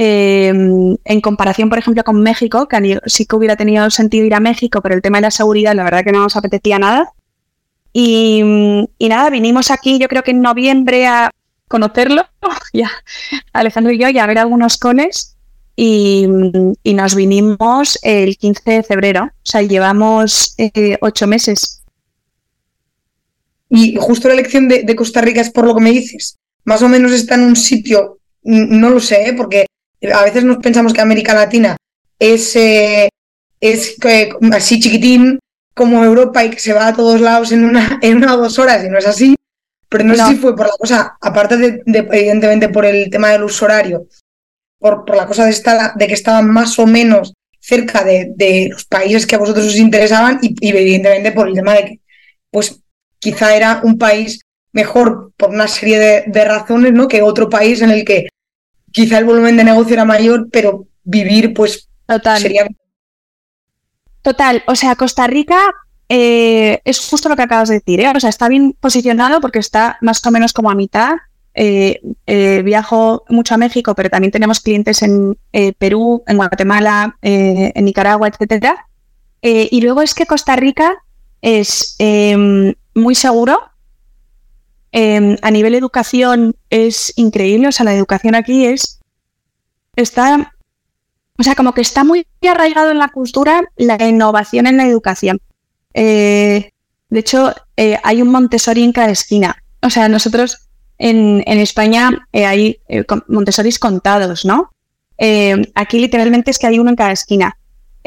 Em, 0.00 0.96
en 1.04 1.20
comparación, 1.20 1.68
por 1.68 1.76
ejemplo, 1.76 2.04
con 2.04 2.22
México, 2.22 2.68
que 2.68 3.00
sí 3.06 3.26
que 3.26 3.34
hubiera 3.34 3.56
tenido 3.56 3.90
sentido 3.90 4.24
ir 4.24 4.32
a 4.32 4.38
México, 4.38 4.80
pero 4.80 4.94
el 4.94 5.02
tema 5.02 5.18
de 5.18 5.22
la 5.22 5.32
seguridad, 5.32 5.74
la 5.74 5.82
verdad 5.82 6.04
que 6.04 6.12
no 6.12 6.22
nos 6.22 6.36
apetecía 6.36 6.78
nada. 6.78 7.12
Y, 7.92 8.40
nada, 9.00 9.28
vinimos 9.28 9.72
aquí 9.72 9.98
yo 9.98 10.06
creo 10.06 10.22
que 10.22 10.30
en 10.30 10.40
noviembre 10.40 11.08
a 11.08 11.32
conocerlo, 11.66 12.24
ya 12.72 12.88
Alejandro 13.52 13.92
y 13.92 13.98
yo, 13.98 14.08
ya 14.08 14.22
a 14.22 14.28
ver 14.28 14.38
algunos 14.38 14.78
coles 14.78 15.36
y, 15.74 16.28
nos 16.28 17.16
vinimos 17.16 17.98
el 18.02 18.36
15 18.36 18.70
de 18.70 18.82
febrero, 18.84 19.24
o 19.24 19.30
sea, 19.42 19.62
llevamos 19.62 20.54
eh, 20.58 20.96
ocho 21.00 21.26
meses. 21.26 21.82
Y 23.68 23.96
justo 23.96 24.28
la 24.28 24.34
elección 24.34 24.68
de, 24.68 24.94
Costa 24.94 25.22
Rica 25.22 25.40
es 25.40 25.50
por 25.50 25.66
lo 25.66 25.74
que 25.74 25.82
me 25.82 25.90
dices. 25.90 26.38
Más 26.62 26.82
o 26.82 26.88
menos 26.88 27.10
está 27.10 27.34
en 27.34 27.42
un 27.42 27.56
sitio, 27.56 28.20
no 28.44 28.90
lo 28.90 29.00
sé, 29.00 29.30
¿eh? 29.30 29.32
porque 29.32 29.66
a 30.02 30.22
veces 30.22 30.44
nos 30.44 30.58
pensamos 30.58 30.92
que 30.92 31.00
América 31.00 31.34
Latina 31.34 31.76
es, 32.18 32.54
eh, 32.56 33.08
es 33.60 33.96
así 34.52 34.80
chiquitín, 34.80 35.38
como 35.74 36.04
Europa 36.04 36.44
y 36.44 36.50
que 36.50 36.58
se 36.58 36.72
va 36.72 36.88
a 36.88 36.94
todos 36.94 37.20
lados 37.20 37.52
en 37.52 37.64
una, 37.64 37.98
en 38.02 38.16
una 38.18 38.34
o 38.34 38.38
dos 38.38 38.58
horas 38.58 38.84
y 38.84 38.88
no 38.88 38.98
es 38.98 39.06
así. 39.06 39.34
Pero 39.88 40.04
no, 40.04 40.14
sé 40.14 40.26
si 40.26 40.34
fue 40.36 40.54
por 40.54 40.66
la 40.66 40.74
cosa, 40.78 41.16
aparte 41.18 41.56
de, 41.56 41.82
evidentemente 41.86 42.68
por 42.68 42.84
el 42.84 43.08
tema 43.08 43.30
del 43.30 43.44
uso 43.44 43.64
horario, 43.64 44.06
por, 44.78 45.06
por 45.06 45.16
la 45.16 45.26
cosa 45.26 45.44
de, 45.46 45.50
estar, 45.50 45.94
de 45.94 46.06
que 46.06 46.12
estaban 46.12 46.50
más 46.50 46.78
o 46.78 46.86
menos 46.86 47.32
cerca 47.58 48.04
de, 48.04 48.68
los 48.70 48.84
países 48.84 49.26
que 49.26 49.34
a 49.34 49.38
vosotros 49.38 49.66
os 49.66 49.76
interesaban 49.76 50.40
y, 50.42 50.54
evidentemente 50.68 51.32
por 51.32 51.48
el 51.48 51.54
tema 51.54 51.74
de 51.74 51.84
que 51.84 52.00
pues 52.50 52.80
quizá 53.18 53.56
era 53.56 53.80
un 53.82 53.98
país 53.98 54.40
mejor 54.72 55.32
por 55.36 55.50
una 55.50 55.68
serie 55.68 56.24
de, 56.26 56.44
razones 56.44 56.92
¿no? 56.92 57.08
que 57.08 57.22
otro 57.22 57.48
país 57.48 57.80
en 57.82 57.90
el 57.90 58.04
que 58.04 58.28
quizá 58.92 59.18
el 59.18 59.24
volumen 59.24 59.56
de 59.56 59.64
negocio 59.64 59.94
era 59.94 60.04
mayor, 60.04 60.48
pero 60.50 60.86
vivir 61.04 61.54
pues 61.54 61.88
sería 62.38 62.66
Total, 64.22 64.62
o 64.66 64.74
sea, 64.74 64.96
Costa 64.96 65.26
Rica 65.26 65.58
eh, 66.08 66.80
es 66.84 66.98
justo 67.08 67.28
lo 67.28 67.36
que 67.36 67.42
acabas 67.42 67.68
de 67.68 67.76
decir, 67.76 68.00
¿eh? 68.00 68.12
o 68.14 68.20
sea, 68.20 68.30
está 68.30 68.48
bien 68.48 68.74
posicionado 68.78 69.40
porque 69.40 69.58
está 69.58 69.98
más 70.00 70.24
o 70.26 70.30
menos 70.30 70.52
como 70.52 70.70
a 70.70 70.74
mitad. 70.74 71.14
Eh, 71.60 72.00
viajo 72.62 73.24
mucho 73.28 73.54
a 73.54 73.58
México, 73.58 73.94
pero 73.96 74.10
también 74.10 74.30
tenemos 74.30 74.60
clientes 74.60 75.02
en 75.02 75.36
Perú, 75.78 76.22
en 76.28 76.36
Guatemala, 76.36 77.16
en 77.20 77.84
Nicaragua, 77.84 78.28
etcétera. 78.28 78.86
y 79.42 79.80
luego 79.80 80.02
es 80.02 80.14
que 80.14 80.26
Costa 80.26 80.54
Rica 80.54 81.02
es 81.42 81.96
muy 82.94 83.14
seguro. 83.16 83.60
Em, 84.92 85.36
a 85.42 85.50
nivel 85.50 85.74
educación 85.74 86.56
es 86.70 87.12
increíble, 87.16 87.68
o 87.68 87.72
sea, 87.72 87.84
la 87.84 87.94
educación 87.94 88.34
aquí 88.34 88.64
es 88.66 89.00
está 89.96 90.52
o 91.38 91.44
sea, 91.44 91.54
como 91.54 91.72
que 91.72 91.80
está 91.80 92.02
muy 92.02 92.26
arraigado 92.50 92.90
en 92.90 92.98
la 92.98 93.08
cultura 93.08 93.62
la 93.76 93.96
innovación 94.08 94.66
en 94.66 94.76
la 94.76 94.86
educación. 94.86 95.40
Eh, 95.94 96.72
de 97.08 97.18
hecho, 97.18 97.54
eh, 97.76 97.98
hay 98.02 98.20
un 98.22 98.28
Montessori 98.28 98.82
en 98.82 98.92
cada 98.92 99.10
esquina. 99.10 99.62
O 99.80 99.88
sea, 99.88 100.08
nosotros 100.08 100.68
en, 100.98 101.42
España 101.46 102.26
eh, 102.32 102.44
hay 102.44 102.80
Montessoris 103.28 103.78
contados, 103.78 104.44
¿no? 104.44 104.70
aquí 105.74 105.98
literalmente 105.98 106.52
es 106.52 106.60
que 106.60 106.68
hay 106.68 106.78
uno 106.78 106.90
en 106.90 106.96
cada 106.96 107.10
esquina. 107.10 107.56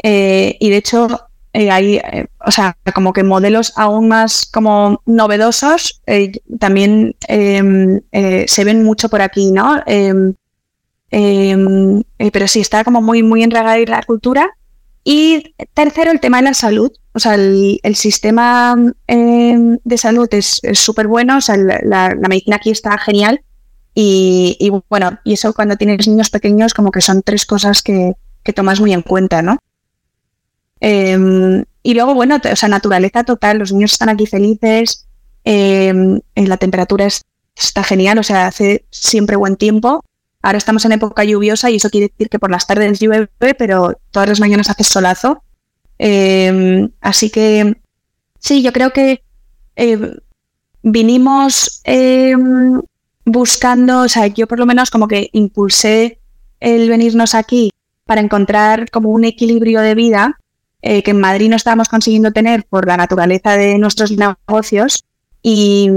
y 0.02 0.70
de 0.70 0.76
hecho, 0.76 1.26
hay, 1.54 2.00
o 2.44 2.50
sea, 2.50 2.76
como 2.94 3.12
que 3.12 3.22
modelos 3.22 3.72
aún 3.76 4.08
más 4.08 4.46
como 4.46 5.02
novedosos 5.06 6.02
también 6.58 7.14
se 7.28 8.64
ven 8.64 8.84
mucho 8.84 9.08
por 9.08 9.22
aquí, 9.22 9.52
¿no? 9.52 9.82
Em, 11.12 12.02
eh, 12.18 12.30
pero 12.32 12.48
sí, 12.48 12.60
está 12.60 12.84
como 12.84 13.02
muy, 13.02 13.22
muy 13.22 13.42
enragada 13.42 13.78
en 13.78 13.90
la 13.90 14.02
cultura. 14.02 14.56
Y 15.04 15.54
tercero, 15.74 16.10
el 16.10 16.20
tema 16.20 16.38
de 16.38 16.44
la 16.44 16.54
salud. 16.54 16.90
O 17.12 17.18
sea, 17.18 17.34
el, 17.34 17.94
sistema 17.94 18.74
em, 19.06 19.78
de 19.84 19.98
salud 19.98 20.28
es 20.32 20.62
súper 20.72 21.06
bueno, 21.06 21.36
o 21.36 21.40
sea, 21.42 21.56
la, 21.56 22.16
medicina 22.28 22.56
aquí 22.56 22.70
está 22.70 22.96
genial. 22.98 23.42
Y, 23.94 24.72
bueno, 24.88 25.18
y 25.22 25.34
eso 25.34 25.52
cuando 25.52 25.76
tienes 25.76 26.08
niños 26.08 26.30
pequeños, 26.30 26.72
como 26.72 26.90
que 26.90 27.02
son 27.02 27.20
tres 27.22 27.44
cosas 27.44 27.82
que, 27.82 28.14
tomas 28.54 28.80
muy 28.80 28.94
en 28.94 29.02
cuenta, 29.02 29.42
¿no? 29.42 29.58
Em, 30.84 31.64
y 31.84 31.94
luego, 31.94 32.12
bueno, 32.12 32.38
o 32.42 32.56
sea, 32.56 32.68
naturaleza 32.68 33.22
total, 33.22 33.58
los 33.58 33.72
niños 33.72 33.92
están 33.92 34.08
aquí 34.08 34.26
felices, 34.26 35.06
la 35.44 36.56
temperatura 36.56 37.06
está 37.56 37.84
genial, 37.84 38.18
o 38.18 38.24
sea, 38.24 38.48
hace 38.48 38.84
siempre 38.90 39.36
buen 39.36 39.56
tiempo. 39.56 40.04
Ahora 40.42 40.58
estamos 40.58 40.84
en 40.84 40.92
época 40.92 41.22
lluviosa 41.22 41.70
y 41.70 41.76
eso 41.76 41.88
quiere 41.88 42.08
decir 42.08 42.28
que 42.28 42.40
por 42.40 42.50
las 42.50 42.66
tardes 42.66 42.98
llueve, 42.98 43.28
pero 43.56 43.92
todas 44.10 44.28
las 44.28 44.40
mañanas 44.40 44.70
hace 44.70 44.82
solazo. 44.82 45.44
Em, 45.98 46.90
así 47.00 47.30
que 47.30 47.76
sí, 48.40 48.60
yo 48.62 48.72
creo 48.72 48.92
que 48.92 49.22
eh, 49.76 50.16
vinimos 50.82 51.80
em, 51.84 52.82
buscando, 53.24 54.00
o 54.00 54.08
sea, 54.08 54.26
yo 54.26 54.48
por 54.48 54.58
lo 54.58 54.66
menos 54.66 54.90
como 54.90 55.06
que 55.06 55.30
impulsé 55.32 56.18
el 56.58 56.88
venirnos 56.88 57.36
aquí 57.36 57.70
para 58.04 58.20
encontrar 58.20 58.90
como 58.90 59.10
un 59.10 59.24
equilibrio 59.24 59.80
de 59.80 59.94
vida 59.94 60.40
eh, 60.82 61.02
que 61.02 61.12
en 61.12 61.20
Madrid 61.20 61.48
no 61.48 61.56
estábamos 61.56 61.88
consiguiendo 61.88 62.32
tener 62.32 62.64
por 62.64 62.86
la 62.86 62.96
naturaleza 62.96 63.56
de 63.56 63.78
nuestros 63.78 64.12
negocios 64.12 65.04
y, 65.42 65.88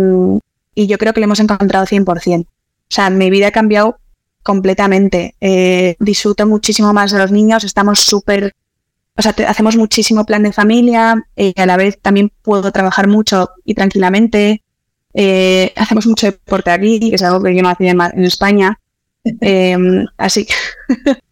y 0.76 0.88
yo 0.88 0.98
creo 0.98 1.14
que 1.14 1.20
lo 1.20 1.26
hemos 1.26 1.40
encontrado 1.40 1.86
100%. 1.86 2.46
O 2.46 2.48
sea, 2.90 3.10
mi 3.10 3.30
vida 3.30 3.48
ha 3.48 3.52
cambiado 3.52 4.00
completamente. 4.44 5.36
Eh, 5.42 5.96
disfruto 6.00 6.46
muchísimo 6.46 6.94
más 6.94 7.12
de 7.12 7.18
los 7.18 7.32
niños, 7.32 7.64
estamos 7.64 8.00
súper, 8.00 8.54
o 9.18 9.22
sea, 9.22 9.34
hacemos 9.48 9.76
muchísimo 9.76 10.24
plan 10.24 10.44
de 10.44 10.54
familia, 10.54 11.16
y 11.36 11.60
a 11.60 11.66
la 11.66 11.78
vez 11.78 12.00
también 12.00 12.32
puedo 12.44 12.72
trabajar 12.72 13.08
mucho 13.08 13.50
y 13.64 13.74
tranquilamente. 13.74 14.62
Eh, 15.16 15.74
hacemos 15.76 16.06
mucho 16.06 16.28
deporte 16.28 16.70
aquí, 16.70 17.00
que 17.10 17.16
es 17.16 17.24
algo 17.24 17.42
que 17.42 17.56
yo 17.56 17.64
no 17.64 17.70
hacía 17.70 17.92
en, 17.92 18.24
España. 18.24 18.80
Em, 19.42 20.06
así, 20.18 20.46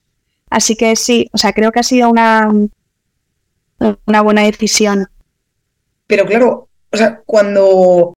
Así 0.50 0.76
que 0.76 0.96
sí, 0.96 1.30
o 1.34 1.38
sea, 1.38 1.52
creo 1.54 1.72
que 1.72 1.80
ha 1.80 1.84
sido 1.84 2.10
una, 2.10 2.48
una 4.06 4.22
buena 4.22 4.42
decisión. 4.44 5.08
Pero 6.08 6.26
claro, 6.26 6.70
o 6.92 6.98
sea, 6.98 7.22
cuando... 7.26 8.14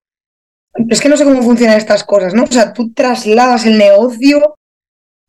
Es 0.89 1.01
que 1.01 1.09
no 1.09 1.17
sé 1.17 1.23
cómo 1.23 1.41
funcionan 1.41 1.77
estas 1.77 2.03
cosas, 2.03 2.33
¿no? 2.33 2.43
O 2.43 2.47
sea, 2.47 2.73
tú 2.73 2.93
trasladas 2.93 3.65
el 3.65 3.77
negocio... 3.77 4.55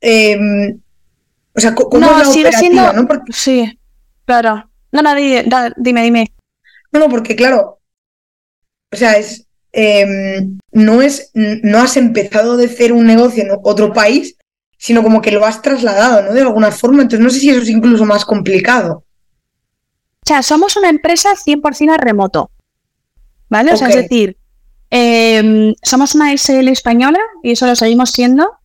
Em, 0.00 0.80
o 1.54 1.60
sea, 1.60 1.74
¿cómo 1.74 1.98
no, 1.98 2.12
es 2.20 2.26
la 2.26 2.32
sigue 2.32 2.48
operativa, 2.48 2.60
siendo... 2.60 2.92
no? 2.92 3.08
Porque- 3.08 3.32
Sí, 3.32 3.78
claro. 4.24 4.70
No, 4.92 5.02
no, 5.02 5.14
dime, 5.14 6.02
dime. 6.02 6.32
No, 6.92 7.00
no, 7.00 7.08
porque 7.08 7.36
claro, 7.36 7.78
o 8.92 8.96
sea, 8.96 9.18
es, 9.18 9.46
em, 9.72 10.58
no 10.72 11.02
es, 11.02 11.30
no 11.34 11.78
has 11.78 11.96
empezado 11.96 12.56
de 12.56 12.68
cero 12.68 12.94
un 12.94 13.06
negocio 13.06 13.42
en 13.42 13.50
otro 13.62 13.92
país, 13.92 14.36
sino 14.78 15.02
como 15.02 15.20
que 15.20 15.32
lo 15.32 15.44
has 15.44 15.60
trasladado, 15.60 16.22
¿no? 16.22 16.32
De 16.32 16.40
alguna 16.40 16.70
forma. 16.70 17.02
Entonces 17.02 17.24
no 17.24 17.30
sé 17.30 17.40
si 17.40 17.50
eso 17.50 17.60
es 17.60 17.68
incluso 17.68 18.04
más 18.04 18.24
complicado. 18.24 19.04
O 20.28 20.34
sea, 20.34 20.42
somos 20.42 20.76
una 20.76 20.90
empresa 20.90 21.30
100% 21.34 21.94
a 21.94 21.96
remoto. 21.96 22.50
¿Vale? 23.48 23.72
O 23.72 23.78
sea, 23.78 23.88
es 23.88 23.96
decir, 23.96 24.36
eh, 24.90 25.72
somos 25.82 26.14
una 26.14 26.34
SL 26.36 26.68
española 26.68 27.18
y 27.42 27.52
eso 27.52 27.66
lo 27.66 27.74
seguimos 27.74 28.10
siendo, 28.10 28.58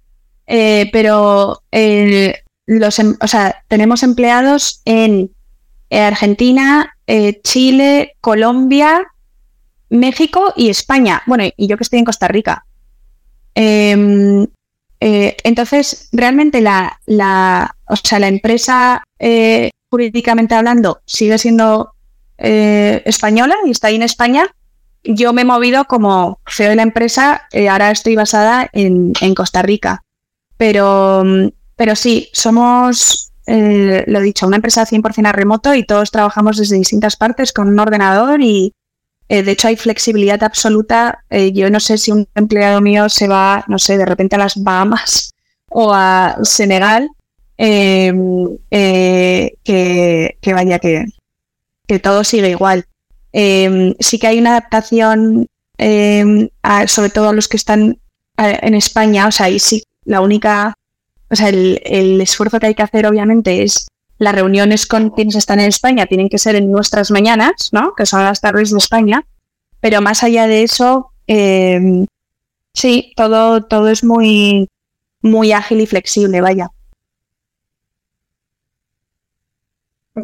eh, 0.45 0.89
pero 0.91 1.63
eh, 1.71 2.43
los, 2.65 2.99
em- 2.99 3.15
o 3.21 3.27
sea, 3.29 3.63
tenemos 3.69 4.03
empleados 4.03 4.81
en 4.83 5.31
eh, 5.89 6.01
Argentina, 6.01 6.97
Chile, 7.45 8.17
Colombia, 8.19 9.01
México 9.89 10.51
y 10.57 10.67
España. 10.67 11.23
Bueno, 11.27 11.45
y 11.55 11.67
yo 11.67 11.77
que 11.77 11.83
estoy 11.83 11.99
en 11.99 12.05
Costa 12.05 12.27
Rica. 12.27 12.65
Em, 13.55 14.47
entonces, 14.99 16.09
realmente 16.11 16.59
la, 16.59 16.99
la, 17.05 17.77
o 17.87 17.95
sea, 17.95 18.19
la 18.19 18.27
empresa, 18.27 19.01
jurídicamente 19.93 20.55
hablando, 20.55 21.03
sigue 21.05 21.37
siendo 21.37 21.93
eh, 22.39 23.03
española 23.05 23.55
y 23.63 23.69
está 23.69 23.89
ahí 23.89 23.95
en 23.95 24.01
España. 24.01 24.47
Yo 25.03 25.33
me 25.33 25.43
he 25.43 25.45
movido 25.45 25.85
como 25.85 26.39
CEO 26.47 26.69
de 26.69 26.77
la 26.77 26.81
empresa, 26.81 27.43
eh, 27.51 27.69
ahora 27.69 27.91
estoy 27.91 28.15
basada 28.15 28.67
en, 28.73 29.13
Costa 29.35 29.61
Rica. 29.61 30.01
Pero, 30.57 31.21
mm, 31.23 31.49
pero 31.75 31.95
sí, 31.95 32.27
somos, 32.33 33.31
eh, 33.45 34.03
lo 34.07 34.19
dicho, 34.19 34.47
una 34.47 34.55
empresa 34.55 34.87
100% 34.87 35.27
a 35.27 35.31
remoto 35.31 35.75
y 35.75 35.85
todos 35.85 36.09
trabajamos 36.09 36.57
desde 36.57 36.77
distintas 36.77 37.15
partes 37.15 37.53
con 37.53 37.67
un 37.67 37.79
ordenador 37.79 38.41
y 38.41 38.73
eh, 39.29 39.43
de 39.43 39.51
hecho 39.51 39.67
hay 39.67 39.75
flexibilidad 39.75 40.43
absoluta. 40.43 41.23
Yo 41.29 41.69
no 41.69 41.79
sé 41.79 41.99
si 41.99 42.11
un 42.11 42.27
empleado 42.33 42.81
mío 42.81 43.09
se 43.09 43.27
va, 43.27 43.63
no 43.67 43.77
sé, 43.77 43.99
de 43.99 44.07
repente 44.07 44.37
a 44.37 44.39
las 44.39 44.55
Bahamas 44.55 45.35
o 45.69 45.93
a 45.93 46.37
Senegal, 46.41 47.09
eh, 47.57 48.11
eh, 48.71 49.57
que, 49.63 50.53
vaya, 50.53 50.79
que, 50.79 51.05
que 51.87 51.99
todo 51.99 52.23
sigue 52.23 52.49
igual. 52.49 52.85
Eh, 53.31 53.95
sí 53.99 54.19
que 54.19 54.27
hay 54.27 54.39
una 54.39 54.51
adaptación, 54.51 55.47
a- 56.63 56.87
sobre 56.87 57.09
todo 57.09 57.29
a 57.29 57.33
los 57.33 57.47
que 57.47 57.57
están 57.57 57.97
en 58.37 58.73
España, 58.73 59.27
o 59.27 59.31
sea, 59.31 59.49
y 59.49 59.59
sí, 59.59 59.83
la 60.05 60.21
única, 60.21 60.73
o 61.29 61.35
sea, 61.35 61.49
el, 61.49 61.81
el 61.85 62.21
esfuerzo 62.21 62.59
que 62.59 62.67
hay 62.67 62.75
que 62.75 62.83
hacer 62.83 63.05
obviamente 63.05 63.63
es 63.63 63.87
las 64.17 64.33
reuniones 64.35 64.85
con 64.85 65.09
quienes 65.09 65.35
están 65.35 65.59
en 65.59 65.67
España 65.67 66.05
tienen 66.05 66.29
que 66.29 66.37
ser 66.37 66.55
en 66.55 66.71
nuestras 66.71 67.11
mañanas, 67.11 67.69
¿no? 67.71 67.93
Que 67.95 68.05
son 68.05 68.23
las 68.23 68.39
tardes 68.41 68.71
de 68.71 68.77
España, 68.77 69.25
pero 69.81 70.01
más 70.01 70.23
allá 70.23 70.47
de 70.47 70.63
eso, 70.63 71.11
sí, 72.73 73.13
todo, 73.15 73.63
todo 73.63 73.89
es 73.89 74.03
muy, 74.03 74.69
muy 75.21 75.51
ágil 75.51 75.81
y 75.81 75.85
flexible, 75.87 76.41
vaya. 76.41 76.69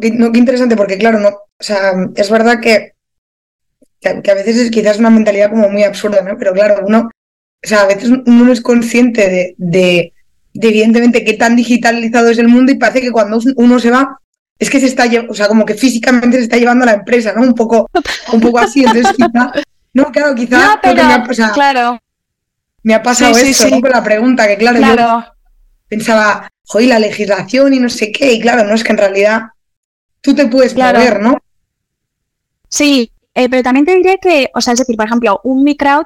Qué, 0.00 0.10
no, 0.12 0.30
qué 0.32 0.38
interesante, 0.38 0.76
porque 0.76 0.98
claro, 0.98 1.18
no, 1.18 1.28
o 1.28 1.42
sea, 1.58 1.92
es 2.14 2.30
verdad 2.30 2.60
que, 2.60 2.92
que, 4.00 4.08
a- 4.30 4.34
veces 4.34 4.56
es 4.56 4.70
quizás 4.70 4.98
una 4.98 5.10
mentalidad 5.10 5.50
como 5.50 5.68
muy 5.68 5.82
absurda, 5.84 6.22
¿no? 6.22 6.36
Pero 6.38 6.52
claro, 6.52 6.84
uno, 6.86 7.10
o 7.62 7.66
sea, 7.66 7.82
a 7.82 7.86
veces 7.86 8.10
uno 8.10 8.44
no 8.44 8.52
es 8.52 8.60
consciente 8.60 9.28
de, 9.28 9.54
de, 9.58 10.12
de 10.54 10.68
evidentemente 10.68 11.24
qué 11.24 11.34
tan 11.34 11.56
digitalizado 11.56 12.28
es 12.28 12.38
el 12.38 12.48
mundo 12.48 12.72
y 12.72 12.76
parece 12.76 13.00
que 13.00 13.10
cuando 13.12 13.40
uno 13.56 13.78
se 13.78 13.90
va 13.90 14.16
es 14.58 14.68
que 14.70 14.78
se 14.80 14.86
está, 14.86 15.04
o 15.28 15.34
sea, 15.34 15.48
como 15.48 15.64
que 15.64 15.74
físicamente 15.74 16.36
se 16.36 16.42
está 16.44 16.56
llevando 16.58 16.84
a 16.84 16.86
la 16.86 16.94
empresa, 16.94 17.32
¿no? 17.34 17.42
Un 17.42 17.54
poco, 17.54 17.88
un 18.32 18.40
poco 18.40 18.58
así, 18.58 18.84
entonces 18.84 19.12
quizá, 19.16 19.52
no, 19.94 20.04
claro, 20.12 20.34
quizá 20.34 20.58
No, 20.58 20.78
pero, 20.82 20.94
me, 21.04 21.12
ha, 21.14 21.24
o 21.28 21.34
sea, 21.34 21.50
claro, 21.52 21.98
me 22.82 22.94
ha 22.94 23.02
pasado 23.02 23.34
Sí, 23.34 23.40
sí, 23.46 23.50
eso, 23.50 23.64
sí. 23.64 23.70
¿no? 23.70 23.80
Con 23.80 23.90
la 23.90 24.04
pregunta, 24.04 24.46
que 24.46 24.56
claro, 24.58 24.78
yo 24.78 24.84
claro. 24.84 25.24
pensaba, 25.88 26.48
joder, 26.66 26.88
la 26.88 26.98
legislación 26.98 27.72
y 27.74 27.80
no 27.80 27.88
sé 27.88 28.12
qué, 28.12 28.32
y 28.34 28.40
claro, 28.40 28.64
no 28.64 28.74
es 28.74 28.84
que 28.84 28.92
en 28.92 28.98
realidad 28.98 29.40
tú 30.20 30.34
te 30.34 30.46
puedes 30.46 30.74
Claro. 30.74 30.98
mover, 30.98 31.20
¿no? 31.20 31.36
Sí, 32.68 33.10
eh, 33.34 33.48
pero 33.48 33.62
también 33.62 33.86
te 33.86 33.94
diré 33.96 34.18
que, 34.20 34.50
o 34.54 34.60
sea, 34.60 34.72
es 34.74 34.78
decir, 34.78 34.96
por 34.96 35.06
ejemplo, 35.06 35.40
un 35.44 35.64
microwd 35.64 36.04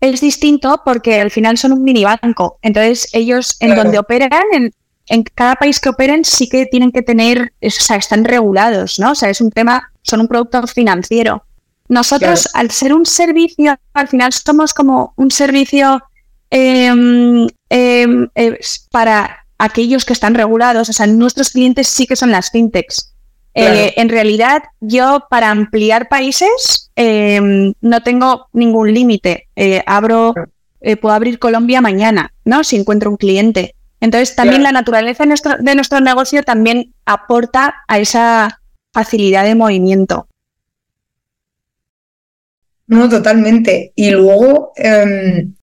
es 0.00 0.20
distinto 0.20 0.80
porque 0.84 1.20
al 1.20 1.30
final 1.30 1.58
son 1.58 1.72
un 1.72 1.82
mini 1.82 2.04
banco. 2.04 2.58
Entonces, 2.62 3.08
ellos 3.12 3.56
en 3.60 3.68
Claro. 3.68 3.82
donde 3.84 3.98
operan, 3.98 4.42
en, 4.52 4.72
en 5.08 5.22
cada 5.34 5.56
país 5.56 5.78
que 5.80 5.90
operen, 5.90 6.24
sí 6.24 6.48
que 6.48 6.66
tienen 6.66 6.92
que 6.92 7.02
tener, 7.02 7.52
o 7.62 7.68
sea, 7.70 7.96
están 7.96 8.24
regulados, 8.24 8.98
¿no? 8.98 9.10
O 9.12 9.14
sea, 9.14 9.28
es 9.28 9.40
un 9.40 9.50
tema, 9.50 9.92
son 10.02 10.20
un 10.20 10.28
producto 10.28 10.66
financiero. 10.66 11.44
Nosotros, 11.88 12.48
al 12.54 12.70
ser 12.70 12.94
un 12.94 13.04
servicio, 13.04 13.76
al 13.92 14.06
final 14.08 14.32
somos 14.32 14.72
como 14.72 15.12
un 15.16 15.30
servicio 15.32 16.00
eh, 16.52 17.46
para 18.90 19.44
aquellos 19.60 20.06
que 20.06 20.14
están 20.14 20.34
regulados. 20.34 20.88
O 20.88 20.92
sea, 20.92 21.06
nuestros 21.06 21.50
clientes 21.50 21.86
sí 21.86 22.06
que 22.06 22.16
son 22.16 22.30
las 22.30 22.50
fintechs. 22.50 23.14
Claro. 23.52 23.74
Eh, 23.74 23.94
en 23.96 24.08
realidad, 24.08 24.62
yo 24.80 25.26
para 25.28 25.50
ampliar 25.50 26.08
países 26.08 26.90
em, 26.96 27.74
no 27.80 28.02
tengo 28.02 28.46
ningún 28.52 28.94
límite. 28.94 29.48
Eh, 29.56 29.82
abro, 29.86 30.34
eh, 30.80 30.96
puedo 30.96 31.14
abrir 31.14 31.38
Colombia 31.38 31.80
mañana, 31.82 32.32
¿no? 32.44 32.64
Si 32.64 32.76
encuentro 32.76 33.10
un 33.10 33.18
cliente. 33.18 33.74
Entonces, 34.00 34.34
también 34.34 34.62
Claro. 34.62 34.72
la 34.72 34.80
naturaleza 34.80 35.24
de 35.24 35.28
nuestro, 35.28 35.58
de 35.58 35.74
nuestro 35.74 36.00
negocio 36.00 36.42
también 36.42 36.94
aporta 37.04 37.82
a 37.86 37.98
esa 37.98 38.62
facilidad 38.94 39.44
de 39.44 39.54
movimiento. 39.56 40.26
No, 42.86 43.10
totalmente. 43.10 43.92
Y 43.94 44.10
luego, 44.10 44.72
em, 44.76 45.54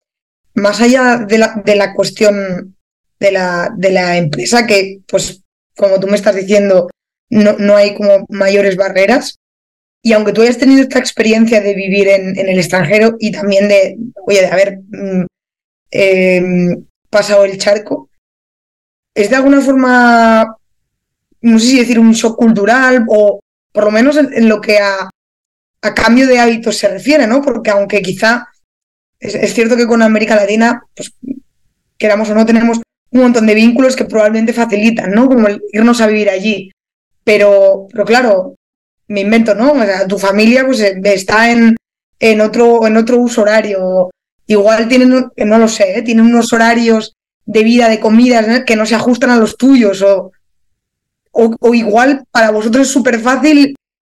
más 0.54 0.80
allá 0.80 1.18
de 1.18 1.38
la, 1.38 1.60
de 1.64 1.74
la 1.74 1.94
cuestión 1.94 2.77
de 3.20 3.32
la, 3.32 3.72
de 3.76 3.90
la 3.90 4.16
empresa, 4.16 4.66
que 4.66 5.00
pues 5.06 5.42
como 5.76 6.00
tú 6.00 6.06
me 6.06 6.16
estás 6.16 6.34
diciendo, 6.34 6.88
no, 7.30 7.54
no 7.58 7.76
hay 7.76 7.94
como 7.94 8.26
mayores 8.28 8.76
barreras. 8.76 9.38
Y 10.02 10.12
aunque 10.12 10.32
tú 10.32 10.42
hayas 10.42 10.58
tenido 10.58 10.82
esta 10.82 10.98
experiencia 10.98 11.60
de 11.60 11.74
vivir 11.74 12.08
en, 12.08 12.38
en 12.38 12.48
el 12.48 12.58
extranjero 12.58 13.16
y 13.18 13.32
también 13.32 13.68
de, 13.68 13.96
oye, 14.26 14.40
de 14.40 14.46
haber 14.46 14.78
mm, 14.88 15.26
em, 15.90 16.86
pasado 17.10 17.44
el 17.44 17.58
charco, 17.58 18.08
¿es 19.14 19.30
de 19.30 19.36
alguna 19.36 19.60
forma, 19.60 20.56
no 21.40 21.58
sé 21.58 21.66
si 21.66 21.78
decir 21.78 21.98
un 21.98 22.12
shock 22.12 22.36
cultural 22.36 23.04
o 23.08 23.40
por 23.72 23.84
lo 23.84 23.90
menos 23.90 24.16
en, 24.16 24.48
lo 24.48 24.60
que 24.60 24.78
a, 24.78 25.10
a 25.82 25.94
cambio 25.94 26.26
de 26.26 26.38
hábitos 26.38 26.76
se 26.76 26.88
refiere, 26.88 27.26
¿no? 27.26 27.42
Porque 27.42 27.70
aunque 27.70 28.00
quizá 28.00 28.48
es, 29.20 29.34
es 29.34 29.52
cierto 29.54 29.76
que 29.76 29.86
con 29.86 30.02
América 30.02 30.36
Latina, 30.36 30.82
pues 30.94 31.12
queramos 31.98 32.30
o 32.30 32.34
no, 32.34 32.46
tenemos 32.46 32.80
un 33.10 33.20
montón 33.20 33.46
de 33.46 33.54
vínculos 33.54 33.96
que 33.96 34.04
probablemente 34.04 34.52
facilitan, 34.52 35.10
¿no? 35.12 35.28
Como 35.28 35.48
el 35.48 35.62
irnos 35.72 36.00
a 36.00 36.06
vivir 36.06 36.28
allí. 36.28 36.70
Pero, 37.24 37.86
pero 37.90 38.04
claro, 38.04 38.54
me 39.08 39.20
invento, 39.20 39.54
¿no? 39.54 39.72
O 39.72 39.84
sea, 39.84 40.06
tu 40.06 40.18
familia 40.18 40.64
pues 40.64 40.80
eh, 40.80 41.00
está 41.04 41.50
en, 41.50 41.76
en, 42.18 42.40
otro, 42.40 42.86
en 42.86 42.96
otro 42.96 43.18
uso 43.18 43.42
horario. 43.42 44.10
Igual 44.46 44.88
tienen, 44.88 45.30
no 45.36 45.58
lo 45.58 45.68
sé, 45.68 45.98
¿eh? 45.98 46.02
tienen 46.02 46.26
unos 46.26 46.52
horarios 46.52 47.14
de 47.44 47.64
vida, 47.64 47.88
de 47.88 48.00
comidas 48.00 48.46
¿no? 48.46 48.64
que 48.64 48.76
no 48.76 48.86
se 48.86 48.94
ajustan 48.94 49.30
a 49.30 49.36
los 49.36 49.56
tuyos. 49.56 50.02
O, 50.02 50.32
o, 51.32 51.74
igual 51.74 52.24
para 52.30 52.50
vosotros 52.50 52.86
es 52.86 52.92
súper 52.92 53.20
fácil 53.20 53.74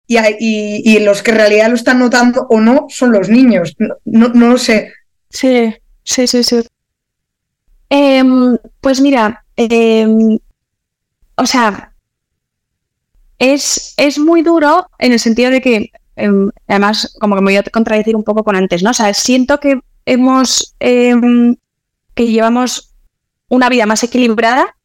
y, 0.08 0.18
y, 0.18 0.96
y, 0.96 1.00
los 1.00 1.22
que 1.22 1.32
en 1.32 1.38
realidad 1.38 1.70
lo 1.70 1.76
están 1.76 2.00
notando 2.00 2.48
o 2.50 2.60
no 2.60 2.88
son 2.90 3.12
los 3.12 3.30
niños. 3.30 3.76
No, 4.06 4.30
no 4.30 4.50
lo 4.50 4.58
sé. 4.58 4.94
Sí, 5.30 5.74
sí, 6.04 6.28
sí, 6.28 6.44
sí. 6.44 6.62
Eh, 7.90 8.24
pues 8.82 9.02
mira, 9.02 9.46
eh, 9.58 10.08
o 11.36 11.46
sea, 11.46 11.94
es, 13.40 13.94
es, 13.98 14.20
muy 14.20 14.42
duro 14.42 14.88
en 15.00 15.14
el 15.14 15.20
sentido 15.20 15.50
de 15.50 15.62
que, 15.62 15.92
eh, 16.16 16.30
además, 16.68 17.16
como 17.20 17.36
que 17.36 17.42
me 17.42 17.52
voy 17.52 17.58
a 17.58 17.64
contradecir 17.64 18.16
un 18.16 18.24
poco 18.24 18.44
con 18.44 18.56
antes, 18.56 18.84
¿no? 18.84 18.92
O 18.92 18.94
sea, 18.94 19.14
siento 19.14 19.60
que 19.60 19.80
hemos, 20.06 20.76
em, 20.80 21.56
que 22.14 22.28
llevamos 22.28 22.94
una 23.50 23.70
vida 23.70 23.86
más 23.86 24.04
equilibrada, 24.04 24.76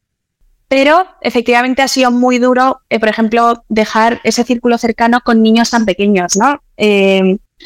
pero 0.67 1.05
efectivamente 1.21 1.83
ha 1.83 1.87
sido 1.87 2.09
muy 2.11 2.39
duro, 2.39 2.79
eh, 2.89 2.99
por 2.99 3.09
ejemplo, 3.09 3.63
dejar 3.69 4.19
ese 4.23 4.43
círculo 4.43 4.77
cercano 4.77 5.21
con 5.23 5.43
niños 5.43 5.69
tan 5.69 5.85
pequeños, 5.85 6.35
¿no? 6.37 6.59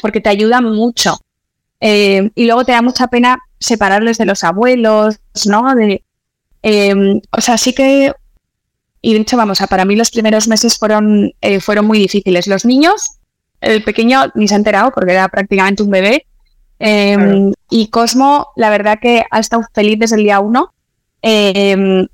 Porque 0.02 0.20
te 0.20 0.28
ayuda 0.28 0.60
mucho. 0.60 1.18
Eh, 1.80 2.30
y 2.34 2.46
luego 2.46 2.64
te 2.64 2.72
da 2.72 2.82
mucha 2.82 3.08
pena 3.08 3.38
separarles 3.58 4.18
de 4.18 4.26
los 4.26 4.44
abuelos, 4.44 5.20
¿no? 5.46 5.74
De, 5.74 6.04
eh, 6.62 7.20
o 7.30 7.40
sea, 7.40 7.56
sí 7.56 7.72
que 7.72 8.12
y 9.02 9.14
de 9.14 9.20
hecho, 9.20 9.36
vamos, 9.36 9.60
a 9.60 9.66
para 9.66 9.84
mí 9.84 9.96
los 9.96 10.10
primeros 10.10 10.46
meses 10.48 10.78
fueron, 10.78 11.32
eh, 11.40 11.60
fueron 11.60 11.86
muy 11.86 11.98
difíciles. 11.98 12.46
Los 12.46 12.64
niños, 12.64 13.18
el 13.60 13.82
pequeño 13.82 14.30
ni 14.34 14.46
se 14.46 14.54
ha 14.54 14.58
enterado 14.58 14.90
porque 14.90 15.12
era 15.12 15.28
prácticamente 15.28 15.82
un 15.82 15.90
bebé. 15.90 16.26
Em, 16.78 17.52
y 17.70 17.88
Cosmo, 17.88 18.48
la 18.56 18.70
verdad 18.70 18.98
que 19.00 19.24
ha 19.30 19.40
estado 19.40 19.62
feliz 19.72 19.98
desde 19.98 20.16
el 20.16 20.24
día 20.24 20.40
uno. 20.40 20.72
Em, 21.22 22.06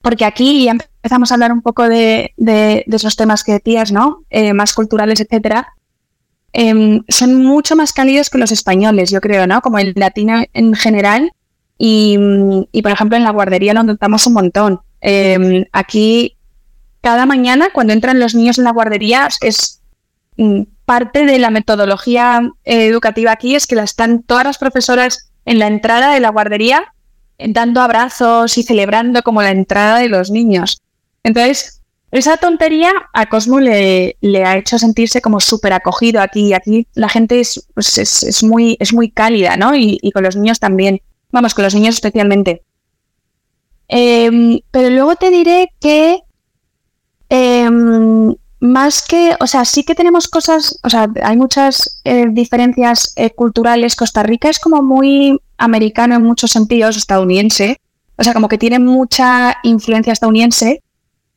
porque 0.00 0.24
aquí 0.24 0.64
ya 0.64 0.72
empezamos 0.72 1.30
a 1.30 1.34
hablar 1.34 1.52
un 1.52 1.62
poco 1.62 1.88
de, 1.88 2.34
esos 2.86 3.16
temas 3.16 3.44
que 3.44 3.52
decías, 3.52 3.92
¿no? 3.92 4.24
Eh, 4.30 4.52
más 4.52 4.74
culturales, 4.74 5.20
etcétera. 5.20 5.74
Em, 6.52 7.02
son 7.08 7.36
mucho 7.36 7.76
más 7.76 7.92
cálidos 7.92 8.28
que 8.28 8.38
los 8.38 8.52
españoles, 8.52 9.10
yo 9.10 9.20
creo, 9.20 9.46
¿no? 9.46 9.60
Como 9.60 9.78
el 9.78 9.92
latino 9.96 10.44
en 10.52 10.74
general. 10.74 11.32
Y, 11.78 12.16
por 12.82 12.92
ejemplo, 12.92 13.16
en 13.16 13.24
la 13.24 13.30
guardería 13.30 13.74
lo 13.74 13.82
notamos 13.82 14.26
un 14.26 14.34
montón. 14.34 14.80
Em, 15.00 15.64
aquí, 15.72 16.36
cada 17.00 17.26
mañana, 17.26 17.70
cuando 17.72 17.92
entran 17.92 18.20
los 18.20 18.34
niños 18.34 18.58
en 18.58 18.64
la 18.64 18.72
guardería, 18.72 19.28
es 19.40 19.80
mm, 20.36 20.62
parte 20.84 21.24
de 21.26 21.38
la 21.38 21.50
metodología 21.50 22.48
eh, 22.64 22.86
educativa 22.86 23.32
aquí, 23.32 23.56
es 23.56 23.66
que 23.66 23.74
la 23.74 23.82
están 23.82 24.22
todas 24.22 24.44
las 24.44 24.58
profesoras 24.58 25.32
en 25.44 25.58
la 25.58 25.66
entrada 25.66 26.14
de 26.14 26.20
la 26.20 26.30
guardería 26.30 26.92
dando 27.48 27.80
abrazos 27.80 28.56
y 28.58 28.62
celebrando 28.62 29.22
como 29.22 29.42
la 29.42 29.50
entrada 29.50 29.98
de 29.98 30.08
los 30.08 30.30
niños. 30.30 30.80
Entonces, 31.24 31.81
esa 32.12 32.36
tontería 32.36 32.92
a 33.14 33.26
Cosmo 33.26 33.58
le, 33.58 34.16
le 34.20 34.44
ha 34.44 34.58
hecho 34.58 34.78
sentirse 34.78 35.22
como 35.22 35.40
súper 35.40 35.72
acogido 35.72 36.20
aquí. 36.20 36.52
Aquí 36.52 36.86
la 36.94 37.08
gente 37.08 37.40
es, 37.40 37.66
pues, 37.72 37.96
es, 37.96 38.44
muy, 38.44 38.76
es 38.80 38.92
muy 38.92 39.10
cálida, 39.10 39.56
¿no? 39.56 39.74
Y, 39.74 39.98
y, 40.02 40.12
con 40.12 40.22
los 40.22 40.36
niños 40.36 40.60
también. 40.60 41.00
Vamos, 41.30 41.54
con 41.54 41.64
los 41.64 41.74
niños 41.74 41.94
especialmente. 41.94 42.62
Em, 43.88 44.60
pero 44.70 44.90
luego 44.90 45.16
te 45.16 45.30
diré 45.30 45.72
que 45.80 46.20
em, 47.30 48.34
más 48.60 49.02
que, 49.02 49.34
o 49.40 49.46
sea, 49.46 49.64
sí 49.64 49.82
que 49.82 49.94
tenemos 49.94 50.28
cosas, 50.28 50.78
o 50.82 50.90
sea, 50.90 51.08
hay 51.22 51.36
muchas 51.36 52.00
eh, 52.04 52.26
diferencias 52.30 53.14
eh, 53.16 53.30
culturales. 53.30 53.96
Costa 53.96 54.22
Rica 54.22 54.50
es 54.50 54.58
como 54.58 54.82
muy 54.82 55.40
americano 55.56 56.14
en 56.14 56.22
muchos 56.22 56.50
sentidos, 56.50 56.96
estadounidense, 56.96 57.78
o 58.16 58.22
sea, 58.22 58.34
como 58.34 58.48
que 58.48 58.58
tiene 58.58 58.78
mucha 58.78 59.56
influencia 59.62 60.12
estadounidense. 60.12 60.82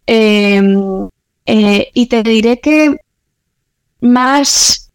Em, 0.07 1.09
eh, 1.45 1.89
y 1.93 2.07
te 2.07 2.23
diré 2.23 2.59
que 2.59 2.95
más 4.01 4.85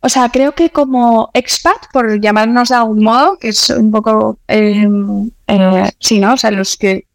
o 0.00 0.08
sea, 0.08 0.28
creo 0.30 0.52
que 0.52 0.70
como 0.70 1.30
expat, 1.34 1.76
por 1.92 2.20
llamarnos 2.20 2.68
de 2.68 2.76
algún 2.76 3.02
modo, 3.02 3.36
que 3.38 3.48
es 3.48 3.68
un 3.70 3.90
poco, 3.90 4.38
em, 4.46 5.30
eh, 5.48 5.90
sí, 5.98 6.20
¿no? 6.20 6.34
O 6.34 6.36
sea, 6.36 6.50
los 6.52 6.76
que 6.76 7.06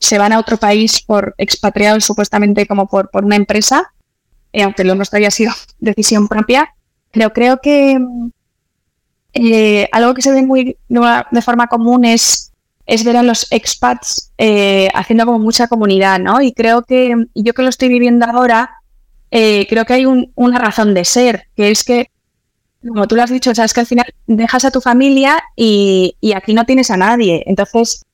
se 0.00 0.18
van 0.18 0.32
a 0.32 0.38
otro 0.40 0.56
país 0.56 1.00
por 1.00 1.34
expatriados 1.38 2.04
supuestamente 2.04 2.66
como 2.66 2.88
por, 2.88 3.10
por 3.10 3.24
una 3.24 3.36
empresa, 3.36 3.94
eh, 4.52 4.62
aunque 4.64 4.84
lo 4.84 4.94
nuestro 4.94 5.18
haya 5.18 5.30
sido 5.30 5.52
decisión 5.78 6.28
propia, 6.28 6.74
pero 7.12 7.32
creo 7.32 7.60
que 7.62 7.98
eh, 9.34 9.88
algo 9.92 10.14
que 10.14 10.22
se 10.22 10.32
ve 10.32 10.42
muy 10.42 10.76
de 10.90 11.42
forma 11.42 11.68
común 11.68 12.04
es, 12.04 12.52
es 12.86 13.04
ver 13.04 13.16
a 13.16 13.22
los 13.22 13.50
expats 13.50 14.32
haciendo 14.94 15.26
como 15.26 15.38
mucha 15.38 15.68
comunidad, 15.68 16.18
¿no? 16.18 16.42
Y 16.42 16.52
creo 16.52 16.82
que, 16.82 17.14
yo 17.34 17.54
que 17.54 17.62
lo 17.62 17.68
estoy 17.68 17.88
viviendo 17.88 18.26
ahora, 18.26 18.78
creo 19.30 19.84
que 19.84 19.94
hay 19.94 20.06
una 20.06 20.58
razón 20.58 20.94
de 20.94 21.04
ser, 21.04 21.48
que 21.56 21.70
es 21.70 21.82
que 21.82 22.10
como 22.88 23.08
tú 23.08 23.16
lo 23.16 23.22
has 23.22 23.30
dicho, 23.30 23.54
sabes 23.54 23.72
que 23.72 23.80
al 23.80 23.86
final 23.86 24.06
dejas 24.26 24.64
a 24.64 24.70
tu 24.70 24.80
familia 24.80 25.42
y, 25.56 26.16
aquí 26.34 26.54
no 26.54 26.66
tienes 26.66 26.90
a 26.90 26.96
nadie. 26.96 27.42
Entonces, 27.46 28.04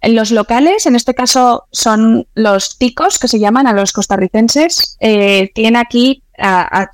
en 0.00 0.16
los 0.16 0.30
locales, 0.30 0.86
en 0.86 0.96
este 0.96 1.14
caso 1.14 1.64
son 1.70 2.26
los 2.34 2.78
ticos 2.78 3.18
que 3.18 3.28
se 3.28 3.38
llaman 3.38 3.66
a 3.66 3.72
los 3.72 3.92
costarricenses, 3.92 4.96
eh, 5.00 5.50
tienen 5.54 5.76
aquí 5.76 6.24
a, 6.38 6.90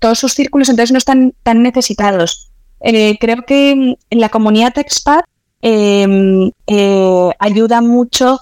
todos, 0.00 0.18
sus 0.18 0.34
círculos, 0.34 0.68
entonces 0.68 0.92
no 0.92 0.98
están 0.98 1.34
tan 1.42 1.62
necesitados. 1.62 2.50
Eh, 2.80 3.16
creo 3.20 3.44
que 3.46 3.70
en 3.70 4.20
la 4.20 4.28
comunidad 4.28 4.76
expat 4.78 5.24
em, 5.62 6.50
eh, 6.66 7.30
ayuda 7.38 7.80
mucho 7.80 8.38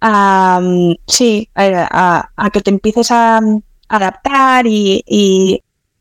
a, 0.00 0.60
sí, 1.06 1.48
a, 1.54 2.50
que 2.52 2.60
te 2.60 2.70
empieces 2.70 3.10
a 3.10 3.40
adaptar 3.88 4.66
y, 4.66 5.02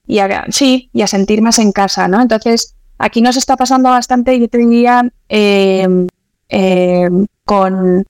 y 0.08 0.20
a, 0.20 0.46
sí, 0.50 0.90
y 0.94 1.02
a 1.02 1.08
sentir 1.08 1.42
más 1.42 1.60
en 1.60 1.72
casa, 1.72 2.08
¿no? 2.08 2.22
Entonces, 2.22 2.76
aquí 2.98 3.22
nos 3.22 3.38
está 3.38 3.56
pasando 3.58 3.90
bastante, 3.90 4.40
yo 4.40 4.48
te 4.48 4.58
diría, 4.58 5.10
em, 5.30 6.08
em, 6.50 7.26
con... 7.46 8.06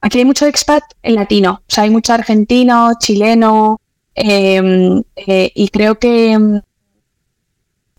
Aquí 0.00 0.18
hay 0.18 0.24
mucho 0.24 0.46
expat 0.46 0.82
en 1.02 1.14
latino, 1.16 1.62
o 1.62 1.70
sea, 1.70 1.84
hay 1.84 1.90
mucho 1.90 2.12
argentino, 2.12 2.92
chileno, 2.98 3.80
eh, 4.14 5.02
y 5.54 5.68
creo 5.68 5.98
que, 5.98 6.60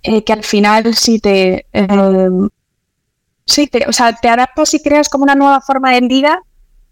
eh, 0.03 0.23
que 0.23 0.33
al 0.33 0.43
final 0.43 0.95
sí 0.95 1.19
te... 1.19 1.65
sí, 3.47 3.67
te, 3.67 3.87
o 3.87 3.93
sea, 3.93 4.13
te 4.13 4.29
adaptas 4.29 4.73
y 4.75 4.81
creas 4.81 5.09
como 5.09 5.23
una 5.23 5.35
nueva 5.35 5.61
forma 5.61 5.91
de 5.91 6.01
vida 6.01 6.39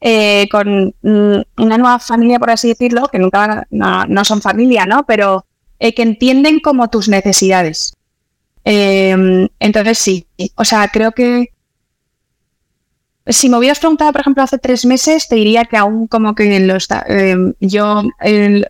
eh, 0.01 0.47
con 0.49 0.93
mm, 1.01 1.41
una 1.57 1.77
nueva 1.77 1.99
familia, 1.99 2.39
por 2.39 2.49
así 2.49 2.69
decirlo, 2.69 3.07
que 3.11 3.19
nunca 3.19 3.67
no, 3.69 4.25
son 4.25 4.41
familia, 4.41 4.85
¿no? 4.85 5.05
Pero 5.05 5.45
eh, 5.79 5.93
que 5.93 6.01
entienden 6.01 6.59
como 6.59 6.89
tus 6.89 7.07
necesidades. 7.07 7.93
Em, 8.63 9.47
entonces 9.59 9.97
sí, 9.97 10.27
o 10.55 10.65
sea, 10.65 10.87
creo 10.87 11.11
que 11.11 11.49
si 13.27 13.49
me 13.49 13.57
hubieras 13.57 13.79
preguntado, 13.79 14.11
por 14.11 14.21
ejemplo, 14.21 14.43
hace 14.43 14.57
tres 14.57 14.85
meses, 14.85 15.27
te 15.27 15.35
diría 15.35 15.65
que 15.65 15.77
aún 15.77 16.07
como 16.07 16.35
que 16.35 16.59
lo 16.59 16.75
está, 16.75 17.03
em, 17.07 17.53
yo 17.59 18.03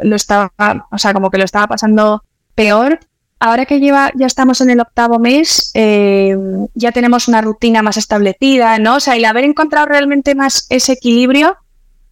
lo 0.02 0.16
estaba, 0.16 0.52
o 0.92 0.98
sea, 0.98 1.14
como 1.14 1.30
que 1.30 1.38
lo 1.38 1.44
estaba 1.46 1.68
pasando 1.68 2.24
peor. 2.56 3.00
Ahora 3.40 3.66
que 3.66 3.80
lleva, 3.80 4.12
ya 4.16 4.28
estamos 4.28 4.62
en 4.62 4.70
el 4.70 4.80
octavo 4.80 5.20
mes, 5.20 5.72
em, 5.74 6.68
ya 6.74 6.92
tenemos 6.94 7.28
una 7.28 7.42
rutina 7.42 7.82
más 7.82 7.98
establecida, 7.98 8.80
¿no? 8.80 8.96
O 8.96 9.00
sea, 9.00 9.16
el 9.16 9.26
haber 9.26 9.44
encontrado 9.44 9.88
realmente 9.88 10.36
más 10.36 10.66
ese 10.70 10.94
equilibrio, 10.94 11.58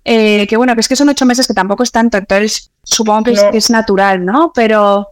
eh, 0.04 0.46
que 0.48 0.58
bueno, 0.58 0.76
que 0.76 0.82
es 0.82 0.88
que 0.90 0.98
son 0.98 1.10
ocho 1.10 1.26
meses 1.26 1.48
que 1.48 1.54
tampoco 1.54 1.84
es 1.84 1.92
tanto, 1.92 2.18
entonces 2.18 2.72
supongo 2.84 3.24
que, 3.24 3.58
es, 3.58 3.70
natural, 3.70 4.26
¿no? 4.26 4.52
Pero, 4.54 5.08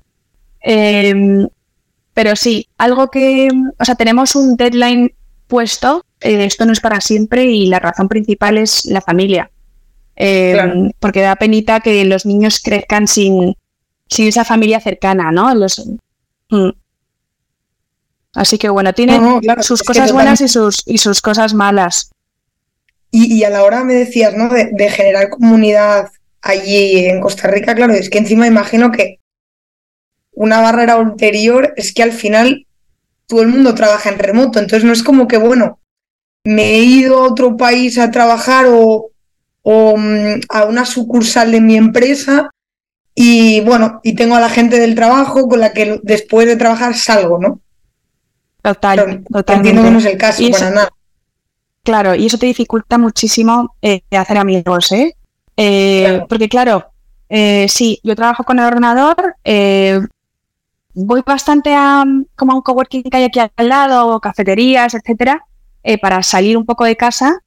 em, 0.59 1.47
pero 2.13 2.35
sí, 2.35 2.67
algo 2.77 3.09
que, 3.09 3.47
o 3.79 3.85
sea, 3.85 3.95
tenemos 3.95 4.35
un 4.35 4.57
deadline 4.57 5.13
puesto, 5.47 6.05
eh, 6.19 6.43
esto 6.43 6.65
no 6.65 6.73
es 6.73 6.81
para 6.81 6.99
siempre 6.99 7.45
y 7.45 7.67
la 7.67 7.79
razón 7.79 8.09
principal 8.09 8.57
es 8.57 8.85
la 8.85 9.01
familia. 9.01 9.49
Porque 10.99 11.21
da 11.21 11.35
penita 11.35 11.79
que 11.79 12.05
los 12.05 12.27
niños 12.27 12.59
crezcan 12.61 13.07
sin, 13.07 13.55
sin 14.11 14.27
esa 14.27 14.43
familia 14.43 14.79
cercana, 14.81 15.31
¿no? 15.31 15.55
Los, 15.55 15.87
mm. 16.49 16.69
Así 18.33 18.57
que 18.57 18.69
bueno, 18.69 18.93
tiene 18.93 19.19
sus 19.61 19.83
cosas 19.83 20.11
buenas 20.11 20.41
y 20.41 20.47
sus, 20.47 20.83
y 20.85 20.97
sus 20.99 21.21
cosas 21.21 21.53
malas. 21.53 22.11
Y, 23.13 23.43
a 23.43 23.49
la 23.49 23.63
hora 23.63 23.83
me 23.83 23.93
decías, 23.93 24.33
¿no? 24.35 24.47
De, 24.47 24.89
generar 24.89 25.29
comunidad 25.29 26.11
allí 26.41 27.05
en 27.05 27.19
Costa 27.19 27.49
Rica, 27.49 27.75
claro, 27.75 27.93
es 27.93 28.09
que 28.09 28.19
encima 28.19 28.47
imagino 28.47 28.91
que 28.91 29.19
una 30.31 30.61
barrera 30.61 30.95
ulterior 30.95 31.73
es 31.75 31.93
que 31.93 32.03
al 32.03 32.13
final 32.13 32.65
todo 33.27 33.41
el 33.41 33.49
mundo 33.49 33.75
trabaja 33.75 34.09
en 34.09 34.19
remoto, 34.19 34.59
entonces 34.59 34.85
no 34.85 34.93
es 34.93 35.03
como 35.03 35.27
que, 35.27 35.37
bueno, 35.37 35.79
me 36.45 36.75
he 36.75 36.79
ido 36.79 37.17
a 37.17 37.27
otro 37.27 37.57
país 37.57 37.97
a 37.97 38.11
trabajar 38.11 38.65
o, 38.69 39.11
o 39.61 39.97
mm, 39.97 40.41
a 40.47 40.63
una 40.63 40.85
sucursal 40.85 41.51
de 41.51 41.59
mi 41.59 41.75
empresa 41.75 42.49
y 43.13 43.61
bueno, 43.61 43.99
y 44.03 44.15
tengo 44.15 44.35
a 44.35 44.39
la 44.39 44.49
gente 44.49 44.79
del 44.79 44.95
trabajo 44.95 45.47
con 45.47 45.59
la 45.59 45.73
que 45.73 45.99
después 46.03 46.47
de 46.47 46.55
trabajar 46.55 46.95
salgo, 46.95 47.39
¿no? 47.39 47.59
Total, 48.61 49.23
totalmente. 49.31 49.53
Entiendo 49.53 49.83
que 49.83 49.91
no 49.91 49.97
es 49.97 50.05
el 50.05 50.17
caso 50.17 50.43
para 50.51 50.69
nada. 50.69 50.89
Claro, 51.83 52.13
y 52.13 52.27
eso 52.27 52.37
te 52.37 52.45
dificulta 52.45 52.97
muchísimo 52.97 53.75
eh, 53.81 54.01
hacer 54.11 54.37
amigos, 54.37 54.91
¿eh? 54.91 55.15
eh 55.57 56.23
porque 56.29 56.47
claro, 56.47 56.91
eh, 57.27 57.65
sí, 57.67 57.99
yo 58.03 58.15
trabajo 58.15 58.43
con 58.43 58.59
el 58.59 58.65
ordenador, 58.65 59.35
voy 60.93 61.23
bastante 61.25 61.73
a 61.73 62.03
como 62.35 62.51
a 62.51 62.55
un 62.55 62.61
coworking 62.61 63.03
que 63.03 63.17
hay 63.17 63.23
aquí 63.23 63.39
al 63.39 63.67
lado, 63.67 64.19
cafeterías, 64.19 64.93
etcétera, 64.93 65.43
para 66.01 66.21
salir 66.21 66.55
un 66.55 66.65
poco 66.65 66.85
de 66.85 66.95
casa, 66.95 67.39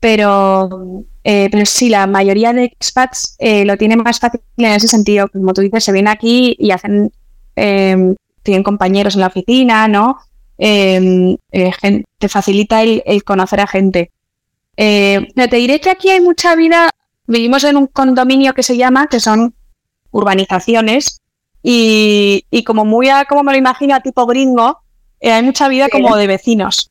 pero, 0.00 1.04
pero 1.22 1.66
sí, 1.66 1.88
la 1.90 2.06
mayoría 2.06 2.52
de 2.52 2.64
expats 2.64 3.36
lo 3.40 3.76
tienen 3.76 4.02
más 4.02 4.18
fácil 4.18 4.40
en 4.56 4.66
ese 4.66 4.88
sentido, 4.88 5.28
como 5.28 5.52
tú 5.52 5.60
dices, 5.60 5.84
se 5.84 5.92
vienen 5.92 6.12
aquí 6.12 6.56
y 6.58 6.70
hacen, 6.70 7.12
tienen 7.54 8.62
compañeros 8.62 9.14
en 9.14 9.20
la 9.20 9.26
oficina, 9.28 9.86
¿no? 9.88 10.18
Em, 10.62 11.38
eh, 11.52 11.72
te 12.18 12.28
facilita 12.28 12.82
el, 12.82 13.24
conocer 13.24 13.60
a 13.60 13.66
gente. 13.66 14.10
Eh, 14.76 15.26
te 15.34 15.56
diré 15.56 15.80
que 15.80 15.88
aquí 15.88 16.10
hay 16.10 16.20
mucha 16.20 16.54
vida, 16.54 16.90
vivimos 17.26 17.64
en 17.64 17.78
un 17.78 17.86
condominio 17.86 18.52
que 18.52 18.62
se 18.62 18.76
llama, 18.76 19.06
que 19.06 19.20
son 19.20 19.54
urbanizaciones, 20.10 21.22
y, 21.62 22.44
como 22.66 22.84
muy 22.84 23.08
a, 23.08 23.24
como 23.24 23.42
me 23.42 23.52
lo 23.52 23.58
imagino, 23.58 23.94
a 23.94 24.00
tipo 24.00 24.26
gringo, 24.26 24.80
eh, 25.20 25.32
hay 25.32 25.42
mucha 25.42 25.66
vida 25.68 25.88
como 25.88 26.14
de 26.16 26.26
vecinos. 26.26 26.89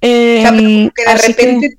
Em, 0.00 0.90
que 0.90 1.04
de 1.04 1.14
repente 1.14 1.76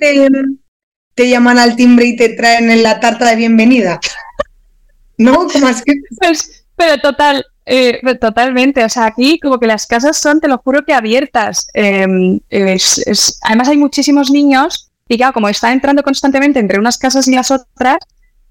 te 1.16 1.30
llaman 1.30 1.58
al 1.58 1.76
timbre 1.76 2.06
y 2.06 2.16
te 2.16 2.30
traen 2.30 2.82
la 2.84 3.00
tarta 3.00 3.30
de 3.30 3.36
bienvenida. 3.36 4.00
¿No? 5.18 5.48
¿Cómo 5.48 5.68
es 5.68 5.82
que... 5.82 5.94
Pues, 6.20 6.66
pero 6.76 7.00
total, 7.00 7.46
eh, 7.66 8.00
totalmente. 8.20 8.84
O 8.84 8.90
sea, 8.90 9.06
aquí 9.06 9.40
como 9.40 9.60
que 9.60 9.68
las 9.68 9.86
casas 9.86 10.18
son, 10.18 10.40
te 10.40 10.48
lo 10.48 10.58
juro 10.60 10.84
que 10.84 10.94
abiertas. 10.94 11.68
Em, 11.74 12.40
además 13.42 13.68
hay 13.68 13.78
muchísimos 13.78 14.32
niños 14.32 14.92
y 15.08 15.18
claro, 15.18 15.34
como 15.34 15.50
están 15.50 15.74
entrando 15.74 16.04
constantemente 16.04 16.60
entre 16.60 16.80
unas 16.80 16.98
casas 16.98 17.28
y 17.28 17.36
las 17.36 17.52
otras, 17.52 17.98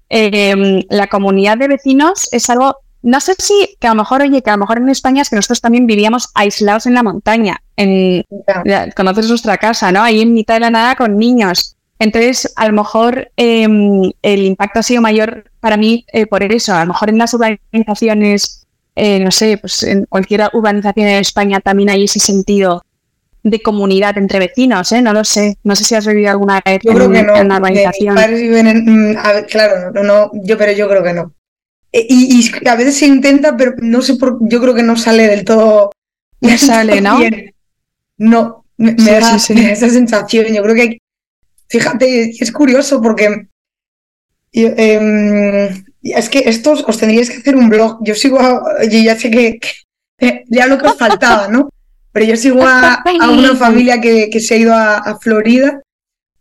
em, 0.09 0.83
la 0.89 1.07
comunidad 1.07 1.57
de 1.57 1.67
vecinos 1.67 2.29
es 2.31 2.49
algo 2.49 2.77
no 3.03 3.19
sé 3.19 3.33
si, 3.37 3.77
que 3.79 3.87
a 3.87 3.91
lo 3.91 3.95
mejor, 3.95 4.21
oye, 4.21 4.41
que 4.41 4.49
a 4.49 4.53
lo 4.53 4.59
mejor 4.59 4.77
en 4.77 4.89
España 4.89 5.21
es 5.21 5.29
que 5.29 5.35
nosotros 5.35 5.61
también 5.61 5.87
vivíamos 5.87 6.29
aislados 6.35 6.85
en 6.85 6.93
la 6.93 7.03
montaña. 7.03 7.61
En, 7.75 8.23
Conoces 8.95 9.27
nuestra 9.27 9.57
casa, 9.57 9.91
¿no? 9.91 10.03
Ahí 10.03 10.21
en 10.21 10.33
mitad 10.33 10.55
de 10.55 10.59
la 10.61 10.69
nada 10.69 10.95
con 10.95 11.17
niños. 11.17 11.75
Entonces, 11.97 12.51
a 12.55 12.67
lo 12.67 12.73
mejor 12.73 13.31
em, 13.37 14.11
el 14.21 14.43
impacto 14.43 14.79
ha 14.79 14.83
sido 14.83 15.01
mayor 15.01 15.51
para 15.59 15.77
mí 15.77 16.05
eh, 16.13 16.25
por 16.25 16.43
eso. 16.43 16.73
A 16.73 16.81
lo 16.81 16.93
mejor 16.93 17.09
en 17.09 17.17
las 17.17 17.33
urbanizaciones, 17.33 18.67
eh, 18.95 19.19
no 19.19 19.31
sé, 19.31 19.57
pues 19.57 19.83
en 19.83 20.05
cualquier 20.05 20.49
urbanización 20.53 21.07
en 21.07 21.17
España 21.17 21.59
también 21.59 21.89
hay 21.89 22.03
ese 22.03 22.19
sentido 22.19 22.83
de 23.43 23.61
comunidad 23.61 24.17
entre 24.19 24.37
vecinos, 24.39 24.91
¿eh? 24.91 25.01
No 25.01 25.13
lo 25.13 25.23
sé. 25.23 25.57
No 25.63 25.75
sé 25.75 25.83
si 25.83 25.95
has 25.95 26.05
vivido 26.05 26.29
alguna 26.29 26.61
vez 26.63 26.81
yo 26.83 26.93
creo 26.93 27.09
que 27.09 27.23
no. 27.23 27.35
en 27.35 27.45
una 27.45 27.57
urbanización. 27.57 28.15
Mm, 28.15 29.15
claro, 29.49 29.91
no, 29.91 30.03
no, 30.03 30.31
yo, 30.43 30.57
pero 30.57 30.71
yo 30.71 30.87
creo 30.87 31.03
que 31.03 31.13
no. 31.13 31.33
Eh, 31.93 32.07
y, 32.09 32.51
a 32.67 32.75
veces 32.75 32.97
se 32.97 33.05
intenta, 33.05 33.57
pero 33.57 33.73
no 33.79 34.01
sé 34.01 34.15
por 34.15 34.37
yo 34.41 34.61
creo 34.61 34.73
que 34.73 34.83
no 34.83 34.95
sale 34.95 35.27
del 35.27 35.43
todo. 35.43 35.91
No 36.41 36.57
sale, 36.57 37.01
¿no? 37.01 37.19
No, 38.17 38.65
me, 38.77 38.93
da, 38.93 39.35
esa 39.35 39.89
sensación. 39.89 40.53
Yo 40.53 40.61
creo 40.61 40.75
que, 40.75 40.99
fíjate, 41.67 42.29
es 42.29 42.51
curioso 42.51 43.01
porque 43.01 43.47
em, 44.51 45.83
es 46.03 46.29
que 46.29 46.43
estos 46.45 46.83
os 46.87 46.99
tendríais 46.99 47.31
que 47.31 47.37
hacer 47.37 47.55
un 47.55 47.67
blog. 47.67 47.97
Yo 48.03 48.13
sigo, 48.13 48.39
a, 48.39 48.83
yo 48.83 48.99
ya 48.99 49.17
sé 49.17 49.31
que, 49.31 49.59
ya 50.49 50.67
lo 50.67 50.77
que 50.77 50.85
os 50.85 50.99
faltaba, 50.99 51.47
¿no? 51.47 51.69
Pero 52.11 52.27
yo 52.27 52.37
sigo 52.37 52.61
a, 52.63 53.03
una 53.27 53.55
familia 53.65 53.99
que, 53.99 54.29
que, 54.29 54.39
se 54.39 54.53
ha 54.53 54.57
ido 54.57 54.75
a, 54.75 55.17
Florida, 55.19 55.81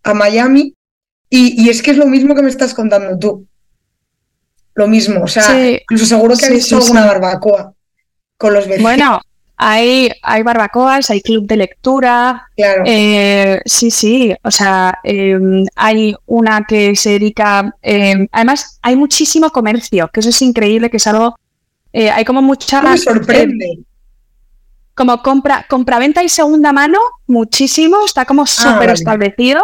a 0.03 0.12
Miami, 0.12 0.74
y, 1.30 1.64
y 1.64 1.70
es 1.70 1.80
que 1.80 1.92
es 1.92 1.96
lo 1.96 2.07
mismo 2.07 2.34
que 2.34 2.42
me 2.42 2.51
estás 2.51 2.74
contando 2.74 3.18
tú 3.18 3.48
lo 4.81 4.89
mismo. 4.89 5.22
O 5.22 5.28
sea, 5.28 5.70
incluso 5.70 6.07
seguro 6.07 6.37
que 6.37 6.47
habéis 6.47 6.66
hecho 6.66 6.78
alguna 6.78 7.07
barbacoa 7.07 7.72
con 8.37 8.55
los 8.55 8.66
vecinos. 8.66 8.83
Bueno, 8.83 9.20
hay, 9.57 10.11
hay 10.22 10.43
barbacoas, 10.43 11.11
hay 11.11 11.20
club 11.20 11.47
de 11.47 11.57
lectura. 11.59 12.49
Claro. 12.57 12.83
Eh, 12.87 13.61
sí, 13.66 13.91
sí. 13.91 14.35
O 14.43 14.51
sea, 14.51 14.99
em, 15.05 15.66
hay 15.76 16.14
una 16.26 16.64
que 16.66 16.97
se 16.97 17.11
dedica. 17.11 17.74
Em, 17.83 18.26
además, 18.33 18.78
hay 18.83 18.97
muchísimo 18.97 19.51
comercio, 19.51 20.09
que 20.12 20.20
eso 20.20 20.31
es 20.31 20.43
increíble, 20.43 20.91
que 20.91 20.97
es 20.97 21.07
algo. 21.07 21.37
Eh, 21.93 22.11
hay 22.11 22.24
como 22.24 22.41
mucha. 22.43 22.81
Me 22.81 22.97
sorprende. 22.97 23.66
Eh, 23.66 23.85
como 24.95 25.22
compra, 25.22 25.66
compra-venta 25.68 26.22
y 26.22 26.28
segunda 26.28 26.72
mano, 26.72 26.99
muchísimo, 27.26 28.05
está 28.05 28.24
como 28.24 28.43
ah, 28.43 28.47
súper 28.47 28.91
establecido. 28.91 29.62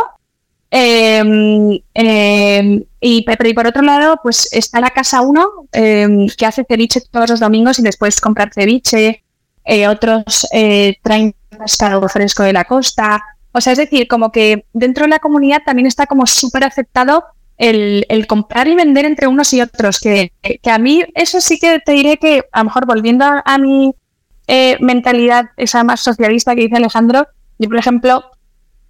Em, 0.78 1.80
em, 1.94 2.84
y, 3.00 3.24
y, 3.26 3.54
por 3.54 3.66
otro 3.66 3.80
lado, 3.80 4.20
pues 4.22 4.46
está 4.52 4.78
la 4.78 4.90
casa 4.90 5.22
1, 5.22 5.68
em, 5.72 6.26
que 6.28 6.44
hace 6.44 6.66
ceviche 6.68 7.00
todos 7.10 7.30
los 7.30 7.40
domingos 7.40 7.78
y 7.78 7.82
después 7.82 8.20
comprar 8.20 8.52
ceviche. 8.52 9.24
Eh, 9.64 9.88
otros 9.88 10.46
eh, 10.52 10.98
traen 11.02 11.34
pescado 11.48 12.06
fresco 12.10 12.42
de 12.42 12.52
la 12.52 12.64
costa. 12.64 13.22
O 13.52 13.60
sea, 13.62 13.72
es 13.72 13.78
decir, 13.78 14.06
como 14.06 14.30
que 14.30 14.66
dentro 14.74 15.04
de 15.04 15.08
la 15.08 15.18
comunidad 15.18 15.62
también 15.64 15.86
está 15.86 16.06
como 16.06 16.26
súper 16.26 16.64
aceptado 16.64 17.24
el, 17.56 18.26
comprar 18.28 18.68
y 18.68 18.74
vender 18.74 19.06
entre 19.06 19.28
unos 19.28 19.54
y 19.54 19.62
otros. 19.62 19.98
Que, 19.98 20.32
que, 20.42 20.70
a 20.70 20.76
mí 20.78 21.02
eso 21.14 21.40
sí 21.40 21.58
que 21.58 21.80
te 21.80 21.92
diré 21.92 22.18
que, 22.18 22.44
a 22.52 22.58
lo 22.58 22.66
mejor 22.66 22.84
volviendo 22.84 23.24
a, 23.24 23.58
mi 23.58 23.94
eh, 24.46 24.76
mentalidad, 24.80 25.46
esa 25.56 25.84
más 25.84 26.00
socialista 26.00 26.54
que 26.54 26.62
dice 26.62 26.76
Alejandro, 26.76 27.26
yo, 27.58 27.68
por 27.70 27.78
ejemplo, 27.78 28.30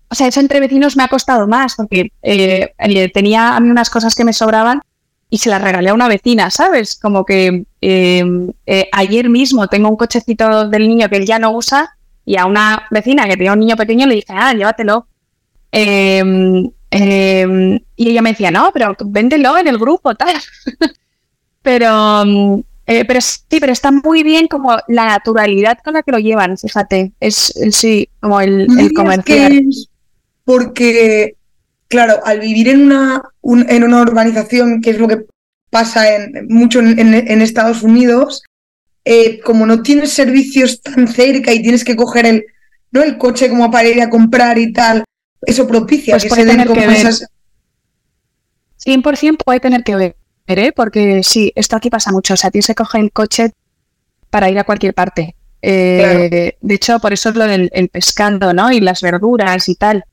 o 0.09 0.15
sea, 0.15 0.29
eso 0.29 0.41
entre 0.41 0.61
vecinos 0.61 0.97
me 0.97 1.03
ha 1.03 1.09
costado 1.09 1.47
más 1.47 1.75
porque 1.75 2.13
eh, 2.23 2.73
tenía 3.13 3.57
a 3.57 3.61
mí 3.61 3.71
unas 3.71 3.91
cosas 3.91 4.15
que 4.15 4.25
me 4.25 4.33
sobraban 4.33 4.81
y 5.29 5.39
se 5.39 5.51
las 5.51 5.61
regalé 5.61 5.91
a 5.91 5.95
una 5.95 6.09
vecina, 6.09 6.51
¿sabes? 6.51 6.99
Como 7.01 7.25
que 7.25 7.65
em, 7.81 8.53
eh, 8.67 8.89
ayer 8.93 9.29
mismo 9.29 9.67
tengo 9.67 9.89
un 9.89 9.97
cochecito 9.97 10.69
del 10.69 10.89
niño 10.89 11.09
que 11.09 11.17
él 11.17 11.27
ya 11.27 11.39
no 11.39 11.51
usa 11.51 11.97
y 12.25 12.37
a 12.37 12.47
una 12.47 12.87
vecina 12.91 13.25
que 13.25 13.37
tenía 13.37 13.53
un 13.53 13.61
niño 13.61 13.77
pequeño 13.77 14.07
le 14.07 14.17
dije, 14.17 14.33
ah, 14.33 14.53
llévatelo. 14.53 15.07
Em, 15.73 16.71
em, 16.91 17.81
y 17.97 18.11
ella 18.11 18.23
me 18.23 18.31
decía, 18.31 18.51
no, 18.51 18.71
pero 18.73 18.97
véndelo 19.07 19.59
en 19.59 19.67
el 19.67 19.79
grupo, 19.79 20.15
tal. 20.15 20.35
pero, 21.63 22.25
eh, 22.87 23.05
pero 23.05 23.21
sí, 23.21 23.59
pero 23.61 23.73
está 23.73 23.91
muy 23.91 24.23
bien 24.23 24.47
como 24.47 24.77
la 24.87 25.07
naturalidad 25.07 25.79
con 25.85 25.95
la 25.95 26.03
que 26.03 26.13
lo 26.13 26.19
llevan, 26.19 26.57
fíjate. 26.57 27.13
Es, 27.19 27.53
sí, 27.73 28.09
como 28.21 28.41
el, 28.41 28.69
el 28.79 28.93
comercial 28.93 29.65
porque, 30.47 31.35
claro, 31.89 32.21
al 32.25 32.39
vivir 32.39 32.69
en 32.69 32.83
una, 32.83 33.21
en 33.43 33.83
una 33.83 34.01
urbanización, 34.01 34.81
que 34.81 34.91
es 34.91 34.99
lo 34.99 35.09
que 35.09 35.27
pasa 35.71 36.15
en, 36.15 36.47
mucho 36.49 36.79
en, 36.79 37.43
Estados 37.43 37.83
Unidos, 37.83 38.45
eh, 39.05 39.41
como 39.41 39.67
no 39.67 39.83
tienes 39.83 40.13
servicios 40.13 40.81
tan 40.81 41.09
cerca 41.09 41.53
y 41.53 41.63
tienes 41.63 41.85
que 41.85 41.97
coger 41.97 42.27
el, 42.27 42.47
¿no? 42.93 43.03
el 43.03 43.19
coche 43.19 43.51
como 43.51 43.73
para 43.73 43.89
ir 43.89 44.01
a 44.01 44.09
comprar 44.09 44.57
y 44.57 44.73
tal, 44.73 45.03
eso 45.43 45.67
propicia 45.67 46.15
pues 46.15 46.23
que 46.23 46.31
se 46.31 46.45
den 46.45 46.65
como 46.65 46.81
esas... 46.81 47.27
100% 48.85 49.39
puede 49.45 49.59
tener 49.59 49.83
que 49.83 49.97
ver, 49.97 50.17
¿eh? 50.47 50.73
porque 50.77 51.25
sí, 51.25 51.53
esto 51.57 51.75
aquí 51.75 51.91
pasa 51.91 52.13
mucho, 52.13 52.35
o 52.35 52.37
sea, 52.37 52.53
tienes 52.53 52.69
que 52.69 52.77
coger 52.77 53.01
el 53.01 53.11
coche 53.11 53.51
para 54.31 54.49
ir 54.49 54.61
a 54.61 54.65
cualquier 54.65 54.95
parte. 54.95 55.35
Eh, 55.61 56.57
de 56.61 56.75
hecho, 56.75 57.01
por 57.01 57.13
eso 57.13 57.31
es 57.31 57.35
lo 57.35 57.49
del 57.49 57.69
el 57.73 57.89
pescado, 57.89 58.53
¿no? 58.53 58.71
Y 58.71 58.79
las 58.79 59.03
verduras 59.03 59.69
y 59.69 59.75
tal. 59.75 60.05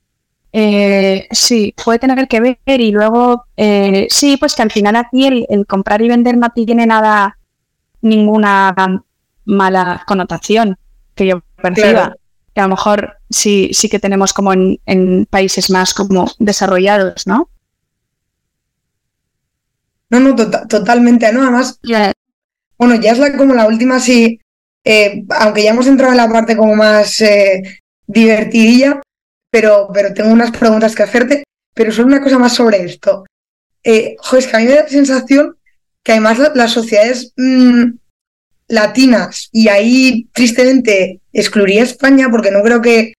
Eh, 0.56 1.26
sí, 1.32 1.74
puede 1.84 1.98
tener 1.98 2.28
que 2.28 2.40
ver 2.40 2.80
y 2.80 2.92
luego, 2.92 3.46
eh, 3.56 4.06
sí, 4.08 4.36
pues 4.36 4.54
que 4.54 4.62
al 4.62 4.70
final 4.70 4.94
aquí 4.94 5.26
el, 5.48 5.66
comprar 5.66 6.00
y 6.00 6.06
vender 6.06 6.36
no 6.36 6.48
tiene 6.50 6.86
nada, 6.86 7.36
ninguna 8.02 8.72
mala 9.46 10.04
connotación 10.06 10.78
que 11.16 11.26
yo 11.26 11.42
perciba. 11.60 12.14
Que 12.54 12.60
a 12.60 12.64
lo 12.64 12.68
mejor 12.68 13.16
sí, 13.28 13.70
sí 13.72 13.88
que 13.88 13.98
tenemos 13.98 14.32
como 14.32 14.52
en, 14.52 15.26
países 15.28 15.70
más 15.70 15.92
como 15.92 16.30
desarrollados, 16.38 17.26
¿no? 17.26 17.50
No, 20.08 20.20
no, 20.20 20.36
tota-, 20.36 20.68
totalmente, 20.68 21.32
¿no? 21.32 21.42
Además, 21.42 21.80
bueno, 22.78 22.94
ya 22.94 23.10
es 23.10 23.18
la, 23.18 23.36
como 23.36 23.54
la 23.54 23.66
última, 23.66 23.98
sí, 23.98 24.38
eh, 24.84 25.24
aunque 25.30 25.64
ya 25.64 25.70
hemos 25.70 25.88
entrado 25.88 26.12
en 26.12 26.18
la 26.18 26.28
parte 26.28 26.56
como 26.56 26.76
más 26.76 27.20
divertidilla, 28.06 29.00
pero, 29.54 29.88
pero 29.94 30.12
tengo 30.12 30.32
unas 30.32 30.50
preguntas 30.50 30.96
que 30.96 31.04
hacerte, 31.04 31.44
pero 31.72 31.92
solo 31.92 32.08
una 32.08 32.20
cosa 32.20 32.40
más 32.40 32.54
sobre 32.54 32.82
esto. 32.82 33.24
Eh, 33.84 34.16
es 34.36 34.46
que 34.48 34.56
a 34.56 34.58
mí 34.58 34.64
me 34.64 34.74
da 34.74 34.82
la 34.82 34.88
sensación 34.88 35.56
que 36.02 36.10
además 36.10 36.40
las 36.56 36.72
sociedades 36.72 37.32
mm, 37.36 37.84
latinas, 38.66 39.50
y 39.52 39.68
ahí 39.68 40.28
tristemente 40.32 41.20
excluiría 41.32 41.84
España 41.84 42.26
porque 42.32 42.50
no 42.50 42.64
creo 42.64 42.82
que, 42.82 43.12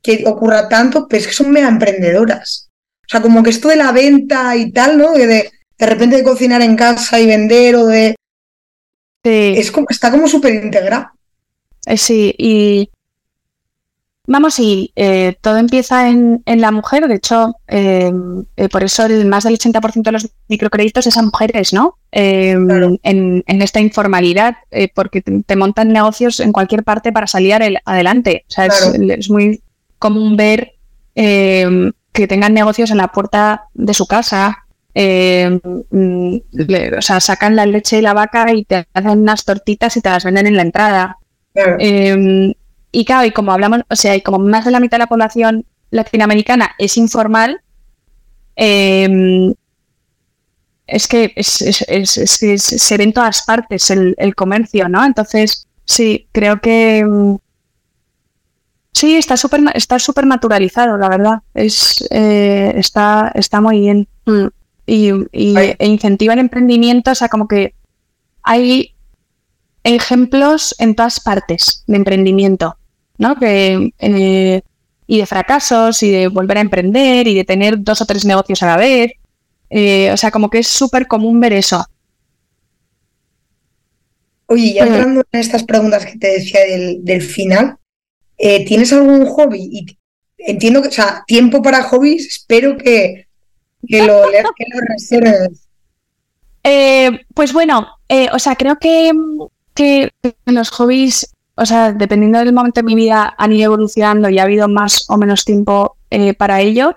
que 0.00 0.24
ocurra 0.26 0.70
tanto, 0.70 1.06
pero 1.06 1.20
es 1.20 1.26
que 1.26 1.34
son 1.34 1.50
mega 1.50 1.68
emprendedoras. 1.68 2.70
O 3.06 3.10
sea, 3.10 3.20
como 3.20 3.42
que 3.42 3.50
esto 3.50 3.68
de 3.68 3.76
la 3.76 3.92
venta 3.92 4.56
y 4.56 4.72
tal, 4.72 4.96
¿no? 4.96 5.12
De, 5.12 5.26
de, 5.26 5.86
repente 5.86 6.16
de 6.16 6.24
cocinar 6.24 6.62
en 6.62 6.76
casa 6.76 7.20
y 7.20 7.26
vender 7.26 7.76
o 7.76 7.84
de... 7.84 8.14
Es 9.22 9.70
como, 9.70 9.88
está 9.90 10.10
como 10.10 10.28
súper 10.28 10.54
integrado. 10.54 11.10
Eh, 11.84 11.98
sí, 11.98 12.34
y 12.38 12.88
Vamos, 14.26 14.58
y 14.58 14.90
eh, 14.96 15.36
todo 15.42 15.58
empieza 15.58 16.08
en, 16.08 16.42
la 16.46 16.70
mujer. 16.70 17.08
De 17.08 17.16
hecho, 17.16 17.56
em, 17.66 18.44
eh, 18.56 18.70
por 18.70 18.82
eso 18.82 19.04
el 19.04 19.26
más 19.26 19.44
del 19.44 19.58
80% 19.58 20.02
de 20.02 20.12
los 20.12 20.30
microcréditos 20.48 21.06
es 21.06 21.16
a 21.18 21.22
mujeres, 21.22 21.74
¿no? 21.74 21.98
Em, 22.10 22.98
en, 23.02 23.62
esta 23.62 23.80
informalidad, 23.80 24.56
eh, 24.70 24.88
porque 24.94 25.20
te, 25.20 25.56
montan 25.56 25.92
negocios 25.92 26.40
en 26.40 26.52
cualquier 26.52 26.84
parte 26.84 27.12
para 27.12 27.26
salir 27.26 27.54
adelante. 27.84 28.44
O 28.48 28.52
sea, 28.52 28.66
es, 28.66 29.28
muy 29.28 29.62
común 29.98 30.38
ver 30.38 30.72
em, 31.14 31.92
que 32.12 32.26
tengan 32.26 32.54
negocios 32.54 32.90
en 32.90 32.96
la 32.98 33.08
puerta 33.08 33.64
de 33.74 33.92
su 33.92 34.06
casa. 34.06 34.64
Mm, 34.94 36.36
o 36.96 37.02
sea, 37.02 37.20
sacan 37.20 37.56
la 37.56 37.66
leche 37.66 37.98
y 37.98 38.02
la 38.02 38.14
vaca 38.14 38.50
y 38.54 38.64
te 38.64 38.86
hacen 38.94 39.18
unas 39.18 39.44
tortitas 39.44 39.96
y 39.98 40.00
te 40.00 40.08
las 40.08 40.24
venden 40.24 40.46
en 40.46 40.56
la 40.56 40.62
entrada. 40.62 41.18
Y 42.94 43.04
claro, 43.04 43.26
y 43.26 43.32
como 43.32 43.52
hablamos, 43.52 43.80
o 43.90 43.96
sea, 43.96 44.14
y 44.14 44.22
como 44.22 44.38
más 44.38 44.64
de 44.64 44.70
la 44.70 44.78
mitad 44.78 44.96
de 44.96 45.00
la 45.00 45.08
población 45.08 45.66
latinoamericana 45.90 46.70
es 46.78 46.96
informal, 46.96 47.60
em, 48.54 49.52
es 50.86 51.08
que 51.08 51.34
se 51.42 52.96
ve 52.96 53.04
en 53.04 53.12
todas 53.12 53.42
partes 53.42 53.90
el, 53.90 54.34
comercio, 54.36 54.88
¿no? 54.88 55.04
Entonces, 55.04 55.66
sí, 55.84 56.28
creo 56.32 56.60
que, 56.60 57.04
Sí, 58.92 59.16
está 59.16 59.36
súper 59.36 59.60
está 59.74 59.98
super 59.98 60.24
naturalizado, 60.24 60.96
la 60.96 61.08
verdad. 61.08 61.42
Es, 61.52 62.06
eh, 62.10 62.74
está, 62.76 63.32
está 63.34 63.60
muy 63.60 63.80
bien. 63.80 64.06
Mm. 64.24 64.46
Y, 64.86 65.10
e 65.32 65.86
incentiva 65.86 66.34
el 66.34 66.38
emprendimiento, 66.38 67.10
o 67.10 67.14
sea, 67.16 67.28
como 67.28 67.48
que 67.48 67.74
hay 68.44 68.94
ejemplos 69.82 70.76
en 70.78 70.94
todas 70.94 71.18
partes 71.20 71.84
de 71.86 71.96
emprendimiento, 71.96 72.76
¿no? 73.18 73.36
Que, 73.36 73.92
eh, 73.98 74.62
y 75.06 75.18
de 75.18 75.26
fracasos, 75.26 76.02
y 76.02 76.10
de 76.10 76.28
volver 76.28 76.58
a 76.58 76.62
emprender, 76.62 77.28
y 77.28 77.34
de 77.34 77.44
tener 77.44 77.82
dos 77.82 78.00
o 78.00 78.06
tres 78.06 78.24
negocios 78.24 78.62
a 78.62 78.66
la 78.66 78.76
vez. 78.76 79.12
Eh, 79.70 80.10
o 80.12 80.16
sea, 80.16 80.30
como 80.30 80.50
que 80.50 80.58
es 80.58 80.66
súper 80.66 81.06
común 81.06 81.40
ver 81.40 81.52
eso. 81.52 81.84
Oye, 84.46 84.66
y 84.66 84.78
entrando 84.78 85.22
en 85.32 85.40
estas 85.40 85.64
preguntas 85.64 86.06
que 86.06 86.18
te 86.18 86.28
decía 86.28 86.60
del, 86.98 87.22
final, 87.22 87.76
eh, 88.38 88.64
¿tienes 88.64 88.92
algún 88.92 89.26
hobby? 89.26 89.68
Y 89.72 89.98
entiendo 90.38 90.82
que, 90.82 90.88
o 90.88 90.92
sea, 90.92 91.24
tiempo 91.26 91.62
para 91.62 91.82
hobbies, 91.82 92.26
espero 92.26 92.76
que, 92.76 93.26
que, 93.86 94.06
lo, 94.06 94.22
que 94.30 94.64
lo 94.68 94.80
reserves. 94.88 95.68
pues 97.34 97.52
bueno, 97.52 97.86
o 98.32 98.38
sea, 98.38 98.54
creo 98.54 98.78
que 98.78 99.12
que 99.74 100.12
los 100.46 100.70
hobbies, 100.70 101.33
o 101.56 101.66
sea, 101.66 101.92
dependiendo 101.92 102.38
del 102.38 102.52
momento 102.52 102.80
de 102.80 102.84
mi 102.84 102.94
vida, 102.94 103.34
han 103.38 103.52
ido 103.52 103.66
evolucionando 103.66 104.28
y 104.28 104.38
ha 104.38 104.42
habido 104.42 104.68
más 104.68 105.04
o 105.08 105.16
menos 105.16 105.44
tiempo 105.44 105.96
eh, 106.10 106.34
para 106.34 106.60
ello. 106.60 106.96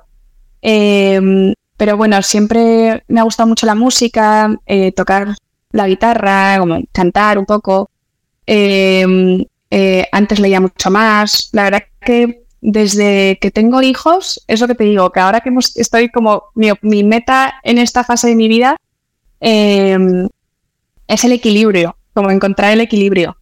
Em, 0.62 1.54
pero 1.78 1.96
bueno, 1.96 2.22
siempre 2.24 3.04
me 3.08 3.20
ha 3.20 3.24
gustado 3.24 3.48
mucho 3.48 3.66
la 3.68 3.76
música, 3.76 4.56
eh, 4.66 4.92
tocar 4.94 5.36
la 5.72 5.88
guitarra, 5.88 6.58
como 6.60 6.80
cantar 6.92 7.38
un 7.38 7.46
poco. 7.46 7.90
Em, 8.48 9.46
eh, 9.70 10.08
antes 10.12 10.40
leía 10.40 10.60
mucho 10.60 10.90
más. 10.90 11.50
La 11.52 11.64
verdad 11.64 11.84
que 12.02 12.44
desde 12.62 13.38
que 13.40 13.52
tengo 13.52 13.82
hijos, 13.84 14.44
es 14.48 14.60
lo 14.62 14.68
que 14.68 14.76
te 14.76 14.86
digo, 14.86 15.12
que 15.12 15.20
ahora 15.20 15.42
que 15.42 15.52
estoy 15.76 16.10
como 16.10 16.46
mi, 16.56 16.70
mi, 16.82 17.04
meta 17.04 17.56
en 17.64 17.78
esta 17.78 18.04
fase 18.04 18.30
de 18.30 18.36
mi 18.36 18.48
vida 18.48 18.76
em, 19.40 20.28
es 21.08 21.24
el 21.24 21.32
equilibrio 21.34 21.96
como 22.14 22.32
encontrar 22.32 22.74
el 22.74 22.82
equilibrio. 22.82 23.38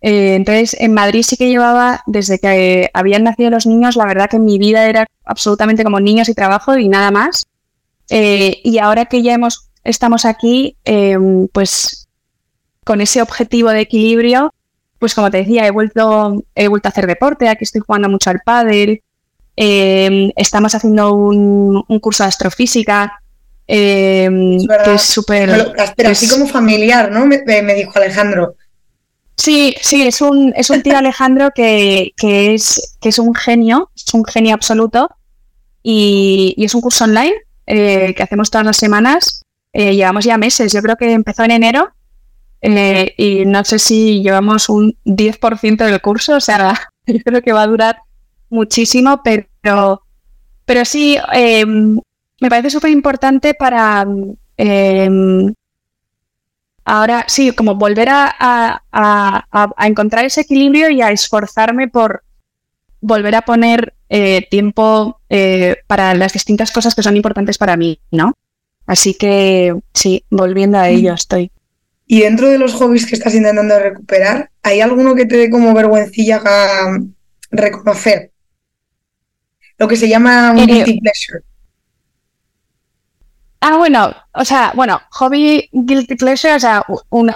Eh, 0.00 0.34
entonces, 0.34 0.76
en 0.78 0.94
Madrid 0.94 1.22
sí 1.22 1.36
que 1.36 1.48
llevaba, 1.48 2.02
desde 2.06 2.38
que 2.38 2.90
habían 2.94 3.24
nacido 3.24 3.50
los 3.50 3.66
niños, 3.66 3.96
la 3.96 4.06
verdad 4.06 4.30
que 4.30 4.38
mi 4.38 4.58
vida 4.58 4.88
era 4.88 5.06
absolutamente 5.24 5.84
como 5.84 6.00
niños 6.00 6.28
y 6.28 6.34
trabajo 6.34 6.76
y 6.76 6.88
nada 6.88 7.10
más. 7.10 7.46
Eh, 8.10 8.60
y 8.64 8.78
ahora 8.78 9.06
que 9.06 9.22
ya 9.22 9.34
hemos, 9.34 9.70
estamos 9.84 10.24
aquí, 10.24 10.76
em, 10.84 11.48
pues 11.48 12.08
con 12.84 13.00
ese 13.00 13.20
objetivo 13.20 13.70
de 13.70 13.80
equilibrio, 13.80 14.54
pues 14.98 15.14
como 15.14 15.30
te 15.30 15.38
decía, 15.38 15.66
he 15.66 15.70
vuelto, 15.70 16.42
he 16.54 16.68
vuelto 16.68 16.88
a 16.88 16.90
hacer 16.90 17.06
deporte, 17.06 17.48
aquí 17.48 17.64
estoy 17.64 17.82
jugando 17.86 18.08
mucho 18.08 18.30
al 18.30 18.40
pádel, 18.44 19.02
em, 19.56 20.32
estamos 20.36 20.74
haciendo 20.74 21.12
un, 21.14 21.84
curso 22.00 22.24
de 22.24 22.28
astrofísica, 22.28 23.20
Em, 23.70 24.66
que 24.66 24.94
es 24.94 25.02
súper... 25.02 25.74
Pero 25.94 26.08
así 26.08 26.26
como 26.26 26.46
familiar, 26.46 27.12
¿no? 27.12 27.26
Me, 27.26 27.74
dijo 27.74 27.92
Alejandro. 27.96 28.56
Sí, 29.38 29.76
sí, 29.80 30.02
es 30.02 30.20
un, 30.20 30.52
es 30.56 30.68
un 30.68 30.82
tío 30.82 30.98
Alejandro 30.98 31.50
que, 31.54 32.12
es, 32.20 32.96
que 33.00 33.08
es 33.08 33.20
un 33.20 33.34
genio, 33.36 33.88
es 33.94 34.12
un 34.12 34.24
genio 34.24 34.52
absoluto 34.52 35.10
y, 35.80 36.56
es 36.58 36.74
un 36.74 36.80
curso 36.80 37.04
online 37.04 37.34
eh, 37.66 38.14
que 38.16 38.22
hacemos 38.24 38.50
todas 38.50 38.66
las 38.66 38.76
semanas. 38.76 39.44
Eh, 39.72 39.94
llevamos 39.94 40.24
ya 40.24 40.36
meses, 40.38 40.72
yo 40.72 40.82
creo 40.82 40.96
que 40.96 41.12
empezó 41.12 41.44
en 41.44 41.52
enero 41.52 41.92
eh, 42.62 43.14
y 43.16 43.44
no 43.44 43.64
sé 43.64 43.78
si 43.78 44.22
llevamos 44.24 44.68
un 44.68 44.96
10% 45.04 45.84
del 45.84 46.00
curso, 46.00 46.34
o 46.34 46.40
sea, 46.40 46.90
yo 47.06 47.20
creo 47.24 47.40
que 47.40 47.52
va 47.52 47.62
a 47.62 47.68
durar 47.68 47.98
muchísimo, 48.50 49.22
pero, 49.22 50.02
pero 50.64 50.84
sí, 50.84 51.16
em, 51.32 52.00
me 52.40 52.48
parece 52.48 52.70
súper 52.70 52.90
importante 52.90 53.54
para 53.54 54.04
ahora 56.88 57.24
sí, 57.28 57.52
como 57.52 57.74
volver 57.74 58.08
a, 58.10 58.82
encontrar 59.78 60.24
ese 60.24 60.40
equilibrio 60.40 60.88
y 60.88 61.02
a 61.02 61.10
esforzarme 61.10 61.88
por 61.88 62.24
volver 63.00 63.34
a 63.34 63.42
poner 63.42 63.94
eh, 64.08 64.46
tiempo 64.50 65.20
eh, 65.28 65.76
para 65.86 66.14
las 66.14 66.32
distintas 66.32 66.72
cosas 66.72 66.94
que 66.94 67.02
son 67.02 67.16
importantes 67.16 67.58
para 67.58 67.76
mí, 67.76 68.00
¿no? 68.10 68.32
Así 68.86 69.14
que 69.14 69.74
sí, 69.92 70.24
volviendo 70.30 70.78
a 70.78 70.88
ello 70.88 71.12
estoy. 71.12 71.52
Y 72.06 72.20
dentro 72.20 72.48
de 72.48 72.58
los 72.58 72.72
hobbies 72.72 73.04
que 73.04 73.14
estás 73.14 73.34
intentando 73.34 73.78
recuperar, 73.78 74.50
¿hay 74.62 74.80
alguno 74.80 75.14
que 75.14 75.26
te 75.26 75.36
dé 75.36 75.50
como 75.50 75.74
vergüencilla 75.74 76.40
reconocer? 77.50 78.32
Lo 79.76 79.86
que 79.86 79.96
se 79.96 80.08
llama 80.08 80.52
un 80.52 80.70
eh, 80.70 80.98
pleasure. 81.02 81.44
Ah, 83.60 83.76
bueno, 83.76 84.14
o 84.34 84.44
sea, 84.44 84.72
bueno, 84.74 85.00
hobby, 85.10 85.68
guilty 85.72 86.14
pleasure, 86.14 86.54
o 86.54 86.60
sea, 86.60 86.84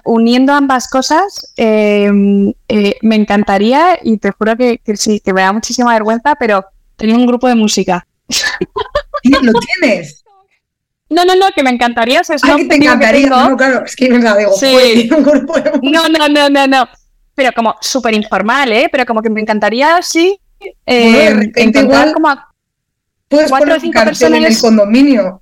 uniendo 0.05 0.53
ambas 0.53 0.89
cosas, 0.89 1.53
em, 1.57 2.53
eh, 2.68 2.97
me 3.03 3.16
encantaría 3.16 3.99
y 4.03 4.18
te 4.18 4.31
juro 4.31 4.57
que, 4.57 4.81
sí, 4.95 5.18
que 5.18 5.33
me 5.33 5.41
da 5.41 5.53
muchísima 5.53 5.93
vergüenza, 5.93 6.37
pero 6.37 6.64
tenía 6.97 7.16
un 7.16 7.27
grupo 7.27 7.49
de 7.49 7.57
música. 7.57 8.07
¿Lo 9.25 9.53
tienes? 9.81 10.23
No, 11.11 11.25
no, 11.25 11.35
no, 11.35 11.47
que 11.55 11.62
me 11.62 11.70
encantaría. 11.70 12.20
O 12.20 12.25
sea, 12.25 12.37
ah, 12.43 12.55
que 12.57 12.64
te 12.66 12.77
encantaría. 12.77 13.29
no, 13.29 13.57
claro, 13.57 13.85
es 13.85 13.97
que 13.97 14.09
me 14.09 14.20
la 14.20 14.37
digo, 14.37 14.53
sí. 14.53 15.11
un 15.14 15.25
grupo 15.25 15.55
de 15.55 15.73
música. 15.73 15.81
No, 15.83 16.09
no, 16.09 16.29
no, 16.29 16.49
no, 16.49 16.66
no. 16.66 16.89
Pero 17.35 17.51
como 17.53 17.75
súper 17.81 18.14
informal, 18.14 18.73
¿eh? 18.73 18.89
Pero 18.91 19.05
como 19.05 19.23
que 19.23 19.29
me 19.29 19.41
encantaría, 19.41 20.01
sí, 20.03 20.39
eh, 20.87 21.51
encontrar 21.57 22.12
como 22.12 22.29
a 22.29 22.49
puedes 23.29 23.51
cuatro 23.51 23.75
o 23.75 23.81
cinco 23.81 24.05
personas 24.05 24.39
en 24.39 24.45
el 24.45 24.59
condominio. 24.59 25.41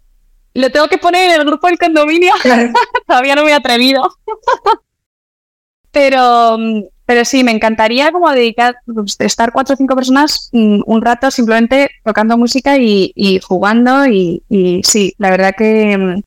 Lo 0.60 0.70
tengo 0.70 0.88
que 0.88 0.98
poner 0.98 1.30
en 1.30 1.40
el 1.40 1.46
grupo 1.46 1.66
del 1.66 1.78
condominio. 1.78 2.32
Todavía 3.06 3.34
no 3.34 3.44
me 3.44 3.50
he 3.50 3.54
atrevido. 3.54 4.02
pero, 5.90 6.58
pero 7.06 7.24
sí, 7.24 7.42
me 7.42 7.52
encantaría 7.52 8.12
como 8.12 8.30
dedicar, 8.30 8.76
pues, 8.86 9.16
estar 9.20 9.52
cuatro 9.52 9.74
o 9.74 9.76
cinco 9.76 9.96
personas 9.96 10.50
mm, 10.52 10.82
un 10.84 11.02
rato 11.02 11.30
simplemente 11.30 11.90
tocando 12.04 12.36
música 12.36 12.76
y, 12.76 13.40
jugando. 13.42 14.06
Y, 14.06 14.42
sí, 14.84 15.14
la 15.18 15.30
verdad 15.30 15.54
que 15.56 15.96
mm, 15.96 16.22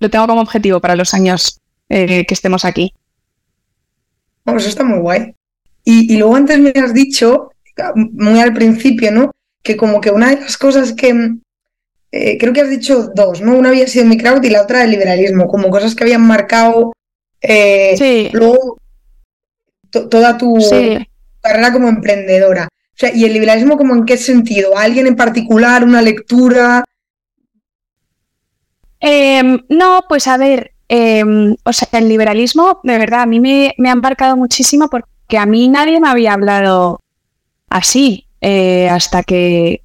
lo 0.00 0.10
tengo 0.10 0.26
como 0.26 0.40
objetivo 0.40 0.80
para 0.80 0.96
los 0.96 1.12
años 1.14 1.60
eh, 1.88 2.24
que 2.26 2.34
estemos 2.34 2.64
aquí. 2.64 2.94
Eso 4.46 4.68
está 4.68 4.82
muy 4.82 4.98
guay. 4.98 5.34
Y, 5.84 6.14
y 6.14 6.18
luego 6.18 6.36
antes 6.36 6.58
me 6.58 6.70
has 6.70 6.94
dicho, 6.94 7.50
muy 7.94 8.40
al 8.40 8.52
principio, 8.52 9.12
¿no? 9.12 9.30
Que 9.62 9.76
como 9.76 10.00
que 10.00 10.10
una 10.10 10.30
de 10.30 10.40
las 10.40 10.56
cosas 10.56 10.92
que, 10.92 11.36
eh, 12.14 12.36
creo 12.36 12.52
que 12.52 12.60
has 12.60 12.68
dicho 12.68 13.10
dos, 13.14 13.40
¿no? 13.40 13.56
Una 13.56 13.70
había 13.70 13.86
sido 13.86 14.04
mi 14.04 14.18
crowd 14.18 14.44
y 14.44 14.50
la 14.50 14.62
otra 14.62 14.84
el 14.84 14.90
liberalismo, 14.90 15.48
como 15.48 15.70
cosas 15.70 15.94
que 15.94 16.04
habían 16.04 16.20
marcado 16.20 16.92
eh, 17.40 18.30
luego 18.34 18.78
toda 19.90 20.36
tu 20.36 20.58
carrera 21.40 21.72
como 21.72 21.88
emprendedora. 21.88 22.68
O 22.70 22.94
sea, 22.94 23.14
¿y 23.14 23.24
el 23.24 23.32
liberalismo 23.32 23.78
como 23.78 23.94
en 23.94 24.04
qué 24.04 24.18
sentido? 24.18 24.76
alguien 24.76 25.06
en 25.06 25.16
particular? 25.16 25.82
¿Una 25.84 26.02
lectura? 26.02 26.84
Em, 29.00 29.58
no, 29.70 30.04
pues 30.06 30.28
a 30.28 30.36
ver, 30.36 30.72
em, 30.88 31.56
o 31.64 31.72
sea, 31.72 31.88
el 31.92 32.08
liberalismo, 32.08 32.80
de 32.84 32.98
verdad, 32.98 33.22
a 33.22 33.26
mí 33.26 33.40
me, 33.40 33.74
me 33.78 33.88
ha 33.88 33.94
marcado 33.94 34.36
muchísimo 34.36 34.88
porque 34.90 35.38
a 35.38 35.46
mí 35.46 35.68
nadie 35.68 35.98
me 35.98 36.08
había 36.08 36.34
hablado 36.34 37.00
así. 37.70 38.26
Eh, 38.44 38.88
hasta 38.88 39.22
que, 39.22 39.82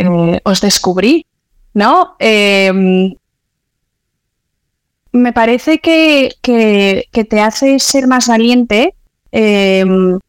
eh, 0.00 0.40
os 0.44 0.60
descubrí, 0.60 1.26
¿no? 1.74 2.16
Em, 2.18 3.14
me 5.12 5.32
parece 5.32 5.78
que, 5.80 6.36
te 6.42 7.40
hace 7.40 7.78
ser 7.78 8.06
más 8.06 8.28
valiente. 8.28 8.94
Em, 9.32 10.14
o 10.16 10.20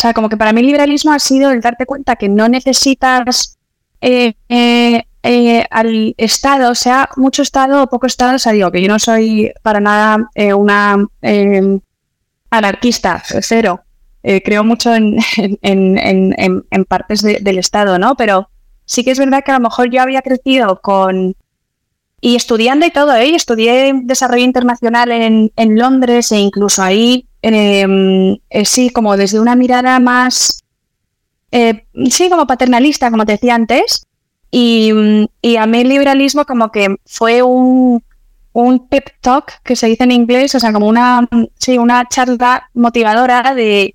sea, 0.00 0.14
como 0.14 0.28
que 0.28 0.36
para 0.36 0.52
mí 0.52 0.60
el 0.60 0.66
liberalismo 0.66 1.12
ha 1.12 1.18
sido 1.18 1.50
el 1.50 1.60
darte 1.60 1.86
cuenta 1.86 2.16
que 2.16 2.28
no 2.28 2.48
necesitas 2.48 3.58
eh, 4.00 4.34
al 5.70 6.14
Estado, 6.16 6.70
o 6.70 6.74
sea, 6.74 7.08
mucho 7.16 7.42
Estado 7.42 7.82
o 7.82 7.88
poco 7.88 8.06
Estado, 8.06 8.36
o 8.36 8.38
sea, 8.38 8.52
digo 8.52 8.70
que 8.70 8.80
yo 8.80 8.88
no 8.88 8.98
soy 8.98 9.52
para 9.62 9.80
nada 9.80 10.30
una 10.54 11.04
em, 11.22 11.80
anarquista, 12.50 13.22
cero. 13.42 13.82
Eh, 14.22 14.42
creo 14.42 14.64
mucho 14.64 14.94
en, 14.94 15.16
partes 16.88 17.22
del 17.22 17.58
Estado, 17.58 17.98
¿no? 17.98 18.16
Pero 18.16 18.50
sí 18.88 19.04
que 19.04 19.12
es 19.12 19.18
verdad 19.18 19.44
que 19.44 19.52
a 19.52 19.58
lo 19.58 19.60
mejor 19.60 19.90
yo 19.90 20.02
había 20.02 20.22
crecido 20.22 20.80
con... 20.80 21.36
Y 22.20 22.34
estudiando 22.34 22.84
y 22.84 22.90
todo, 22.90 23.14
¿eh? 23.14 23.36
Estudié 23.36 23.92
desarrollo 24.02 24.42
internacional 24.42 25.12
en, 25.12 25.78
Londres 25.78 26.32
e 26.32 26.38
incluso 26.38 26.82
ahí, 26.82 27.28
em, 27.42 28.38
eh, 28.50 28.64
sí, 28.64 28.90
como 28.90 29.16
desde 29.16 29.38
una 29.38 29.54
mirada 29.54 30.00
más... 30.00 30.64
Eh, 31.52 31.86
sí, 32.10 32.28
como 32.28 32.46
paternalista, 32.46 33.10
como 33.10 33.24
te 33.24 33.32
decía 33.32 33.54
antes. 33.54 34.06
Y, 34.50 34.90
a 34.90 35.66
mí 35.66 35.80
el 35.80 35.88
liberalismo 35.88 36.44
como 36.44 36.72
que 36.72 36.96
fue 37.04 37.42
un, 37.42 38.02
un 38.52 38.88
pep 38.88 39.10
talk 39.20 39.62
que 39.62 39.76
se 39.76 39.86
dice 39.86 40.04
en 40.04 40.12
inglés, 40.12 40.54
o 40.54 40.60
sea, 40.60 40.72
como 40.72 40.88
una, 40.88 41.28
sí, 41.58 41.78
una 41.78 42.08
charla 42.08 42.68
motivadora 42.74 43.54
de 43.54 43.94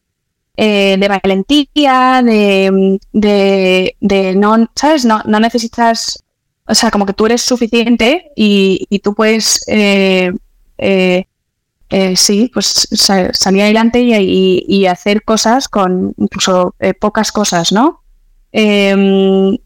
eh, 0.55 0.97
de 0.99 1.07
valentía, 1.07 2.21
de, 2.23 2.99
de, 3.11 4.35
no, 4.35 4.69
¿sabes? 4.75 5.03
No, 5.03 5.21
no, 5.25 5.39
necesitas, 5.39 6.23
o 6.67 6.75
sea, 6.75 6.91
como 6.91 7.07
que 7.07 7.13
tú 7.13 7.25
eres 7.25 7.41
suficiente 7.41 8.31
y, 8.35 8.99
tú 8.99 9.15
puedes, 9.15 9.63
eh, 9.67 10.31
eh, 10.77 12.15
sí, 12.15 12.51
pues 12.53 12.87
salir 12.91 13.63
adelante 13.63 14.01
y, 14.01 14.85
hacer 14.85 15.23
cosas 15.23 15.67
con 15.67 16.13
incluso 16.17 16.75
pocas 16.99 17.31
cosas, 17.31 17.71
¿no? 17.71 18.03
Em, 18.51 19.57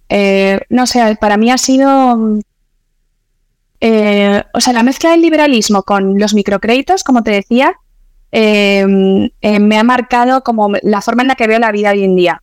no 0.70 0.88
sé, 0.88 1.18
para 1.20 1.36
mí 1.36 1.52
ha 1.52 1.58
sido, 1.58 2.40
o 4.54 4.60
sea, 4.62 4.74
la 4.74 4.84
mezcla 4.84 5.12
del 5.12 5.22
liberalismo 5.22 5.84
con 5.84 6.18
los 6.18 6.34
microcréditos, 6.34 7.04
como 7.04 7.24
te 7.24 7.32
decía, 7.32 7.76
Em, 8.32 9.30
eh, 9.42 9.60
me 9.60 9.78
ha 9.78 9.84
marcado 9.84 10.44
como 10.44 10.72
la 10.82 11.02
forma 11.02 11.22
en 11.22 11.30
la 11.30 11.36
que 11.36 11.48
veo 11.48 11.60
la 11.60 11.72
vida 11.72 11.92
hoy 11.92 12.04
en 12.04 12.16
día. 12.16 12.42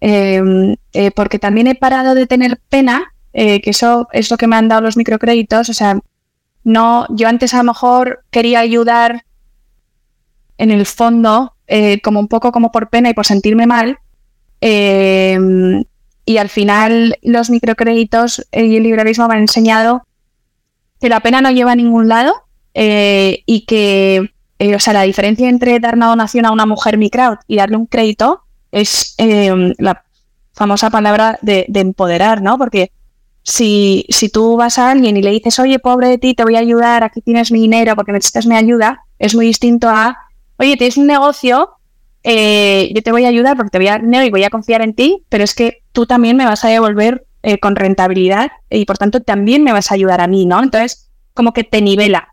Em, 0.00 0.76
eh, 0.92 1.10
porque 1.12 1.38
también 1.38 1.68
he 1.68 1.74
parado 1.74 2.14
de 2.14 2.26
tener 2.26 2.60
pena, 2.68 3.14
eh, 3.32 3.60
que 3.60 3.70
eso 3.70 4.08
es 4.12 4.30
lo 4.30 4.36
que 4.36 4.48
me 4.48 4.56
han 4.56 4.68
dado 4.68 4.82
los 4.82 4.96
microcréditos. 4.96 5.68
O 5.68 5.74
sea, 5.74 5.98
no, 6.64 7.06
yo 7.10 7.28
antes 7.28 7.54
a 7.54 7.58
lo 7.58 7.64
mejor 7.64 8.24
quería 8.30 8.60
ayudar 8.60 9.24
en 10.58 10.70
el 10.70 10.86
fondo, 10.86 11.54
como 12.02 12.20
un 12.20 12.28
poco 12.28 12.52
como 12.52 12.70
por 12.70 12.90
pena 12.90 13.08
y 13.08 13.14
por 13.14 13.24
sentirme 13.24 13.66
mal. 13.66 13.98
Em, 14.60 15.84
y 16.26 16.36
al 16.36 16.48
final 16.50 17.18
los 17.22 17.48
microcréditos 17.50 18.46
y 18.52 18.76
el 18.76 18.82
liberalismo 18.82 19.26
me 19.26 19.34
han 19.34 19.40
enseñado 19.40 20.06
que 21.00 21.08
la 21.08 21.20
pena 21.20 21.40
no 21.40 21.50
lleva 21.50 21.72
a 21.72 21.76
ningún 21.76 22.08
lado 22.08 22.34
y 22.74 23.64
que 23.66 24.32
eh, 24.62 24.76
o 24.76 24.78
sea, 24.78 24.92
la 24.92 25.02
diferencia 25.02 25.48
entre 25.48 25.80
dar 25.80 25.96
una 25.96 26.06
donación 26.06 26.46
a 26.46 26.52
una 26.52 26.66
mujer 26.66 26.96
microwd 26.96 27.38
y 27.48 27.56
darle 27.56 27.76
un 27.76 27.86
crédito 27.86 28.42
es 28.70 29.16
em, 29.18 29.74
la 29.78 30.04
famosa 30.52 30.88
palabra 30.88 31.36
de, 31.42 31.66
empoderar, 31.74 32.42
¿no? 32.42 32.58
Porque 32.58 32.92
si, 33.42 34.06
si 34.08 34.28
tú 34.28 34.56
vas 34.56 34.78
a 34.78 34.92
alguien 34.92 35.16
y 35.16 35.22
le 35.22 35.32
dices, 35.32 35.58
oye, 35.58 35.80
pobre 35.80 36.06
de 36.10 36.18
ti, 36.18 36.34
te 36.34 36.44
voy 36.44 36.54
a 36.54 36.60
ayudar, 36.60 37.02
aquí 37.02 37.20
tienes 37.22 37.50
mi 37.50 37.60
dinero 37.60 37.96
porque 37.96 38.12
necesitas 38.12 38.46
mi 38.46 38.54
ayuda, 38.54 39.04
es 39.18 39.34
muy 39.34 39.46
distinto 39.46 39.88
a, 39.88 40.16
oye, 40.58 40.76
tienes 40.76 40.96
un 40.96 41.08
negocio, 41.08 41.70
eh, 42.22 42.92
yo 42.94 43.02
te 43.02 43.10
voy 43.10 43.24
a 43.24 43.28
ayudar 43.28 43.56
porque 43.56 43.70
te 43.70 43.78
voy 43.78 43.88
a 43.88 43.92
dar 43.92 44.02
dinero 44.02 44.24
y 44.24 44.30
voy 44.30 44.44
a 44.44 44.50
confiar 44.50 44.82
en 44.82 44.94
ti, 44.94 45.24
pero 45.28 45.42
es 45.42 45.54
que 45.54 45.82
tú 45.90 46.06
también 46.06 46.36
me 46.36 46.44
vas 46.44 46.64
a 46.64 46.68
devolver 46.68 47.26
eh, 47.42 47.58
con 47.58 47.74
rentabilidad 47.74 48.52
y 48.70 48.84
por 48.84 48.96
tanto 48.96 49.22
también 49.22 49.64
me 49.64 49.72
vas 49.72 49.90
a 49.90 49.94
ayudar 49.94 50.20
a 50.20 50.28
mí, 50.28 50.46
¿no? 50.46 50.62
Entonces, 50.62 51.10
como 51.34 51.52
que 51.52 51.64
te 51.64 51.82
nivela. 51.82 52.31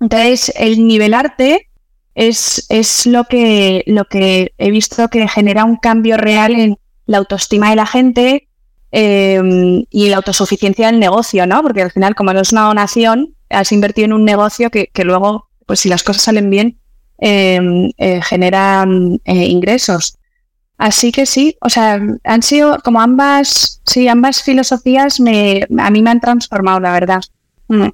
Entonces, 0.00 0.52
el 0.56 0.86
nivelarte 0.86 1.68
es, 2.14 2.66
es 2.68 3.06
lo, 3.06 3.24
que, 3.24 3.82
lo 3.86 4.04
que 4.04 4.52
he 4.58 4.70
visto 4.70 5.08
que 5.08 5.26
genera 5.28 5.64
un 5.64 5.76
cambio 5.76 6.16
real 6.16 6.54
en 6.54 6.78
la 7.06 7.18
autoestima 7.18 7.70
de 7.70 7.76
la 7.76 7.86
gente 7.86 8.48
em, 8.92 9.84
y 9.90 10.08
la 10.08 10.16
autosuficiencia 10.16 10.86
del 10.86 11.00
negocio, 11.00 11.46
¿no? 11.46 11.62
Porque 11.62 11.82
al 11.82 11.90
final, 11.90 12.14
como 12.14 12.32
no 12.32 12.40
es 12.40 12.52
una 12.52 12.62
donación, 12.62 13.34
has 13.50 13.72
invertido 13.72 14.06
en 14.06 14.12
un 14.12 14.24
negocio 14.24 14.70
que, 14.70 14.90
luego, 15.04 15.48
pues 15.66 15.80
si 15.80 15.88
las 15.88 16.02
cosas 16.02 16.22
salen 16.22 16.50
bien, 16.50 16.78
em, 17.18 17.90
eh, 17.98 18.20
generan 18.22 19.20
eh, 19.24 19.46
ingresos. 19.46 20.18
Así 20.76 21.12
que 21.12 21.24
sí, 21.24 21.56
o 21.60 21.68
sea, 21.68 22.00
han 22.24 22.42
sido 22.42 22.78
como 22.82 23.00
ambas, 23.00 23.80
sí, 23.86 24.08
ambas 24.08 24.42
filosofías 24.42 25.20
me, 25.20 25.66
a 25.78 25.90
mí 25.90 26.02
me 26.02 26.10
han 26.10 26.20
transformado, 26.20 26.80
la 26.80 26.92
verdad. 26.92 27.22
Mm. 27.68 27.88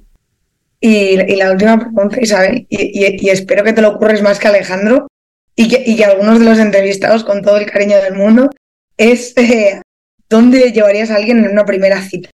Y, 0.83 1.35
la 1.35 1.51
última 1.51 1.79
pregunta, 1.79 2.19
Isabel, 2.19 2.65
y, 2.67 3.29
espero 3.29 3.63
que 3.63 3.73
te 3.73 3.81
lo 3.81 3.89
ocurres 3.89 4.23
más 4.23 4.39
que 4.39 4.47
Alejandro 4.47 5.07
y 5.55 5.69
que, 5.69 6.03
algunos 6.03 6.39
de 6.39 6.45
los 6.45 6.57
entrevistados, 6.57 7.23
con 7.23 7.43
todo 7.43 7.57
el 7.57 7.69
cariño 7.69 7.97
del 7.97 8.15
mundo, 8.15 8.49
es 8.97 9.37
eh, 9.37 9.79
¿dónde 10.27 10.71
llevarías 10.71 11.11
a 11.11 11.17
alguien 11.17 11.45
en 11.45 11.51
una 11.51 11.65
primera 11.65 12.01
cita? 12.01 12.29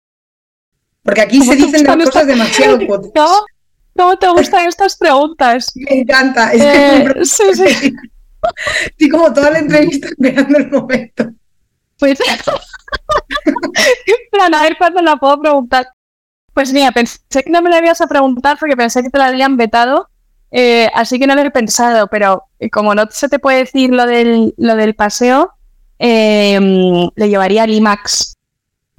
Porque 1.03 1.23
aquí 1.23 1.41
se 1.45 1.57
dicen 1.57 1.85
cosas 1.85 2.27
demasiado 2.27 2.79
¿No? 3.15 3.45
¿Cómo 3.97 4.17
te 4.19 4.29
gustan 4.29 4.69
estas 4.69 4.97
preguntas? 4.97 5.73
Me 5.75 6.01
encanta. 6.01 6.53
Es 6.53 6.63
que 6.63 7.25
sí, 7.25 7.45
sí. 7.55 7.93
Estoy 8.87 9.09
como 9.09 9.33
toda 9.33 9.51
la 9.51 9.59
entrevista 9.59 10.09
esperando 10.09 10.59
el 10.59 10.71
momento. 10.71 11.31
Pues, 11.99 12.19
plan, 14.31 14.55
a 14.55 14.63
ver 14.63 14.77
cuándo 14.77 15.01
la 15.03 15.17
puedo 15.17 15.41
preguntar. 15.41 15.89
Pues 16.57 16.73
mira, 16.73 16.91
pensé 16.91 17.19
que 17.45 17.51
no 17.51 17.61
me 17.61 17.69
la 17.69 17.81
ibas 17.81 18.01
a 18.01 18.07
preguntar 18.07 18.57
porque 18.59 18.79
pensé 18.79 19.03
que 19.03 19.11
te 19.11 19.19
la 19.19 19.27
habían 19.27 19.59
vetado, 19.59 20.09
eh, 20.51 20.89
así 20.95 21.19
que 21.19 21.27
no 21.27 21.35
lo 21.35 21.43
he 21.43 21.51
pensado, 21.51 22.07
pero 22.07 22.45
eh, 22.59 22.71
como 22.71 22.95
no 22.95 23.05
se 23.11 23.29
te 23.29 23.39
puede 23.39 23.59
decir 23.59 23.91
lo 23.91 24.07
del, 24.07 24.55
lo 24.57 24.75
del 24.75 24.95
paseo, 24.95 25.53
eh, 25.99 26.59
le 27.15 27.29
llevaría 27.29 27.65
al 27.65 27.73
IMAX. 27.73 28.39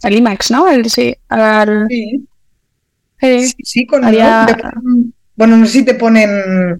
Al 0.03 0.13
IMAX, 0.13 0.51
¿no? 0.51 0.67
sí, 0.87 1.17
sí. 3.19 3.55
sí, 3.63 3.87
con 3.87 4.03
Bueno, 5.35 5.57
no 5.57 5.65
sé 5.65 5.71
si 5.71 5.83
te 5.83 5.95
ponen. 5.95 6.79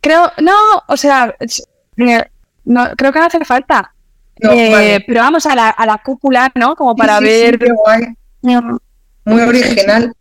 Creo, 0.00 0.32
no, 0.42 0.56
o 0.88 0.96
sea, 0.96 1.32
no, 2.64 2.84
creo 2.96 3.12
que 3.12 3.18
no 3.20 3.26
hace 3.26 3.44
falta. 3.44 3.94
Pero 4.34 5.20
vamos 5.20 5.46
a 5.46 5.54
la, 5.54 5.68
a 5.68 5.86
la 5.86 5.98
cúpula, 5.98 6.50
¿no? 6.56 6.74
Como 6.74 6.96
para 6.96 7.20
ver 7.20 7.56
muy 9.28 9.42
original. 9.42 10.12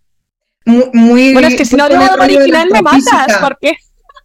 Muy, 0.66 1.34
bueno, 1.34 1.48
es 1.48 1.56
que 1.56 1.66
si 1.66 1.76
no 1.78 1.88
digo 1.88 2.04
original 2.20 2.70
me 2.70 2.82
matas, 2.82 3.38
¿por 3.40 3.58
qué? 3.60 3.78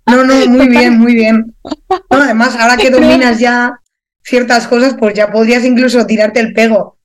No, 0.07 0.25
no, 0.25 0.35
muy 0.49 0.69
bien, 0.69 0.99
muy 0.99 1.15
bien. 1.15 1.55
además, 2.09 2.57
ahora 2.57 2.77
que 2.79 2.91
dominas 2.91 3.39
ya 3.39 3.79
ciertas 4.23 4.67
cosas, 4.67 4.97
pues 4.99 5.15
ya 5.15 5.31
podrías 5.31 5.65
incluso 5.65 6.05
tirarte 6.07 6.41
el 6.41 6.53
pego. 6.53 6.97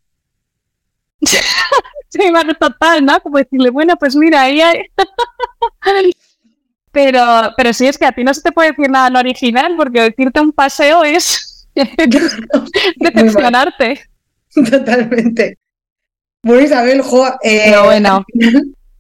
sí, 1.22 2.32
bueno, 2.32 2.54
total, 2.56 3.06
¿no? 3.06 3.20
Como 3.22 3.38
decirle, 3.38 3.70
bueno, 3.70 3.96
pues 3.98 4.16
mira, 4.16 4.42
ahí 4.42 4.62
hay... 4.62 4.86
pero, 6.92 7.54
pero 7.56 7.74
sí, 7.74 7.88
es 7.88 7.98
que 7.98 8.06
a 8.06 8.12
ti 8.12 8.24
no 8.24 8.34
se 8.34 8.42
te 8.42 8.52
puede 8.52 8.72
decir 8.72 8.90
nada 8.90 9.10
lo 9.10 9.20
original, 9.20 9.76
porque 9.78 10.02
decirte 10.02 10.42
un 10.42 10.52
paseo 10.52 11.04
es 11.04 11.68
decepcionarte. 13.00 14.02
Totalmente. 14.54 15.58
Bueno, 16.48 16.64
Isabel, 16.64 17.02
jo, 17.02 17.28
eh, 17.44 17.76
bueno. 17.84 18.26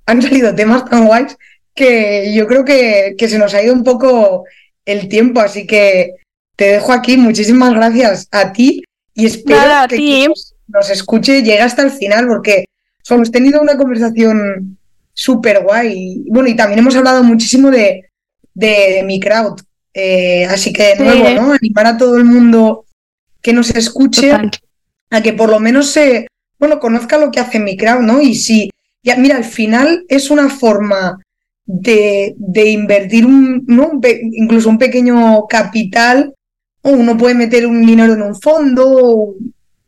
han 0.06 0.22
salido 0.22 0.54
temas 0.54 0.84
tan 0.84 1.08
guays 1.08 1.38
que 1.74 2.34
yo 2.36 2.45
creo 2.45 2.66
que, 2.66 3.16
que, 3.18 3.30
se 3.30 3.39
nos 3.39 3.54
ha 3.54 3.64
ido 3.64 3.74
un 3.74 3.86
poco 3.86 4.43
el 4.86 5.08
tiempo, 5.08 5.39
así 5.39 5.66
que 5.66 6.16
te 6.58 6.66
dejo 6.74 6.91
aquí. 6.91 7.16
Muchísimas 7.16 7.74
gracias 7.74 8.28
a 8.32 8.52
ti 8.52 8.84
y 9.14 9.28
espero 9.28 9.88
que 9.88 10.28
nos, 10.68 10.89
escuche 10.89 11.41
llegue 11.41 11.62
hasta 11.62 11.84
el 11.84 11.91
final 11.91 12.28
porque 12.28 12.66
hemos 13.10 13.32
tenido 13.32 13.62
una 13.62 13.78
conversación 13.78 14.78
súper 15.14 15.64
guay. 15.64 16.26
Bueno, 16.28 16.50
y 16.50 16.56
también 16.58 16.80
hemos 16.80 16.98
hablado 16.98 17.24
muchísimo 17.24 17.72
de, 17.72 18.10
de, 18.54 19.04
mi 19.06 19.22
crowd. 19.22 19.58
Eh, 19.93 20.43
así 20.45 20.74
que 20.74 20.95
de 20.95 20.98
nuevo, 20.98 21.30
¿no? 21.30 21.54
Animar 21.54 21.88
a 21.88 21.98
todo 21.98 22.18
el 22.18 22.26
mundo 22.26 22.84
que 23.41 23.54
nos 23.54 23.70
escuche 23.70 24.34
a 25.10 25.22
que 25.22 25.32
por 25.32 25.50
lo 25.50 25.62
menos 25.62 25.91
se 25.91 26.28
bueno, 26.60 26.80
conozca 26.80 27.18
lo 27.18 27.32
que 27.32 27.39
hace 27.39 27.60
mi 27.60 27.78
crowd, 27.78 28.01
¿no? 28.01 28.22
Y 28.22 28.36
si, 28.36 28.70
ya, 29.03 29.16
mira, 29.16 29.38
al 29.38 29.45
final 29.45 30.05
es 30.08 30.30
una 30.30 30.49
forma 30.49 31.20
de, 31.66 32.36
invertir 32.55 33.26
un, 33.26 33.64
¿no? 33.68 33.99
incluso 34.32 34.70
un 34.70 34.78
pequeño 34.78 35.45
capital, 35.47 36.34
o 36.82 36.91
uno 36.91 37.18
puede 37.18 37.36
meter 37.36 37.68
un 37.68 37.86
dinero 37.86 38.14
en 38.14 38.22
un 38.22 38.39
fondo 38.39 39.36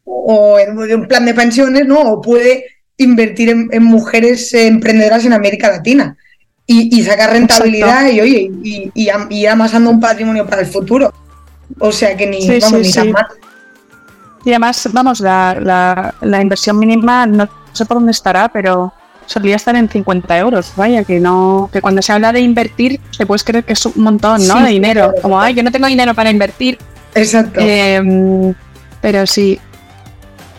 o, 0.03 0.59
en 0.59 0.77
un 0.77 1.07
plan 1.07 1.25
de 1.25 1.33
pensiones, 1.33 1.87
¿no? 1.87 1.99
O 1.99 2.21
puede 2.21 2.65
invertir 2.97 3.49
en, 3.49 3.83
mujeres 3.83 4.53
emprendedoras 4.53 5.25
en 5.25 5.33
América 5.33 5.69
Latina 5.69 6.17
y, 6.65 7.01
sacar 7.03 7.31
rentabilidad 7.31 8.11
y, 8.11 8.21
oye, 8.21 8.51
y, 8.63 8.91
y, 8.93 9.45
amasando 9.45 9.89
un 9.89 9.99
patrimonio 9.99 10.45
para 10.45 10.61
el 10.61 10.67
futuro. 10.67 11.11
O 11.79 11.91
sea 11.91 12.15
que 12.17 12.27
ni, 12.27 12.47
vamos, 12.59 12.81
ni 12.81 12.91
tan 12.91 13.11
mal. 13.11 13.25
Y 14.49 14.51
además, 14.51 14.89
vamos, 14.91 15.19
la, 15.19 16.13
inversión 16.41 16.79
mínima 16.79 17.27
no 17.27 17.47
sé 17.71 17.85
por 17.85 17.97
dónde 17.97 18.11
estará, 18.11 18.49
pero 18.49 18.91
solía 19.27 19.55
estar 19.55 19.75
en 19.75 19.87
50 19.87 20.39
euros. 20.39 20.73
Vaya, 20.75 21.03
que 21.03 21.19
no, 21.19 21.69
que 21.71 21.81
cuando 21.81 22.01
se 22.01 22.11
habla 22.11 22.33
de 22.33 22.39
invertir, 22.39 22.99
te 23.15 23.27
puedes 23.27 23.43
creer 23.43 23.63
que 23.63 23.73
es 23.73 23.85
un 23.85 24.01
montón, 24.01 24.47
¿no? 24.47 24.59
de 24.63 24.71
dinero. 24.71 25.13
Como, 25.21 25.39
ay, 25.39 25.53
yo 25.53 25.61
no 25.61 25.71
tengo 25.71 25.85
dinero 25.85 26.15
para 26.15 26.31
invertir. 26.31 26.79
Exacto. 27.13 27.59
Em, 27.59 28.55
pero 29.01 29.27
sí. 29.27 29.59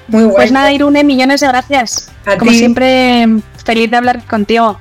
Muy 0.07 0.23
bueno. 0.23 0.37
Pues 0.37 0.53
nada, 0.53 0.73
Irune, 0.73 1.03
millones 1.03 1.41
de 1.41 1.49
gracias. 1.49 2.13
Como 2.39 2.53
siempre, 2.53 3.27
feliz 3.65 3.91
de 3.91 3.97
hablar 3.97 4.25
contigo. 4.25 4.79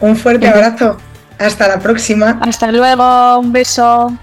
Un 0.00 0.16
fuerte 0.16 0.48
abrazo. 0.48 0.96
Hasta 1.38 1.68
la 1.68 1.78
próxima. 1.78 2.38
Hasta 2.40 2.72
luego. 2.72 3.38
Un 3.38 3.52
beso. 3.52 4.16